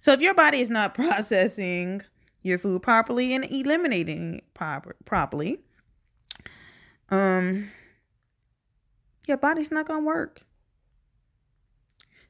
So 0.00 0.12
if 0.12 0.20
your 0.20 0.34
body 0.34 0.60
is 0.60 0.70
not 0.70 0.94
processing 0.96 2.02
your 2.42 2.58
food 2.58 2.82
properly 2.82 3.32
and 3.32 3.44
eliminating 3.44 4.34
it 4.38 4.54
proper, 4.54 4.96
properly 5.04 5.60
um 7.10 7.70
your 9.28 9.36
body's 9.36 9.70
not 9.70 9.86
gonna 9.86 10.04
work. 10.04 10.42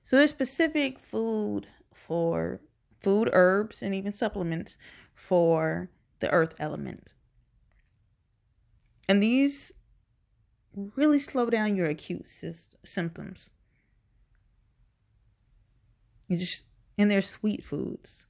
So 0.02 0.16
there's 0.16 0.30
specific 0.30 0.98
food 0.98 1.68
for 1.94 2.60
food 3.00 3.30
herbs 3.32 3.80
and 3.82 3.94
even 3.94 4.12
supplements 4.12 4.76
for 5.14 5.88
the 6.20 6.30
earth 6.30 6.54
element 6.58 7.14
and 9.08 9.22
these 9.22 9.72
really 10.96 11.18
slow 11.18 11.50
down 11.50 11.76
your 11.76 11.86
acute 11.86 12.26
symptoms. 12.26 13.50
You 16.28 16.36
just 16.36 16.66
and 16.98 17.10
they're 17.10 17.22
sweet 17.22 17.64
foods. 17.64 18.24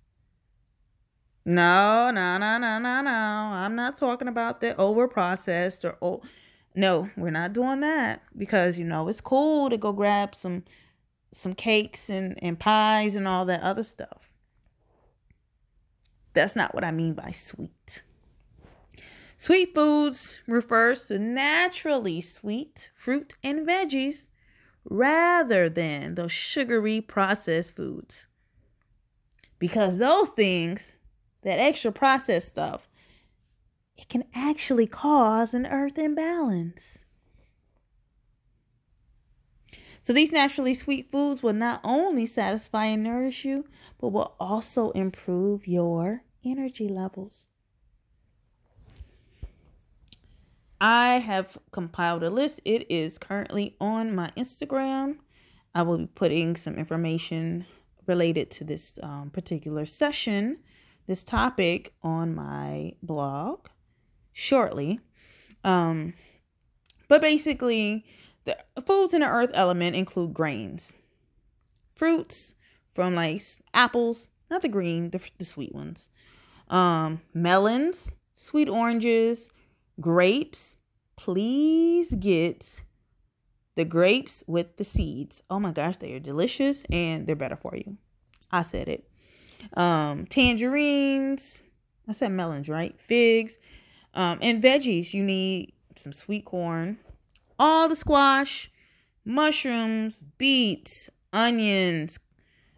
No, 1.45 2.11
no, 2.13 2.39
no, 2.39 2.59
no, 2.59 2.79
no, 2.79 3.03
no. 3.03 3.11
I'm 3.11 3.75
not 3.75 3.97
talking 3.97 4.29
about 4.29 4.61
the 4.61 4.77
over 4.77 5.09
processed 5.09 5.85
or 5.85 5.97
oh 6.01 6.23
no, 6.75 7.11
we're 7.17 7.31
not 7.31 7.53
doing 7.53 7.81
that 7.81 8.23
because 8.37 8.79
you 8.79 8.85
know 8.85 9.09
it's 9.09 9.21
cool 9.21 9.69
to 9.71 9.77
go 9.77 9.93
grab 9.93 10.35
some 10.35 10.65
some 11.33 11.55
cakes 11.55 12.09
and, 12.09 12.39
and 12.43 12.59
pies 12.59 13.17
and 13.17 13.27
all 13.27 13.45
that 13.47 13.63
other 13.63 13.83
stuff. 13.83 14.33
That's 16.35 16.57
not 16.57 16.75
what 16.75 16.85
I 16.85 16.91
mean 16.91 17.15
by 17.15 17.31
sweet. 17.31 18.03
Sweet 19.43 19.75
foods 19.75 20.39
refers 20.47 21.07
to 21.07 21.19
naturally 21.19 22.21
sweet 22.21 22.93
fruit 22.95 23.35
and 23.43 23.67
veggies 23.67 24.29
rather 24.85 25.69
than 25.69 26.15
those 26.15 26.31
sugary 26.31 27.01
processed 27.01 27.75
foods. 27.75 28.29
Because 29.59 29.99
those 29.99 30.29
things, 30.29 30.95
that 31.43 31.59
extra 31.59 31.91
processed 31.91 32.51
stuff, 32.51 32.89
it 33.97 34.09
can 34.09 34.23
actually 34.33 34.87
cause 34.87 35.55
an 35.55 35.67
earth 35.67 35.99
imbalance. 35.99 37.03
So 40.05 40.13
these 40.13 40.31
naturally 40.31 40.75
sweet 40.75 41.11
foods 41.11 41.43
will 41.43 41.53
not 41.53 41.81
only 41.83 42.27
satisfy 42.27 42.85
and 42.85 43.03
nourish 43.03 43.45
you, 43.45 43.65
but 44.01 44.11
will 44.11 44.37
also 44.39 44.93
improve 44.93 45.67
your 45.67 46.23
energy 46.45 46.87
levels. 46.87 47.47
I 50.83 51.19
have 51.19 51.57
compiled 51.71 52.25
a 52.25 52.31
list. 52.31 52.61
It 52.65 52.91
is 52.91 53.17
currently 53.17 53.77
on 53.81 54.17
my 54.17 54.33
Instagram. 54.37 55.19
I 55.77 55.83
will 55.83 55.99
be 55.99 56.07
putting 56.09 56.57
some 56.57 56.75
information 56.75 57.67
related 58.09 58.51
to 58.51 58.65
this 58.65 58.99
um, 59.01 59.31
particular 59.31 59.87
session, 59.87 60.59
this 61.07 61.23
topic 61.23 61.95
on 62.03 62.35
my 62.35 62.95
blog 63.01 63.69
shortly. 64.33 64.99
Um, 65.63 66.15
but 67.07 67.21
basically, 67.21 68.05
the 68.43 68.57
foods 68.85 69.15
in 69.15 69.21
the 69.21 69.29
earth 69.29 69.53
element 69.55 69.95
include 69.95 70.35
grains, 70.35 70.95
fruits 71.95 72.57
from 72.93 73.15
like 73.15 73.41
apples, 73.73 74.31
not 74.51 74.63
the 74.63 74.69
green, 74.69 75.11
the, 75.11 75.21
the 75.39 75.45
sweet 75.45 75.73
ones, 75.73 76.09
um, 76.69 77.21
melons, 77.33 78.17
sweet 78.33 78.69
oranges, 78.69 79.49
grapes. 80.01 80.77
Please 81.17 82.15
get 82.15 82.83
the 83.75 83.85
grapes 83.85 84.43
with 84.47 84.77
the 84.77 84.85
seeds. 84.85 85.43
Oh 85.49 85.61
my 85.61 85.73
gosh, 85.73 85.97
they 85.97 86.15
are 86.15 86.21
delicious 86.21 86.85
and 86.91 87.27
they're 87.27 87.37
better 87.37 87.57
for 87.57 87.75
you. 87.75 87.97
I 88.51 88.63
said 88.63 88.89
it. 88.89 89.09
Um, 89.75 90.27
tangerines. 90.27 91.65
I 92.09 92.13
said 92.13 92.33
melons, 92.33 92.69
right? 92.69 92.99
Figs. 93.01 93.59
Um, 94.15 94.39
and 94.43 94.63
veggies, 94.63 95.15
you 95.15 95.23
need 95.23 95.73
some 95.97 96.13
sweet 96.13 96.45
corn, 96.45 96.99
all 97.59 97.89
the 97.89 97.97
squash, 97.97 98.71
mushrooms, 99.25 100.23
beets, 100.37 101.09
onions, 101.33 102.19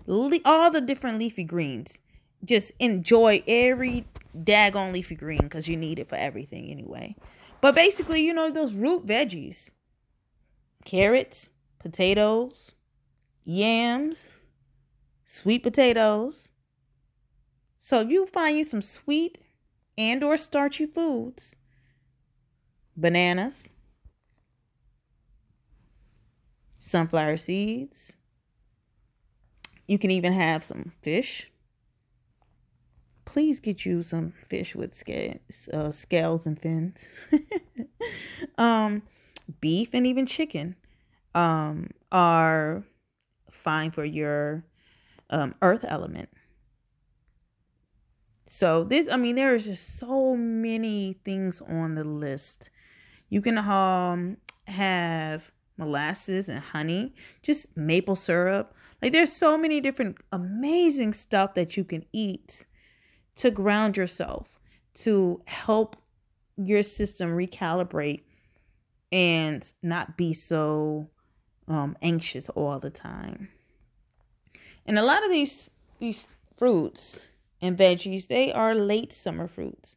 le- 0.07 0.39
all 0.45 0.71
the 0.71 0.81
different 0.81 1.19
leafy 1.19 1.45
greens. 1.45 1.99
Just 2.45 2.73
enjoy 2.79 3.43
every 3.47 4.07
daggone 4.37 4.93
leafy 4.93 5.14
green 5.14 5.43
because 5.43 5.68
you 5.68 5.76
need 5.76 5.99
it 5.99 6.09
for 6.09 6.16
everything 6.16 6.70
anyway. 6.70 7.14
But 7.61 7.74
basically, 7.74 8.24
you 8.24 8.35
know, 8.35 8.51
those 8.51 8.74
root 8.74 9.07
veggies 9.07 9.70
carrots, 10.85 11.51
potatoes, 11.78 12.72
yams, 13.45 14.28
sweet 15.24 15.62
potatoes. 15.62 16.51
So 17.78 18.01
you 18.01 18.26
find 18.26 18.57
you 18.57 18.64
some 18.64 18.82
sweet 18.82 19.39
and 19.97 20.22
or 20.22 20.37
starchy 20.37 20.87
foods, 20.87 21.57
bananas, 22.97 23.70
sunflower 26.78 27.37
seeds. 27.39 28.12
You 29.87 29.99
can 29.99 30.11
even 30.11 30.32
have 30.32 30.62
some 30.62 30.93
fish. 31.03 31.51
Please 33.35 33.59
get 33.59 33.85
you 33.85 34.05
some 34.05 34.32
fish 34.49 34.76
with 34.76 34.95
scales, 34.95 35.68
uh, 35.72 35.91
scales 35.91 36.47
and 36.47 36.57
fins. 36.57 37.09
um, 38.59 39.03
beef 39.61 39.91
and 39.93 40.07
even 40.07 40.24
chicken 40.24 40.76
um, 41.35 41.91
are 42.12 42.85
fine 43.51 43.91
for 43.91 44.05
your 44.05 44.64
um, 45.30 45.57
earth 45.62 45.85
element. 45.89 46.28
So 48.47 48.85
this, 48.85 49.09
I 49.11 49.16
mean, 49.16 49.35
there 49.35 49.57
is 49.57 49.64
just 49.64 49.99
so 49.99 50.37
many 50.37 51.14
things 51.24 51.61
on 51.61 51.97
the 51.97 52.05
list. 52.05 52.70
You 53.30 53.43
can 53.43 53.59
um 53.59 54.37
have 54.68 55.51
molasses 55.76 56.49
and 56.49 56.61
honey, 56.61 57.16
just 57.43 57.76
maple 57.76 58.14
syrup. 58.14 58.76
Like 59.03 59.11
there's 59.11 59.32
so 59.32 59.59
many 59.59 59.80
different 59.80 60.18
amazing 60.30 61.14
stuff 61.14 61.55
that 61.55 61.76
you 61.76 61.82
can 61.82 62.05
eat 62.12 62.66
to 63.37 63.51
ground 63.51 63.97
yourself, 63.97 64.59
to 64.95 65.43
help 65.47 65.97
your 66.57 66.82
system 66.82 67.30
recalibrate 67.30 68.22
and 69.11 69.72
not 69.82 70.16
be 70.16 70.32
so 70.32 71.09
um, 71.68 71.97
anxious 72.03 72.49
all 72.51 72.78
the 72.78 72.91
time. 72.91 73.49
And 74.87 74.99
a 74.99 75.03
lot 75.03 75.24
of 75.24 75.30
these 75.30 75.70
these 75.99 76.24
fruits 76.57 77.26
and 77.62 77.78
veggies, 77.78 78.28
they 78.28 78.53
are 78.53 78.74
late 78.74 79.12
summer 79.12 79.49
fruits. 79.49 79.97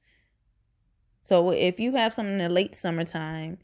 So 1.24 1.52
if 1.52 1.80
you 1.80 1.96
have 1.96 2.14
something 2.14 2.34
in 2.34 2.38
the 2.40 2.50
late 2.50 2.76
summertime, 2.76 3.58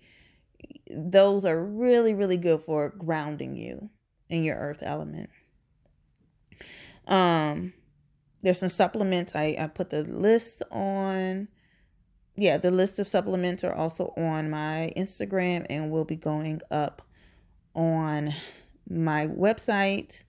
those 0.90 1.46
are 1.46 1.64
really, 1.64 2.14
really 2.14 2.36
good 2.36 2.62
for 2.64 2.90
grounding 2.90 3.56
you 3.56 3.90
in 4.30 4.44
your 4.44 4.58
earth 4.58 4.80
element. 4.82 5.30
Um, 7.08 7.74
there's 8.44 8.60
some 8.60 8.70
supplements. 8.70 9.34
I, 9.36 9.56
I 9.58 9.68
put 9.68 9.90
the 9.90 10.04
list 10.04 10.62
on. 10.70 11.48
Yeah, 12.36 12.58
the 12.58 12.72
list 12.72 13.00
of 13.00 13.08
supplements 13.08 13.64
are 13.64 13.74
also 13.74 14.14
on 14.18 14.50
my 14.50 14.92
Instagram 14.98 15.66
and 15.70 15.90
will 15.90 16.06
be 16.06 16.16
going 16.16 16.62
up 16.70 17.02
on 17.74 18.34
my 18.90 19.28
website. 19.28 20.26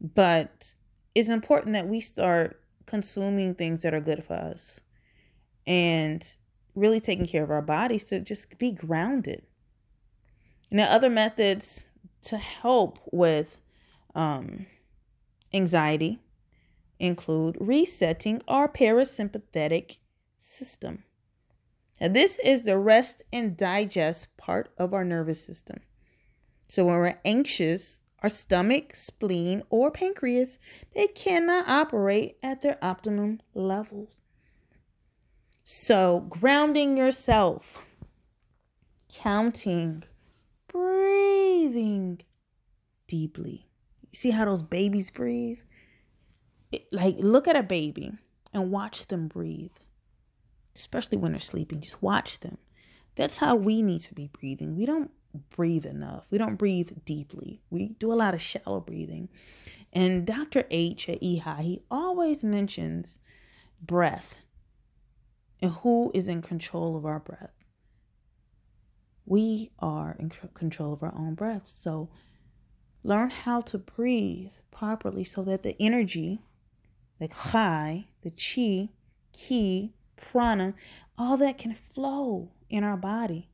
But 0.00 0.74
it's 1.14 1.28
important 1.28 1.74
that 1.74 1.88
we 1.88 2.00
start 2.00 2.60
consuming 2.86 3.54
things 3.54 3.82
that 3.82 3.92
are 3.92 4.00
good 4.00 4.24
for 4.24 4.34
us 4.34 4.80
and 5.66 6.26
really 6.74 7.00
taking 7.00 7.26
care 7.26 7.44
of 7.44 7.50
our 7.50 7.62
bodies 7.62 8.04
to 8.04 8.20
just 8.20 8.58
be 8.58 8.72
grounded. 8.72 9.42
The 10.70 10.84
other 10.84 11.10
methods 11.10 11.86
to 12.22 12.38
help 12.38 12.98
with 13.12 13.58
um, 14.14 14.66
anxiety 15.52 16.21
include 17.02 17.56
resetting 17.60 18.40
our 18.46 18.68
parasympathetic 18.68 19.98
system. 20.38 21.02
Now, 22.00 22.08
this 22.08 22.38
is 22.38 22.62
the 22.62 22.78
rest 22.78 23.22
and 23.32 23.56
digest 23.56 24.34
part 24.36 24.72
of 24.78 24.94
our 24.94 25.04
nervous 25.04 25.44
system. 25.44 25.80
So, 26.68 26.84
when 26.84 26.96
we're 26.96 27.18
anxious, 27.24 28.00
our 28.20 28.28
stomach, 28.28 28.94
spleen, 28.94 29.62
or 29.68 29.90
pancreas, 29.90 30.58
they 30.94 31.08
cannot 31.08 31.68
operate 31.68 32.36
at 32.42 32.62
their 32.62 32.78
optimum 32.80 33.40
levels. 33.52 34.10
So, 35.64 36.26
grounding 36.28 36.96
yourself, 36.96 37.84
counting, 39.12 40.04
breathing 40.68 42.20
deeply. 43.08 43.68
You 44.10 44.16
see 44.16 44.30
how 44.30 44.44
those 44.44 44.62
babies 44.62 45.10
breathe? 45.10 45.58
Like, 46.90 47.16
look 47.18 47.48
at 47.48 47.56
a 47.56 47.62
baby 47.62 48.12
and 48.52 48.70
watch 48.70 49.06
them 49.08 49.28
breathe, 49.28 49.76
especially 50.76 51.18
when 51.18 51.32
they're 51.32 51.40
sleeping. 51.40 51.80
Just 51.80 52.02
watch 52.02 52.40
them. 52.40 52.58
That's 53.14 53.38
how 53.38 53.56
we 53.56 53.82
need 53.82 54.00
to 54.02 54.14
be 54.14 54.28
breathing. 54.28 54.76
We 54.76 54.86
don't 54.86 55.10
breathe 55.50 55.86
enough. 55.86 56.26
We 56.30 56.38
don't 56.38 56.56
breathe 56.56 56.92
deeply. 57.04 57.60
We 57.70 57.88
do 57.98 58.12
a 58.12 58.14
lot 58.14 58.34
of 58.34 58.40
shallow 58.40 58.80
breathing. 58.80 59.28
And 59.92 60.26
Dr. 60.26 60.64
H 60.70 61.08
at 61.08 61.20
EHI, 61.20 61.60
he 61.60 61.82
always 61.90 62.42
mentions 62.42 63.18
breath 63.80 64.42
and 65.60 65.72
who 65.72 66.10
is 66.14 66.28
in 66.28 66.42
control 66.42 66.96
of 66.96 67.04
our 67.04 67.20
breath. 67.20 67.52
We 69.24 69.70
are 69.78 70.16
in 70.18 70.30
control 70.54 70.92
of 70.92 71.02
our 71.02 71.14
own 71.16 71.34
breath. 71.34 71.62
So 71.66 72.10
learn 73.04 73.30
how 73.30 73.60
to 73.62 73.78
breathe 73.78 74.52
properly 74.70 75.24
so 75.24 75.42
that 75.44 75.62
the 75.62 75.76
energy, 75.80 76.40
the 77.22 77.28
chi, 77.28 78.08
the 78.22 78.30
chi, 78.30 78.88
ki, 79.32 79.94
prana, 80.16 80.74
all 81.16 81.36
that 81.36 81.56
can 81.56 81.72
flow 81.72 82.50
in 82.68 82.82
our 82.82 82.96
body. 82.96 83.48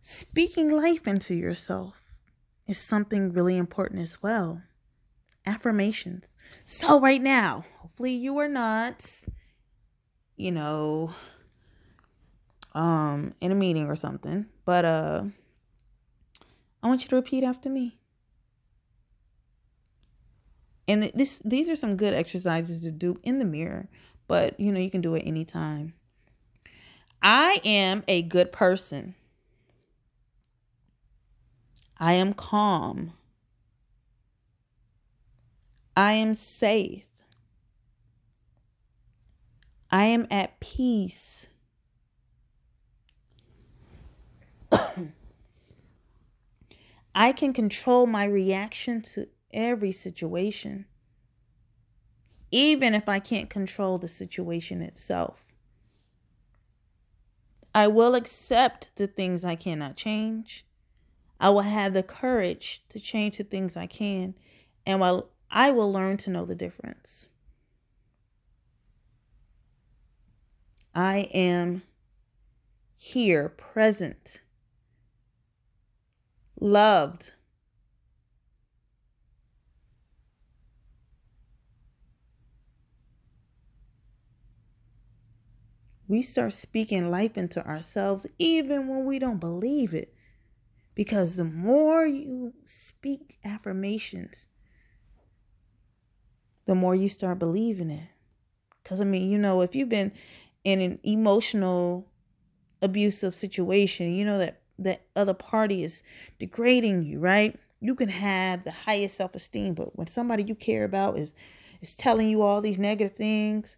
Speaking 0.00 0.70
life 0.70 1.08
into 1.08 1.34
yourself 1.34 1.96
is 2.68 2.78
something 2.78 3.32
really 3.32 3.56
important 3.56 4.00
as 4.00 4.22
well. 4.22 4.62
Affirmations. 5.44 6.26
So, 6.64 7.00
right 7.00 7.20
now, 7.20 7.64
hopefully, 7.78 8.12
you 8.12 8.38
are 8.38 8.48
not, 8.48 9.10
you 10.36 10.52
know, 10.52 11.12
um, 12.76 13.34
in 13.40 13.50
a 13.50 13.56
meeting 13.56 13.88
or 13.88 13.96
something, 13.96 14.46
but 14.64 14.84
uh, 14.84 15.24
I 16.80 16.86
want 16.86 17.02
you 17.02 17.08
to 17.08 17.16
repeat 17.16 17.42
after 17.42 17.68
me. 17.68 17.99
And 20.90 21.04
this 21.14 21.40
these 21.44 21.70
are 21.70 21.76
some 21.76 21.94
good 21.96 22.14
exercises 22.14 22.80
to 22.80 22.90
do 22.90 23.20
in 23.22 23.38
the 23.38 23.44
mirror, 23.44 23.88
but 24.26 24.58
you 24.58 24.72
know, 24.72 24.80
you 24.80 24.90
can 24.90 25.00
do 25.00 25.14
it 25.14 25.20
anytime. 25.20 25.94
I 27.22 27.60
am 27.64 28.02
a 28.08 28.22
good 28.22 28.50
person. 28.50 29.14
I 31.96 32.14
am 32.14 32.32
calm. 32.34 33.12
I 35.96 36.14
am 36.14 36.34
safe. 36.34 37.06
I 39.92 40.06
am 40.06 40.26
at 40.28 40.58
peace. 40.58 41.46
I 47.14 47.30
can 47.30 47.52
control 47.52 48.08
my 48.08 48.24
reaction 48.24 49.02
to 49.02 49.28
every 49.52 49.92
situation, 49.92 50.86
even 52.50 52.94
if 52.94 53.08
I 53.08 53.18
can't 53.18 53.50
control 53.50 53.98
the 53.98 54.08
situation 54.08 54.82
itself. 54.82 55.44
I 57.74 57.86
will 57.86 58.14
accept 58.14 58.96
the 58.96 59.06
things 59.06 59.44
I 59.44 59.54
cannot 59.54 59.96
change. 59.96 60.66
I 61.38 61.50
will 61.50 61.60
have 61.60 61.94
the 61.94 62.02
courage 62.02 62.82
to 62.88 62.98
change 62.98 63.38
the 63.38 63.44
things 63.44 63.76
I 63.76 63.86
can, 63.86 64.34
and 64.84 65.00
while 65.00 65.30
I 65.50 65.70
will 65.70 65.90
learn 65.92 66.16
to 66.18 66.30
know 66.30 66.44
the 66.44 66.54
difference. 66.54 67.28
I 70.94 71.28
am 71.32 71.82
here, 72.96 73.48
present, 73.48 74.42
loved. 76.60 77.32
We 86.10 86.22
start 86.22 86.52
speaking 86.52 87.08
life 87.08 87.38
into 87.38 87.64
ourselves 87.64 88.26
even 88.36 88.88
when 88.88 89.04
we 89.04 89.20
don't 89.20 89.38
believe 89.38 89.94
it. 89.94 90.12
Because 90.96 91.36
the 91.36 91.44
more 91.44 92.04
you 92.04 92.52
speak 92.64 93.38
affirmations, 93.44 94.48
the 96.64 96.74
more 96.74 96.96
you 96.96 97.08
start 97.08 97.38
believing 97.38 97.90
it. 97.90 98.08
Because, 98.82 99.00
I 99.00 99.04
mean, 99.04 99.30
you 99.30 99.38
know, 99.38 99.60
if 99.60 99.76
you've 99.76 99.88
been 99.88 100.10
in 100.64 100.80
an 100.80 100.98
emotional 101.04 102.08
abusive 102.82 103.36
situation, 103.36 104.12
you 104.12 104.24
know 104.24 104.38
that 104.38 104.62
that 104.80 105.02
other 105.14 105.34
party 105.34 105.84
is 105.84 106.02
degrading 106.40 107.04
you, 107.04 107.20
right? 107.20 107.56
You 107.80 107.94
can 107.94 108.08
have 108.08 108.64
the 108.64 108.72
highest 108.72 109.16
self-esteem, 109.16 109.74
but 109.74 109.96
when 109.96 110.08
somebody 110.08 110.42
you 110.42 110.56
care 110.56 110.82
about 110.82 111.18
is 111.18 111.36
is 111.80 111.94
telling 111.94 112.28
you 112.28 112.42
all 112.42 112.60
these 112.60 112.80
negative 112.80 113.14
things, 113.14 113.76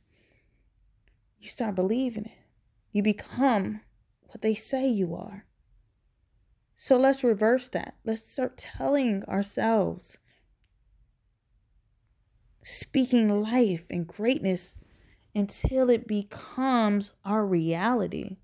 you 1.42 1.50
start 1.50 1.74
believing 1.74 2.26
it. 2.26 2.38
You 2.92 3.02
become 3.02 3.80
what 4.28 4.42
they 4.42 4.54
say 4.54 4.88
you 4.88 5.14
are. 5.14 5.44
So 6.76 6.96
let's 6.96 7.24
reverse 7.24 7.68
that. 7.68 7.96
Let's 8.04 8.22
start 8.22 8.56
telling 8.56 9.24
ourselves, 9.24 10.18
speaking 12.64 13.42
life 13.42 13.84
and 13.90 14.06
greatness 14.06 14.78
until 15.34 15.90
it 15.90 16.06
becomes 16.06 17.12
our 17.24 17.44
reality. 17.44 18.36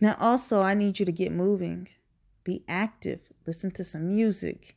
Now, 0.00 0.16
also, 0.20 0.60
I 0.60 0.74
need 0.74 0.98
you 0.98 1.06
to 1.06 1.12
get 1.12 1.32
moving, 1.32 1.88
be 2.44 2.64
active, 2.68 3.20
listen 3.46 3.70
to 3.72 3.84
some 3.84 4.08
music, 4.08 4.76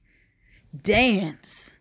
dance, 0.75 1.73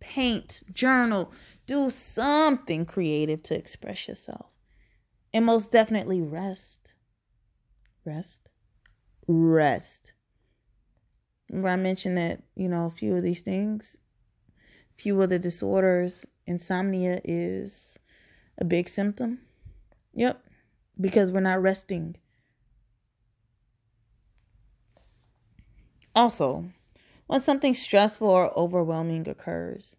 paint, 0.00 0.62
journal, 0.72 1.32
do 1.66 1.90
something 1.90 2.86
creative 2.86 3.42
to 3.44 3.56
express 3.56 4.08
yourself. 4.08 4.46
And 5.32 5.44
most 5.44 5.70
definitely 5.72 6.20
rest. 6.20 6.92
Rest. 8.04 8.48
Rest. 9.26 10.12
Remember, 11.48 11.68
I 11.68 11.76
mentioned 11.76 12.16
that, 12.16 12.42
you 12.54 12.68
know, 12.68 12.86
a 12.86 12.90
few 12.90 13.14
of 13.16 13.22
these 13.22 13.40
things, 13.40 13.96
few 14.96 15.20
of 15.20 15.30
the 15.30 15.38
disorders, 15.38 16.24
insomnia 16.46 17.20
is 17.24 17.96
a 18.58 18.64
big 18.64 18.88
symptom. 18.88 19.40
Yep, 20.14 20.42
because 21.00 21.30
we're 21.30 21.40
not 21.40 21.60
resting. 21.60 22.16
Also, 26.14 26.64
when 27.26 27.40
something 27.40 27.74
stressful 27.74 28.28
or 28.28 28.56
overwhelming 28.58 29.28
occurs, 29.28 29.96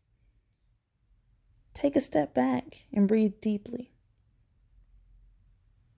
take 1.74 1.96
a 1.96 2.02
step 2.02 2.34
back 2.34 2.86
and 2.94 3.08
breathe 3.08 3.42
deeply. 3.42 3.92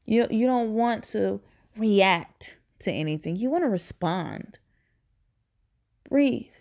You, 0.05 0.27
you 0.31 0.47
don't 0.47 0.73
want 0.73 1.03
to 1.05 1.41
react 1.77 2.57
to 2.79 2.91
anything, 2.91 3.35
you 3.35 3.49
want 3.49 3.63
to 3.63 3.69
respond. 3.69 4.57
Breathe. 6.09 6.53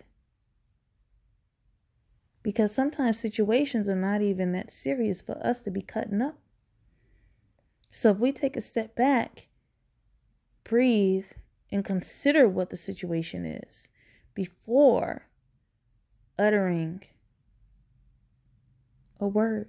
Because 2.42 2.74
sometimes 2.74 3.18
situations 3.18 3.88
are 3.88 3.96
not 3.96 4.22
even 4.22 4.52
that 4.52 4.70
serious 4.70 5.22
for 5.22 5.38
us 5.44 5.60
to 5.62 5.70
be 5.70 5.82
cutting 5.82 6.20
up. 6.20 6.38
So 7.90 8.10
if 8.10 8.18
we 8.18 8.32
take 8.32 8.56
a 8.56 8.60
step 8.60 8.94
back, 8.94 9.48
breathe, 10.64 11.26
and 11.70 11.84
consider 11.84 12.48
what 12.48 12.70
the 12.70 12.76
situation 12.76 13.44
is 13.44 13.88
before 14.38 15.22
uttering 16.38 17.02
a 19.18 19.26
word, 19.26 19.68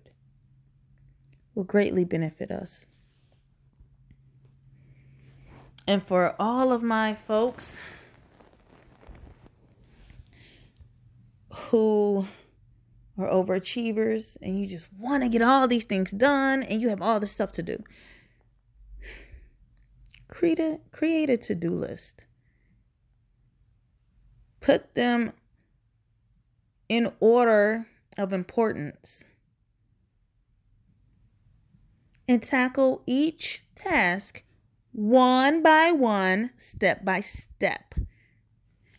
will 1.55 1.63
greatly 1.63 2.05
benefit 2.05 2.51
us. 2.51 2.86
And 5.88 6.03
for 6.03 6.36
all 6.38 6.72
of 6.72 6.84
my 6.84 7.15
folks 7.15 7.80
who 11.51 12.28
are 13.17 13.28
overachievers 13.28 14.38
and 14.39 14.59
you 14.59 14.67
just 14.67 14.88
want 14.93 15.24
to 15.24 15.30
get 15.30 15.41
all 15.41 15.67
these 15.67 15.86
things 15.86 16.11
done 16.11 16.61
and 16.61 16.80
you 16.80 16.89
have 16.89 17.01
all 17.01 17.20
this 17.20 17.32
stuff 17.32 17.51
to 17.53 17.63
do. 17.63 17.84
Create 20.28 20.59
a, 20.59 20.80
create 20.91 21.32
a 21.32 21.38
to-do 21.38 21.72
list. 21.72 22.24
Put 24.62 24.95
them 24.95 25.34
in 26.88 27.12
order 27.20 27.88
of 28.18 28.34
importance. 28.34 29.24
And 32.28 32.43
tackle 32.43 33.01
each 33.07 33.64
task 33.76 34.43
one 34.91 35.64
by 35.64 35.91
one, 35.91 36.51
step 36.57 37.03
by 37.03 37.22
step. 37.22 37.95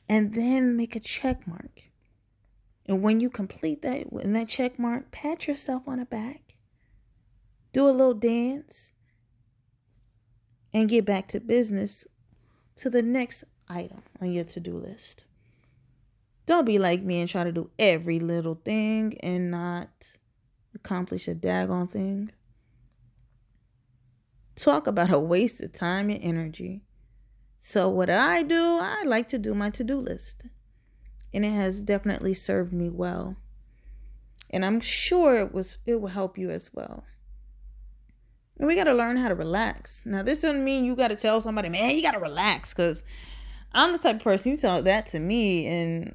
And 0.08 0.34
then 0.34 0.76
make 0.76 0.96
a 0.96 1.00
check 1.00 1.46
mark 1.46 1.90
and 2.90 3.02
when 3.02 3.20
you 3.20 3.30
complete 3.30 3.82
that, 3.82 4.08
in 4.20 4.32
that 4.32 4.48
check 4.48 4.76
mark, 4.76 5.12
pat 5.12 5.46
yourself 5.46 5.86
on 5.86 6.00
the 6.00 6.04
back, 6.04 6.56
do 7.72 7.88
a 7.88 7.92
little 7.92 8.14
dance, 8.14 8.92
and 10.74 10.88
get 10.88 11.04
back 11.04 11.28
to 11.28 11.38
business 11.38 12.04
to 12.74 12.90
the 12.90 13.00
next 13.00 13.44
item 13.68 14.02
on 14.20 14.32
your 14.32 14.42
to 14.42 14.58
do 14.58 14.76
list. 14.76 15.22
Don't 16.50 16.64
be 16.64 16.80
like 16.80 17.04
me 17.04 17.20
and 17.20 17.30
try 17.30 17.44
to 17.44 17.52
do 17.52 17.70
every 17.78 18.18
little 18.18 18.56
thing 18.56 19.16
and 19.20 19.52
not 19.52 19.88
accomplish 20.74 21.28
a 21.28 21.34
daggone 21.36 21.88
thing. 21.88 22.32
Talk 24.56 24.88
about 24.88 25.12
a 25.12 25.20
waste 25.20 25.60
of 25.60 25.72
time 25.72 26.10
and 26.10 26.20
energy. 26.20 26.82
So, 27.58 27.88
what 27.88 28.10
I 28.10 28.42
do, 28.42 28.80
I 28.82 29.04
like 29.06 29.28
to 29.28 29.38
do 29.38 29.54
my 29.54 29.70
to 29.70 29.84
do 29.84 30.00
list 30.00 30.44
and 31.32 31.44
it 31.44 31.52
has 31.52 31.82
definitely 31.82 32.34
served 32.34 32.72
me 32.72 32.90
well. 32.90 33.36
And 34.52 34.64
I'm 34.64 34.80
sure 34.80 35.36
it 35.36 35.54
was 35.54 35.76
it 35.86 36.00
will 36.00 36.08
help 36.08 36.36
you 36.36 36.50
as 36.50 36.68
well. 36.74 37.04
And 38.58 38.66
we 38.66 38.74
got 38.74 38.84
to 38.90 38.94
learn 38.94 39.18
how 39.18 39.28
to 39.28 39.36
relax. 39.36 40.04
Now, 40.04 40.24
this 40.24 40.40
doesn't 40.40 40.64
mean 40.64 40.84
you 40.84 40.96
got 40.96 41.12
to 41.12 41.16
tell 41.16 41.40
somebody, 41.40 41.68
man, 41.68 41.94
you 41.94 42.02
got 42.02 42.14
to 42.14 42.18
relax, 42.18 42.74
because 42.74 43.04
I'm 43.70 43.92
the 43.92 43.98
type 43.98 44.16
of 44.16 44.22
person 44.22 44.50
you 44.50 44.56
tell 44.56 44.82
that 44.82 45.06
to 45.06 45.20
me, 45.20 45.68
and 45.68 46.12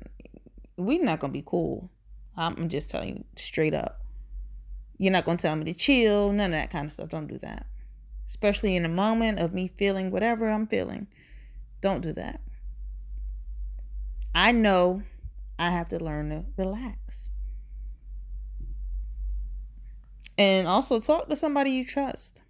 we're 0.77 1.03
not 1.03 1.19
gonna 1.19 1.33
be 1.33 1.43
cool. 1.45 1.89
I'm 2.37 2.69
just 2.69 2.89
telling 2.89 3.17
you 3.17 3.23
straight 3.37 3.73
up. 3.73 4.01
You're 4.97 5.13
not 5.13 5.25
gonna 5.25 5.37
tell 5.37 5.55
me 5.55 5.65
to 5.65 5.73
chill, 5.73 6.31
none 6.31 6.53
of 6.53 6.59
that 6.59 6.69
kind 6.69 6.87
of 6.87 6.93
stuff. 6.93 7.09
Don't 7.09 7.27
do 7.27 7.37
that. 7.39 7.65
Especially 8.27 8.75
in 8.75 8.85
a 8.85 8.89
moment 8.89 9.39
of 9.39 9.53
me 9.53 9.71
feeling 9.77 10.11
whatever 10.11 10.49
I'm 10.49 10.67
feeling. 10.67 11.07
Don't 11.81 12.01
do 12.01 12.13
that. 12.13 12.41
I 14.33 14.51
know 14.51 15.03
I 15.59 15.69
have 15.69 15.89
to 15.89 16.03
learn 16.03 16.29
to 16.29 16.45
relax. 16.57 17.29
And 20.37 20.67
also 20.67 20.99
talk 20.99 21.29
to 21.29 21.35
somebody 21.35 21.71
you 21.71 21.85
trust. 21.85 22.41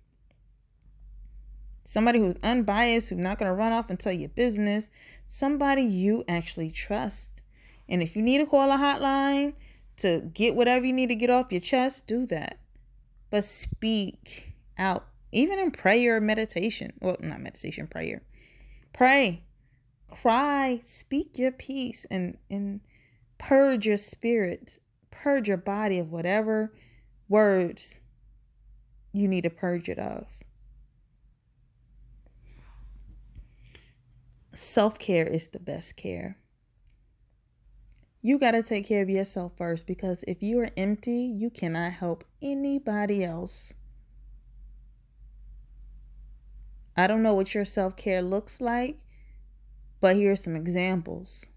somebody 1.86 2.20
who's 2.20 2.38
unbiased, 2.44 3.10
who's 3.10 3.20
not 3.20 3.38
going 3.38 3.50
to 3.50 3.54
run 3.54 3.72
off 3.72 3.90
and 3.90 4.00
tell 4.00 4.12
your 4.12 4.30
business, 4.30 4.90
somebody 5.28 5.84
you 5.84 6.24
actually 6.28 6.72
trust. 6.72 7.35
And 7.88 8.02
if 8.02 8.16
you 8.16 8.22
need 8.22 8.40
to 8.40 8.46
call 8.46 8.72
a 8.72 8.78
hotline 8.78 9.54
to 9.98 10.22
get 10.34 10.56
whatever 10.56 10.86
you 10.86 10.94
need 10.94 11.10
to 11.10 11.16
get 11.16 11.30
off 11.30 11.52
your 11.52 11.62
chest, 11.62 12.08
do 12.08 12.26
that. 12.28 12.60
But 13.30 13.44
speak 13.44 14.56
out, 14.78 15.06
even 15.32 15.60
in 15.60 15.72
prayer 15.72 16.18
or 16.18 16.22
meditation. 16.22 16.94
Well, 17.00 17.18
not 17.20 17.42
meditation, 17.42 17.88
prayer. 17.88 18.24
Pray, 18.94 19.44
cry, 20.10 20.82
speak 20.84 21.38
your 21.38 21.52
peace, 21.52 22.06
and, 22.10 22.38
and 22.50 22.82
purge 23.38 23.86
your 23.86 23.98
spirit, 23.98 24.80
purge 25.12 25.48
your 25.48 25.58
body 25.58 26.00
of 26.00 26.12
whatever 26.12 26.74
words 27.28 28.00
you 29.12 29.28
need 29.28 29.44
to 29.44 29.50
purge 29.50 29.90
it 29.90 30.00
of. 30.00 30.26
Self 34.54 34.98
care 34.98 35.28
is 35.28 35.50
the 35.50 35.60
best 35.60 35.98
care. 35.98 36.38
You 38.26 38.40
got 38.40 38.54
to 38.54 38.64
take 38.64 38.88
care 38.88 39.04
of 39.04 39.10
yourself 39.12 39.52
first 39.56 39.86
because 39.86 40.24
if 40.28 40.42
you 40.42 40.60
are 40.62 40.72
empty, 40.76 41.32
you 41.32 41.52
cannot 41.52 41.92
help 41.92 42.24
anybody 42.42 43.24
else. 43.24 43.72
I 46.98 47.06
don't 47.06 47.22
know 47.22 47.36
what 47.36 47.54
your 47.54 47.66
self 47.66 47.96
care 47.96 48.24
looks 48.24 48.60
like, 48.60 48.98
but 50.02 50.16
here 50.16 50.32
are 50.32 50.36
some 50.36 50.56
examples 50.56 51.52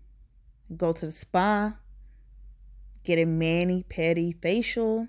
go 0.76 0.92
to 0.92 1.06
the 1.06 1.10
spa, 1.10 1.78
get 3.02 3.18
a 3.18 3.24
mani 3.24 3.86
pedi 3.88 4.34
facial, 4.42 5.08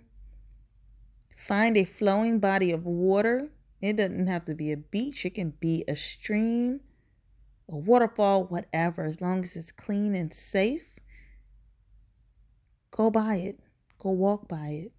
find 1.36 1.76
a 1.76 1.84
flowing 1.84 2.40
body 2.40 2.72
of 2.72 2.86
water. 2.86 3.50
It 3.82 3.98
doesn't 3.98 4.28
have 4.28 4.46
to 4.46 4.56
be 4.56 4.72
a 4.72 4.78
beach, 4.78 5.26
it 5.26 5.36
can 5.36 5.56
be 5.60 5.84
a 5.90 5.96
stream 5.98 6.80
a 7.72 7.78
waterfall, 7.78 8.46
whatever, 8.46 9.04
as 9.04 9.22
long 9.22 9.44
as 9.44 9.56
it's 9.56 9.72
clean 9.72 10.16
and 10.16 10.34
safe, 10.34 10.89
go 12.92 13.10
by 13.10 13.36
it. 13.36 13.60
Go 14.00 14.12
walk 14.12 14.48
by 14.48 14.68
it. 14.68 14.92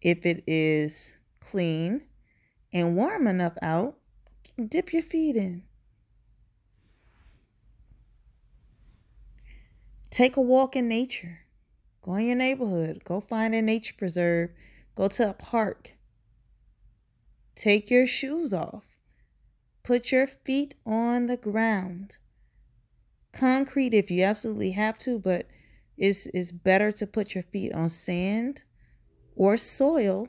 If 0.00 0.24
it 0.24 0.44
is 0.46 1.14
clean 1.40 2.02
and 2.72 2.96
warm 2.96 3.26
enough 3.26 3.54
out, 3.60 3.96
dip 4.68 4.92
your 4.92 5.02
feet 5.02 5.36
in. 5.36 5.64
Take 10.10 10.36
a 10.36 10.40
walk 10.40 10.74
in 10.74 10.88
nature. 10.88 11.40
Go 12.02 12.14
in 12.16 12.26
your 12.26 12.36
neighborhood. 12.36 13.02
Go 13.04 13.20
find 13.20 13.54
a 13.54 13.62
nature 13.62 13.94
preserve. 13.96 14.50
Go 14.94 15.08
to 15.08 15.30
a 15.30 15.34
park. 15.34 15.92
Take 17.54 17.90
your 17.90 18.06
shoes 18.06 18.52
off. 18.54 18.84
Put 19.82 20.12
your 20.12 20.26
feet 20.26 20.74
on 20.86 21.26
the 21.26 21.36
ground. 21.36 22.16
Concrete 23.32 23.94
if 23.94 24.10
you 24.10 24.24
absolutely 24.24 24.72
have 24.72 24.98
to, 24.98 25.18
but 25.18 25.46
it's, 26.00 26.26
it's 26.26 26.50
better 26.50 26.90
to 26.92 27.06
put 27.06 27.34
your 27.34 27.44
feet 27.44 27.72
on 27.74 27.90
sand 27.90 28.62
or 29.36 29.58
soil. 29.58 30.28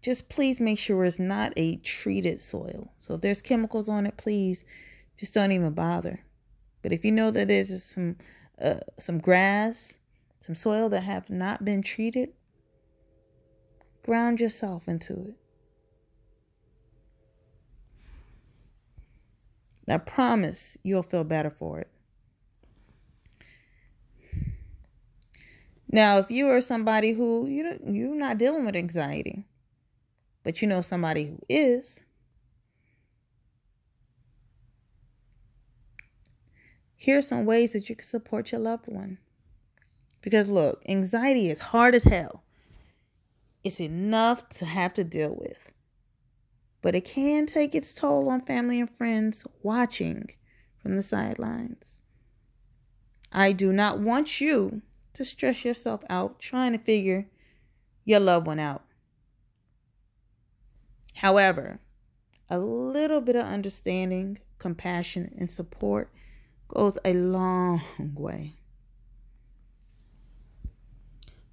Just 0.00 0.28
please 0.28 0.60
make 0.60 0.78
sure 0.78 1.04
it's 1.04 1.18
not 1.18 1.52
a 1.56 1.76
treated 1.78 2.40
soil. 2.40 2.92
So 2.98 3.14
if 3.14 3.20
there's 3.20 3.42
chemicals 3.42 3.88
on 3.88 4.06
it, 4.06 4.16
please 4.16 4.64
just 5.18 5.34
don't 5.34 5.50
even 5.50 5.72
bother. 5.72 6.20
But 6.82 6.92
if 6.92 7.04
you 7.04 7.10
know 7.10 7.32
that 7.32 7.48
there's 7.48 7.82
some 7.82 8.16
uh, 8.62 8.78
some 9.00 9.18
grass, 9.18 9.96
some 10.40 10.54
soil 10.54 10.88
that 10.90 11.02
have 11.02 11.28
not 11.28 11.64
been 11.64 11.82
treated, 11.82 12.28
ground 14.04 14.38
yourself 14.38 14.86
into 14.86 15.14
it. 15.14 15.34
I 19.88 19.98
promise 19.98 20.76
you'll 20.84 21.02
feel 21.02 21.24
better 21.24 21.50
for 21.50 21.80
it. 21.80 21.90
Now, 25.90 26.18
if 26.18 26.30
you 26.30 26.48
are 26.48 26.60
somebody 26.60 27.12
who 27.12 27.46
you 27.46 27.78
you're 27.86 28.14
not 28.14 28.38
dealing 28.38 28.64
with 28.64 28.76
anxiety, 28.76 29.44
but 30.42 30.60
you 30.60 30.68
know 30.68 30.80
somebody 30.80 31.26
who 31.26 31.38
is, 31.48 32.02
here 36.96 37.18
are 37.18 37.22
some 37.22 37.44
ways 37.44 37.72
that 37.72 37.88
you 37.88 37.96
can 37.96 38.06
support 38.06 38.52
your 38.52 38.60
loved 38.60 38.86
one. 38.86 39.18
Because 40.20 40.50
look, 40.50 40.82
anxiety 40.88 41.50
is 41.50 41.60
hard 41.60 41.94
as 41.94 42.04
hell. 42.04 42.42
It's 43.62 43.80
enough 43.80 44.48
to 44.50 44.64
have 44.64 44.94
to 44.94 45.04
deal 45.04 45.36
with 45.38 45.72
but 46.84 46.94
it 46.94 47.06
can 47.06 47.46
take 47.46 47.74
its 47.74 47.94
toll 47.94 48.28
on 48.28 48.42
family 48.42 48.78
and 48.78 48.94
friends 48.94 49.46
watching 49.62 50.28
from 50.82 50.96
the 50.96 51.02
sidelines. 51.02 51.98
I 53.32 53.52
do 53.52 53.72
not 53.72 54.00
want 54.00 54.38
you 54.38 54.82
to 55.14 55.24
stress 55.24 55.64
yourself 55.64 56.02
out 56.08 56.38
trying 56.38 56.72
to 56.72 56.78
figure 56.78 57.26
your 58.04 58.20
loved 58.20 58.46
one 58.46 58.58
out. 58.58 58.82
However, 61.14 61.80
a 62.50 62.58
little 62.58 63.20
bit 63.20 63.36
of 63.36 63.46
understanding, 63.46 64.38
compassion, 64.58 65.34
and 65.38 65.50
support 65.50 66.10
goes 66.68 66.98
a 67.04 67.14
long 67.14 67.80
way. 68.14 68.54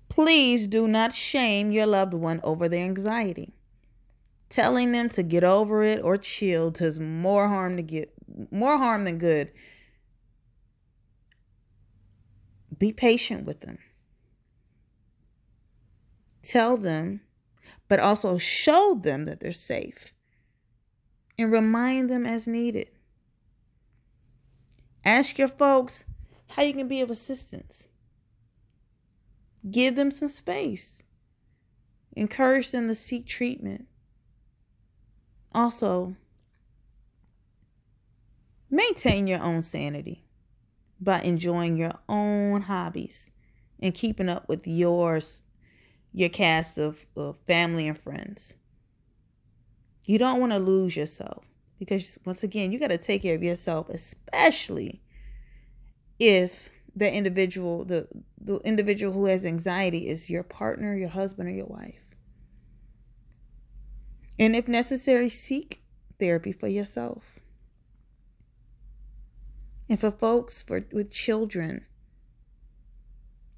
Please 0.09 0.68
do 0.68 0.88
not 0.88 1.14
shame 1.14 1.72
your 1.72 1.86
loved 1.86 2.14
one 2.14 2.41
over 2.43 2.68
their 2.68 2.84
anxiety 2.84 3.53
telling 4.51 4.91
them 4.91 5.09
to 5.09 5.24
get 5.24 5.43
over 5.43 5.82
it 5.82 6.03
or 6.03 6.18
chill 6.18 6.70
does 6.70 6.99
more 6.99 7.47
harm 7.47 7.78
to 7.78 7.82
get 7.82 8.14
more 8.51 8.78
harm 8.78 9.05
than 9.05 9.18
good. 9.18 9.49
Be 12.82 12.91
patient 12.91 13.45
with 13.45 13.59
them. 13.59 13.77
Tell 16.41 16.77
them, 16.77 17.21
but 17.88 17.99
also 17.99 18.39
show 18.39 18.95
them 18.95 19.25
that 19.25 19.39
they're 19.39 19.51
safe 19.51 20.15
and 21.38 21.51
remind 21.51 22.09
them 22.09 22.25
as 22.25 22.47
needed. 22.47 22.89
Ask 25.05 25.38
your 25.38 25.47
folks 25.47 26.05
how 26.47 26.63
you 26.63 26.73
can 26.73 26.88
be 26.88 27.01
of 27.01 27.11
assistance. 27.11 27.88
Give 29.69 29.95
them 29.95 30.09
some 30.09 30.29
space. 30.29 31.03
Encourage 32.15 32.71
them 32.71 32.88
to 32.88 32.95
seek 32.95 33.27
treatment. 33.27 33.86
Also, 35.53 36.15
maintain 38.71 39.27
your 39.27 39.43
own 39.43 39.61
sanity 39.61 40.23
by 41.02 41.22
enjoying 41.22 41.76
your 41.76 41.93
own 42.08 42.62
hobbies 42.62 43.32
and 43.80 43.93
keeping 43.93 44.30
up 44.30 44.47
with 44.47 44.66
yours 44.66 45.41
your 46.14 46.30
cast 46.30 46.78
of, 46.78 47.06
of 47.16 47.38
family 47.47 47.88
and 47.88 47.97
friends. 47.97 48.54
You 50.06 50.18
don't 50.18 50.39
want 50.39 50.52
to 50.52 50.60
lose 50.60 50.95
yourself 50.95 51.45
because 51.80 52.18
once 52.26 52.43
again, 52.43 52.72
you 52.72 52.80
got 52.80 52.89
to 52.89 52.97
take 52.97 53.24
care 53.24 53.36
of 53.36 53.43
yourself, 53.43 53.89
especially 53.89 55.02
if 56.20 56.70
the 56.95 57.12
individual 57.12 57.86
the 57.86 58.08
the 58.39 58.58
individual 58.66 59.14
who 59.14 59.26
has 59.26 59.45
anxiety 59.45 60.10
is 60.10 60.30
your 60.30 60.43
partner, 60.43 60.95
your 60.95 61.10
husband 61.10 61.47
or 61.47 61.54
your 61.54 61.68
wife. 61.68 61.95
And 64.38 64.56
if 64.56 64.68
necessary, 64.68 65.30
seek 65.30 65.82
therapy 66.20 66.52
for 66.52 66.68
yourself. 66.68 67.40
And 69.91 69.99
for 69.99 70.09
folks 70.09 70.61
for 70.61 70.85
with 70.93 71.11
children 71.11 71.85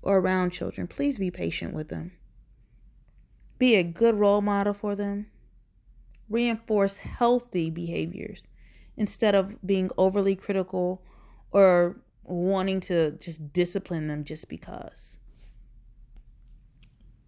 or 0.01 0.17
around 0.17 0.49
children, 0.49 0.87
please 0.87 1.19
be 1.19 1.29
patient 1.29 1.75
with 1.75 1.89
them. 1.89 2.13
Be 3.59 3.75
a 3.75 3.83
good 3.83 4.15
role 4.15 4.41
model 4.41 4.73
for 4.73 4.95
them. 4.95 5.27
Reinforce 6.27 6.97
healthy 6.97 7.69
behaviors 7.69 8.41
instead 8.97 9.35
of 9.35 9.63
being 9.63 9.91
overly 9.95 10.35
critical 10.35 11.03
or 11.51 12.01
wanting 12.23 12.79
to 12.79 13.11
just 13.11 13.53
discipline 13.53 14.07
them 14.07 14.23
just 14.23 14.49
because. 14.49 15.19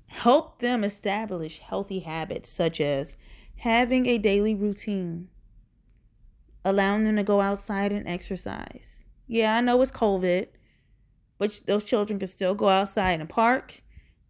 Help 0.07 0.57
them 0.61 0.83
establish 0.83 1.59
healthy 1.59 1.99
habits 1.99 2.49
such 2.49 2.81
as 2.81 3.17
having 3.57 4.07
a 4.07 4.17
daily 4.17 4.55
routine, 4.55 5.29
allowing 6.66 7.03
them 7.03 7.16
to 7.16 7.24
go 7.24 7.39
outside 7.39 7.93
and 7.93 8.07
exercise. 8.07 9.05
Yeah, 9.28 9.55
I 9.55 9.61
know 9.61 9.82
it's 9.82 9.91
COVID, 9.91 10.47
but 11.38 11.61
those 11.68 11.84
children 11.84 12.18
can 12.18 12.28
still 12.28 12.55
go 12.55 12.68
outside 12.68 13.22
and 13.22 13.30
park, 13.30 13.82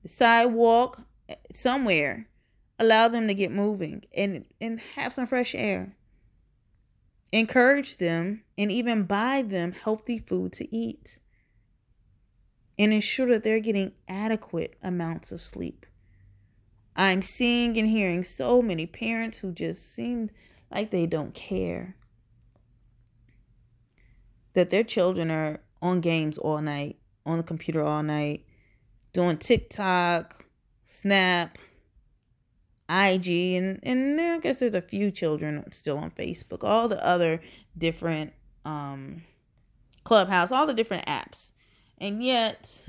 the 0.04 0.10
sidewalk, 0.10 1.02
eh, 1.30 1.36
somewhere. 1.54 2.28
Allow 2.78 3.08
them 3.08 3.28
to 3.30 3.34
get 3.34 3.52
moving 3.52 4.04
and, 4.16 4.46
and 4.60 4.82
have 4.96 5.14
some 5.14 5.26
fresh 5.26 5.56
air. 5.56 5.96
Encourage 7.32 7.98
them 7.98 8.44
and 8.58 8.70
even 8.70 9.04
buy 9.04 9.42
them 9.42 9.72
healthy 9.72 10.20
food 10.20 10.52
to 10.54 10.76
eat. 10.76 11.20
And 12.78 12.92
ensure 12.92 13.30
that 13.30 13.44
they're 13.44 13.62
getting 13.62 13.94
adequate 14.10 14.76
amounts 14.84 15.32
of 15.32 15.40
sleep. 15.40 15.86
I'm 16.98 17.22
seeing 17.22 17.78
and 17.78 17.88
hearing 17.88 18.26
so 18.26 18.62
many 18.62 18.86
parents 18.86 19.38
who 19.38 19.54
just 19.54 19.94
seem 19.94 20.30
like 20.70 20.92
they 20.92 21.06
don't 21.06 21.34
care 21.34 21.96
that 24.56 24.70
their 24.70 24.84
children 24.84 25.30
are 25.30 25.60
on 25.82 26.02
games 26.02 26.38
all 26.38 26.62
night, 26.62 26.98
on 27.26 27.38
the 27.38 27.44
computer 27.44 27.84
all 27.84 28.02
night, 28.02 28.46
doing 29.14 29.38
TikTok, 29.38 30.46
Snap, 30.86 31.58
IG, 32.90 33.28
and 33.28 33.80
and 33.84 34.20
I 34.20 34.40
guess 34.40 34.60
there's 34.60 34.76
a 34.76 34.82
few 34.82 35.12
children 35.12 35.64
still 35.72 35.98
on 35.98 36.12
Facebook. 36.12 36.64
All 36.64 36.88
the 36.88 37.06
other 37.06 37.42
different 37.78 38.34
um, 38.64 39.24
Clubhouse, 40.04 40.52
all 40.52 40.66
the 40.66 40.74
different 40.74 41.06
apps, 41.06 41.52
and 41.98 42.24
yet 42.24 42.88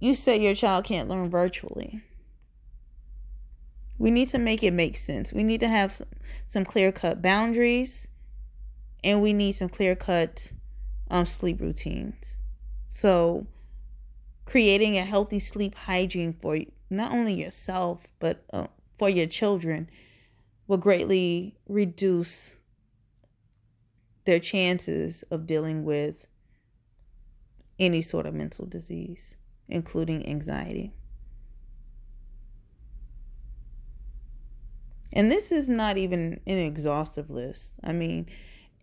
you 0.00 0.14
say 0.14 0.40
your 0.40 0.54
child 0.54 0.84
can't 0.84 1.08
learn 1.08 1.30
virtually. 1.30 2.02
We 3.98 4.10
need 4.10 4.28
to 4.30 4.38
make 4.38 4.62
it 4.62 4.72
make 4.72 4.96
sense. 4.96 5.32
We 5.32 5.44
need 5.44 5.60
to 5.60 5.68
have 5.68 5.92
some, 5.92 6.08
some 6.46 6.64
clear 6.64 6.92
cut 6.92 7.22
boundaries 7.22 8.08
and 9.04 9.20
we 9.20 9.34
need 9.34 9.52
some 9.52 9.68
clear 9.68 9.94
cut 9.94 10.50
um, 11.10 11.26
sleep 11.26 11.60
routines. 11.60 12.38
So, 12.88 13.46
creating 14.46 14.96
a 14.96 15.04
healthy 15.04 15.38
sleep 15.38 15.74
hygiene 15.74 16.34
for 16.40 16.58
not 16.90 17.12
only 17.12 17.34
yourself 17.34 18.06
but 18.18 18.44
uh, 18.52 18.66
for 18.98 19.08
your 19.08 19.26
children 19.26 19.88
will 20.66 20.78
greatly 20.78 21.56
reduce 21.68 22.56
their 24.24 24.38
chances 24.38 25.22
of 25.30 25.46
dealing 25.46 25.84
with 25.84 26.26
any 27.78 28.00
sort 28.00 28.24
of 28.24 28.32
mental 28.32 28.64
disease, 28.64 29.36
including 29.68 30.26
anxiety. 30.26 30.94
And 35.12 35.30
this 35.30 35.52
is 35.52 35.68
not 35.68 35.96
even 35.98 36.40
an 36.46 36.58
exhaustive 36.58 37.30
list. 37.30 37.74
I 37.82 37.92
mean, 37.92 38.26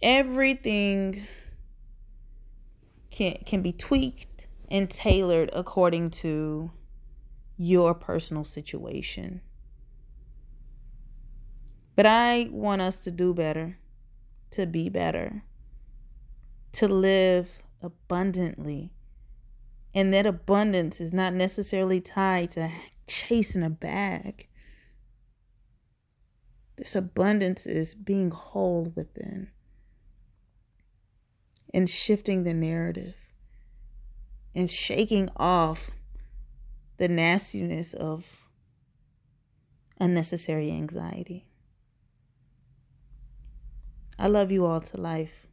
everything 0.02 1.28
can 3.10 3.38
can 3.46 3.62
be 3.62 3.72
tweaked 3.72 4.48
and 4.70 4.90
tailored 4.90 5.50
according 5.54 6.10
to 6.10 6.72
your 7.58 7.94
personal 7.94 8.44
situation. 8.44 9.42
But 11.96 12.06
I 12.06 12.48
want 12.52 12.82
us 12.82 13.04
to 13.04 13.12
do 13.12 13.34
better, 13.34 13.78
to 14.52 14.66
be 14.66 14.90
better, 14.90 15.44
to 16.74 16.88
live 16.88 17.62
abundantly. 17.82 18.94
And 19.94 20.14
that 20.14 20.26
abundance 20.26 21.02
is 21.02 21.14
not 21.14 21.34
necessarily 21.34 22.00
tied 22.00 22.50
to 22.52 22.72
chasing 23.08 23.62
a 23.62 23.70
bag. 23.70 24.48
This 26.78 26.96
abundance 26.96 27.66
is 27.68 27.94
being 27.94 28.32
whole 28.32 28.92
within 28.96 29.50
and 31.74 31.90
shifting 31.90 32.44
the 32.44 32.54
narrative 32.54 33.16
and 34.54 34.70
shaking 34.70 35.30
off 35.38 35.92
the 36.98 37.08
nastiness 37.08 37.94
of 37.94 38.26
unnecessary 40.00 40.72
anxiety. 40.72 41.46
I 44.20 44.28
love 44.28 44.52
you 44.52 44.66
all 44.66 44.82
to 44.82 44.98
life. 44.98 45.48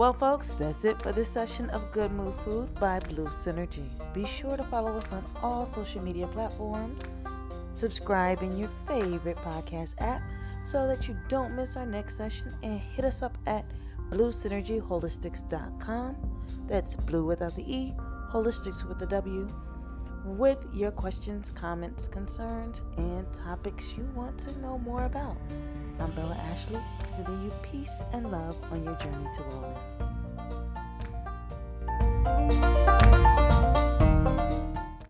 Well, 0.00 0.14
folks, 0.14 0.54
that's 0.58 0.84
it 0.86 1.02
for 1.02 1.12
this 1.12 1.28
session 1.28 1.68
of 1.68 1.92
Good 1.92 2.10
Mood 2.10 2.32
Food 2.42 2.74
by 2.76 3.00
Blu 3.00 3.26
Synergy. 3.26 3.84
Be 4.14 4.24
sure 4.24 4.56
to 4.56 4.64
follow 4.64 4.96
us 4.96 5.04
on 5.12 5.22
all 5.42 5.70
social 5.74 6.00
media 6.00 6.26
platforms, 6.28 6.98
subscribe 7.74 8.42
in 8.42 8.56
your 8.56 8.70
favorite 8.88 9.36
podcast 9.36 9.90
app 9.98 10.22
so 10.62 10.86
that 10.86 11.06
you 11.06 11.14
don't 11.28 11.54
miss 11.54 11.76
our 11.76 11.84
next 11.84 12.16
session, 12.16 12.54
and 12.62 12.80
hit 12.80 13.04
us 13.04 13.20
up 13.20 13.36
at 13.46 13.66
blusynergywholistics.com. 14.10 16.16
That's 16.66 16.94
blue 16.94 17.26
without 17.26 17.54
the 17.54 17.70
E, 17.70 17.92
holistics 18.32 18.88
with 18.88 19.00
the 19.00 19.06
W, 19.06 19.50
with 20.24 20.64
your 20.72 20.90
questions, 20.90 21.50
comments, 21.54 22.08
concerns, 22.08 22.80
and 22.96 23.26
topics 23.44 23.94
you 23.96 24.08
want 24.14 24.38
to 24.38 24.58
know 24.60 24.78
more 24.78 25.04
about. 25.04 25.36
I'm 25.98 26.10
Bella 26.12 26.36
Ashley, 26.52 26.80
sending 27.10 27.42
you 27.42 27.52
peace 27.62 28.02
and 28.12 28.30
love 28.30 28.56
on 28.70 28.84
your 28.84 28.94
journey 28.96 29.28
to 29.36 29.42
wellness. 32.24 32.99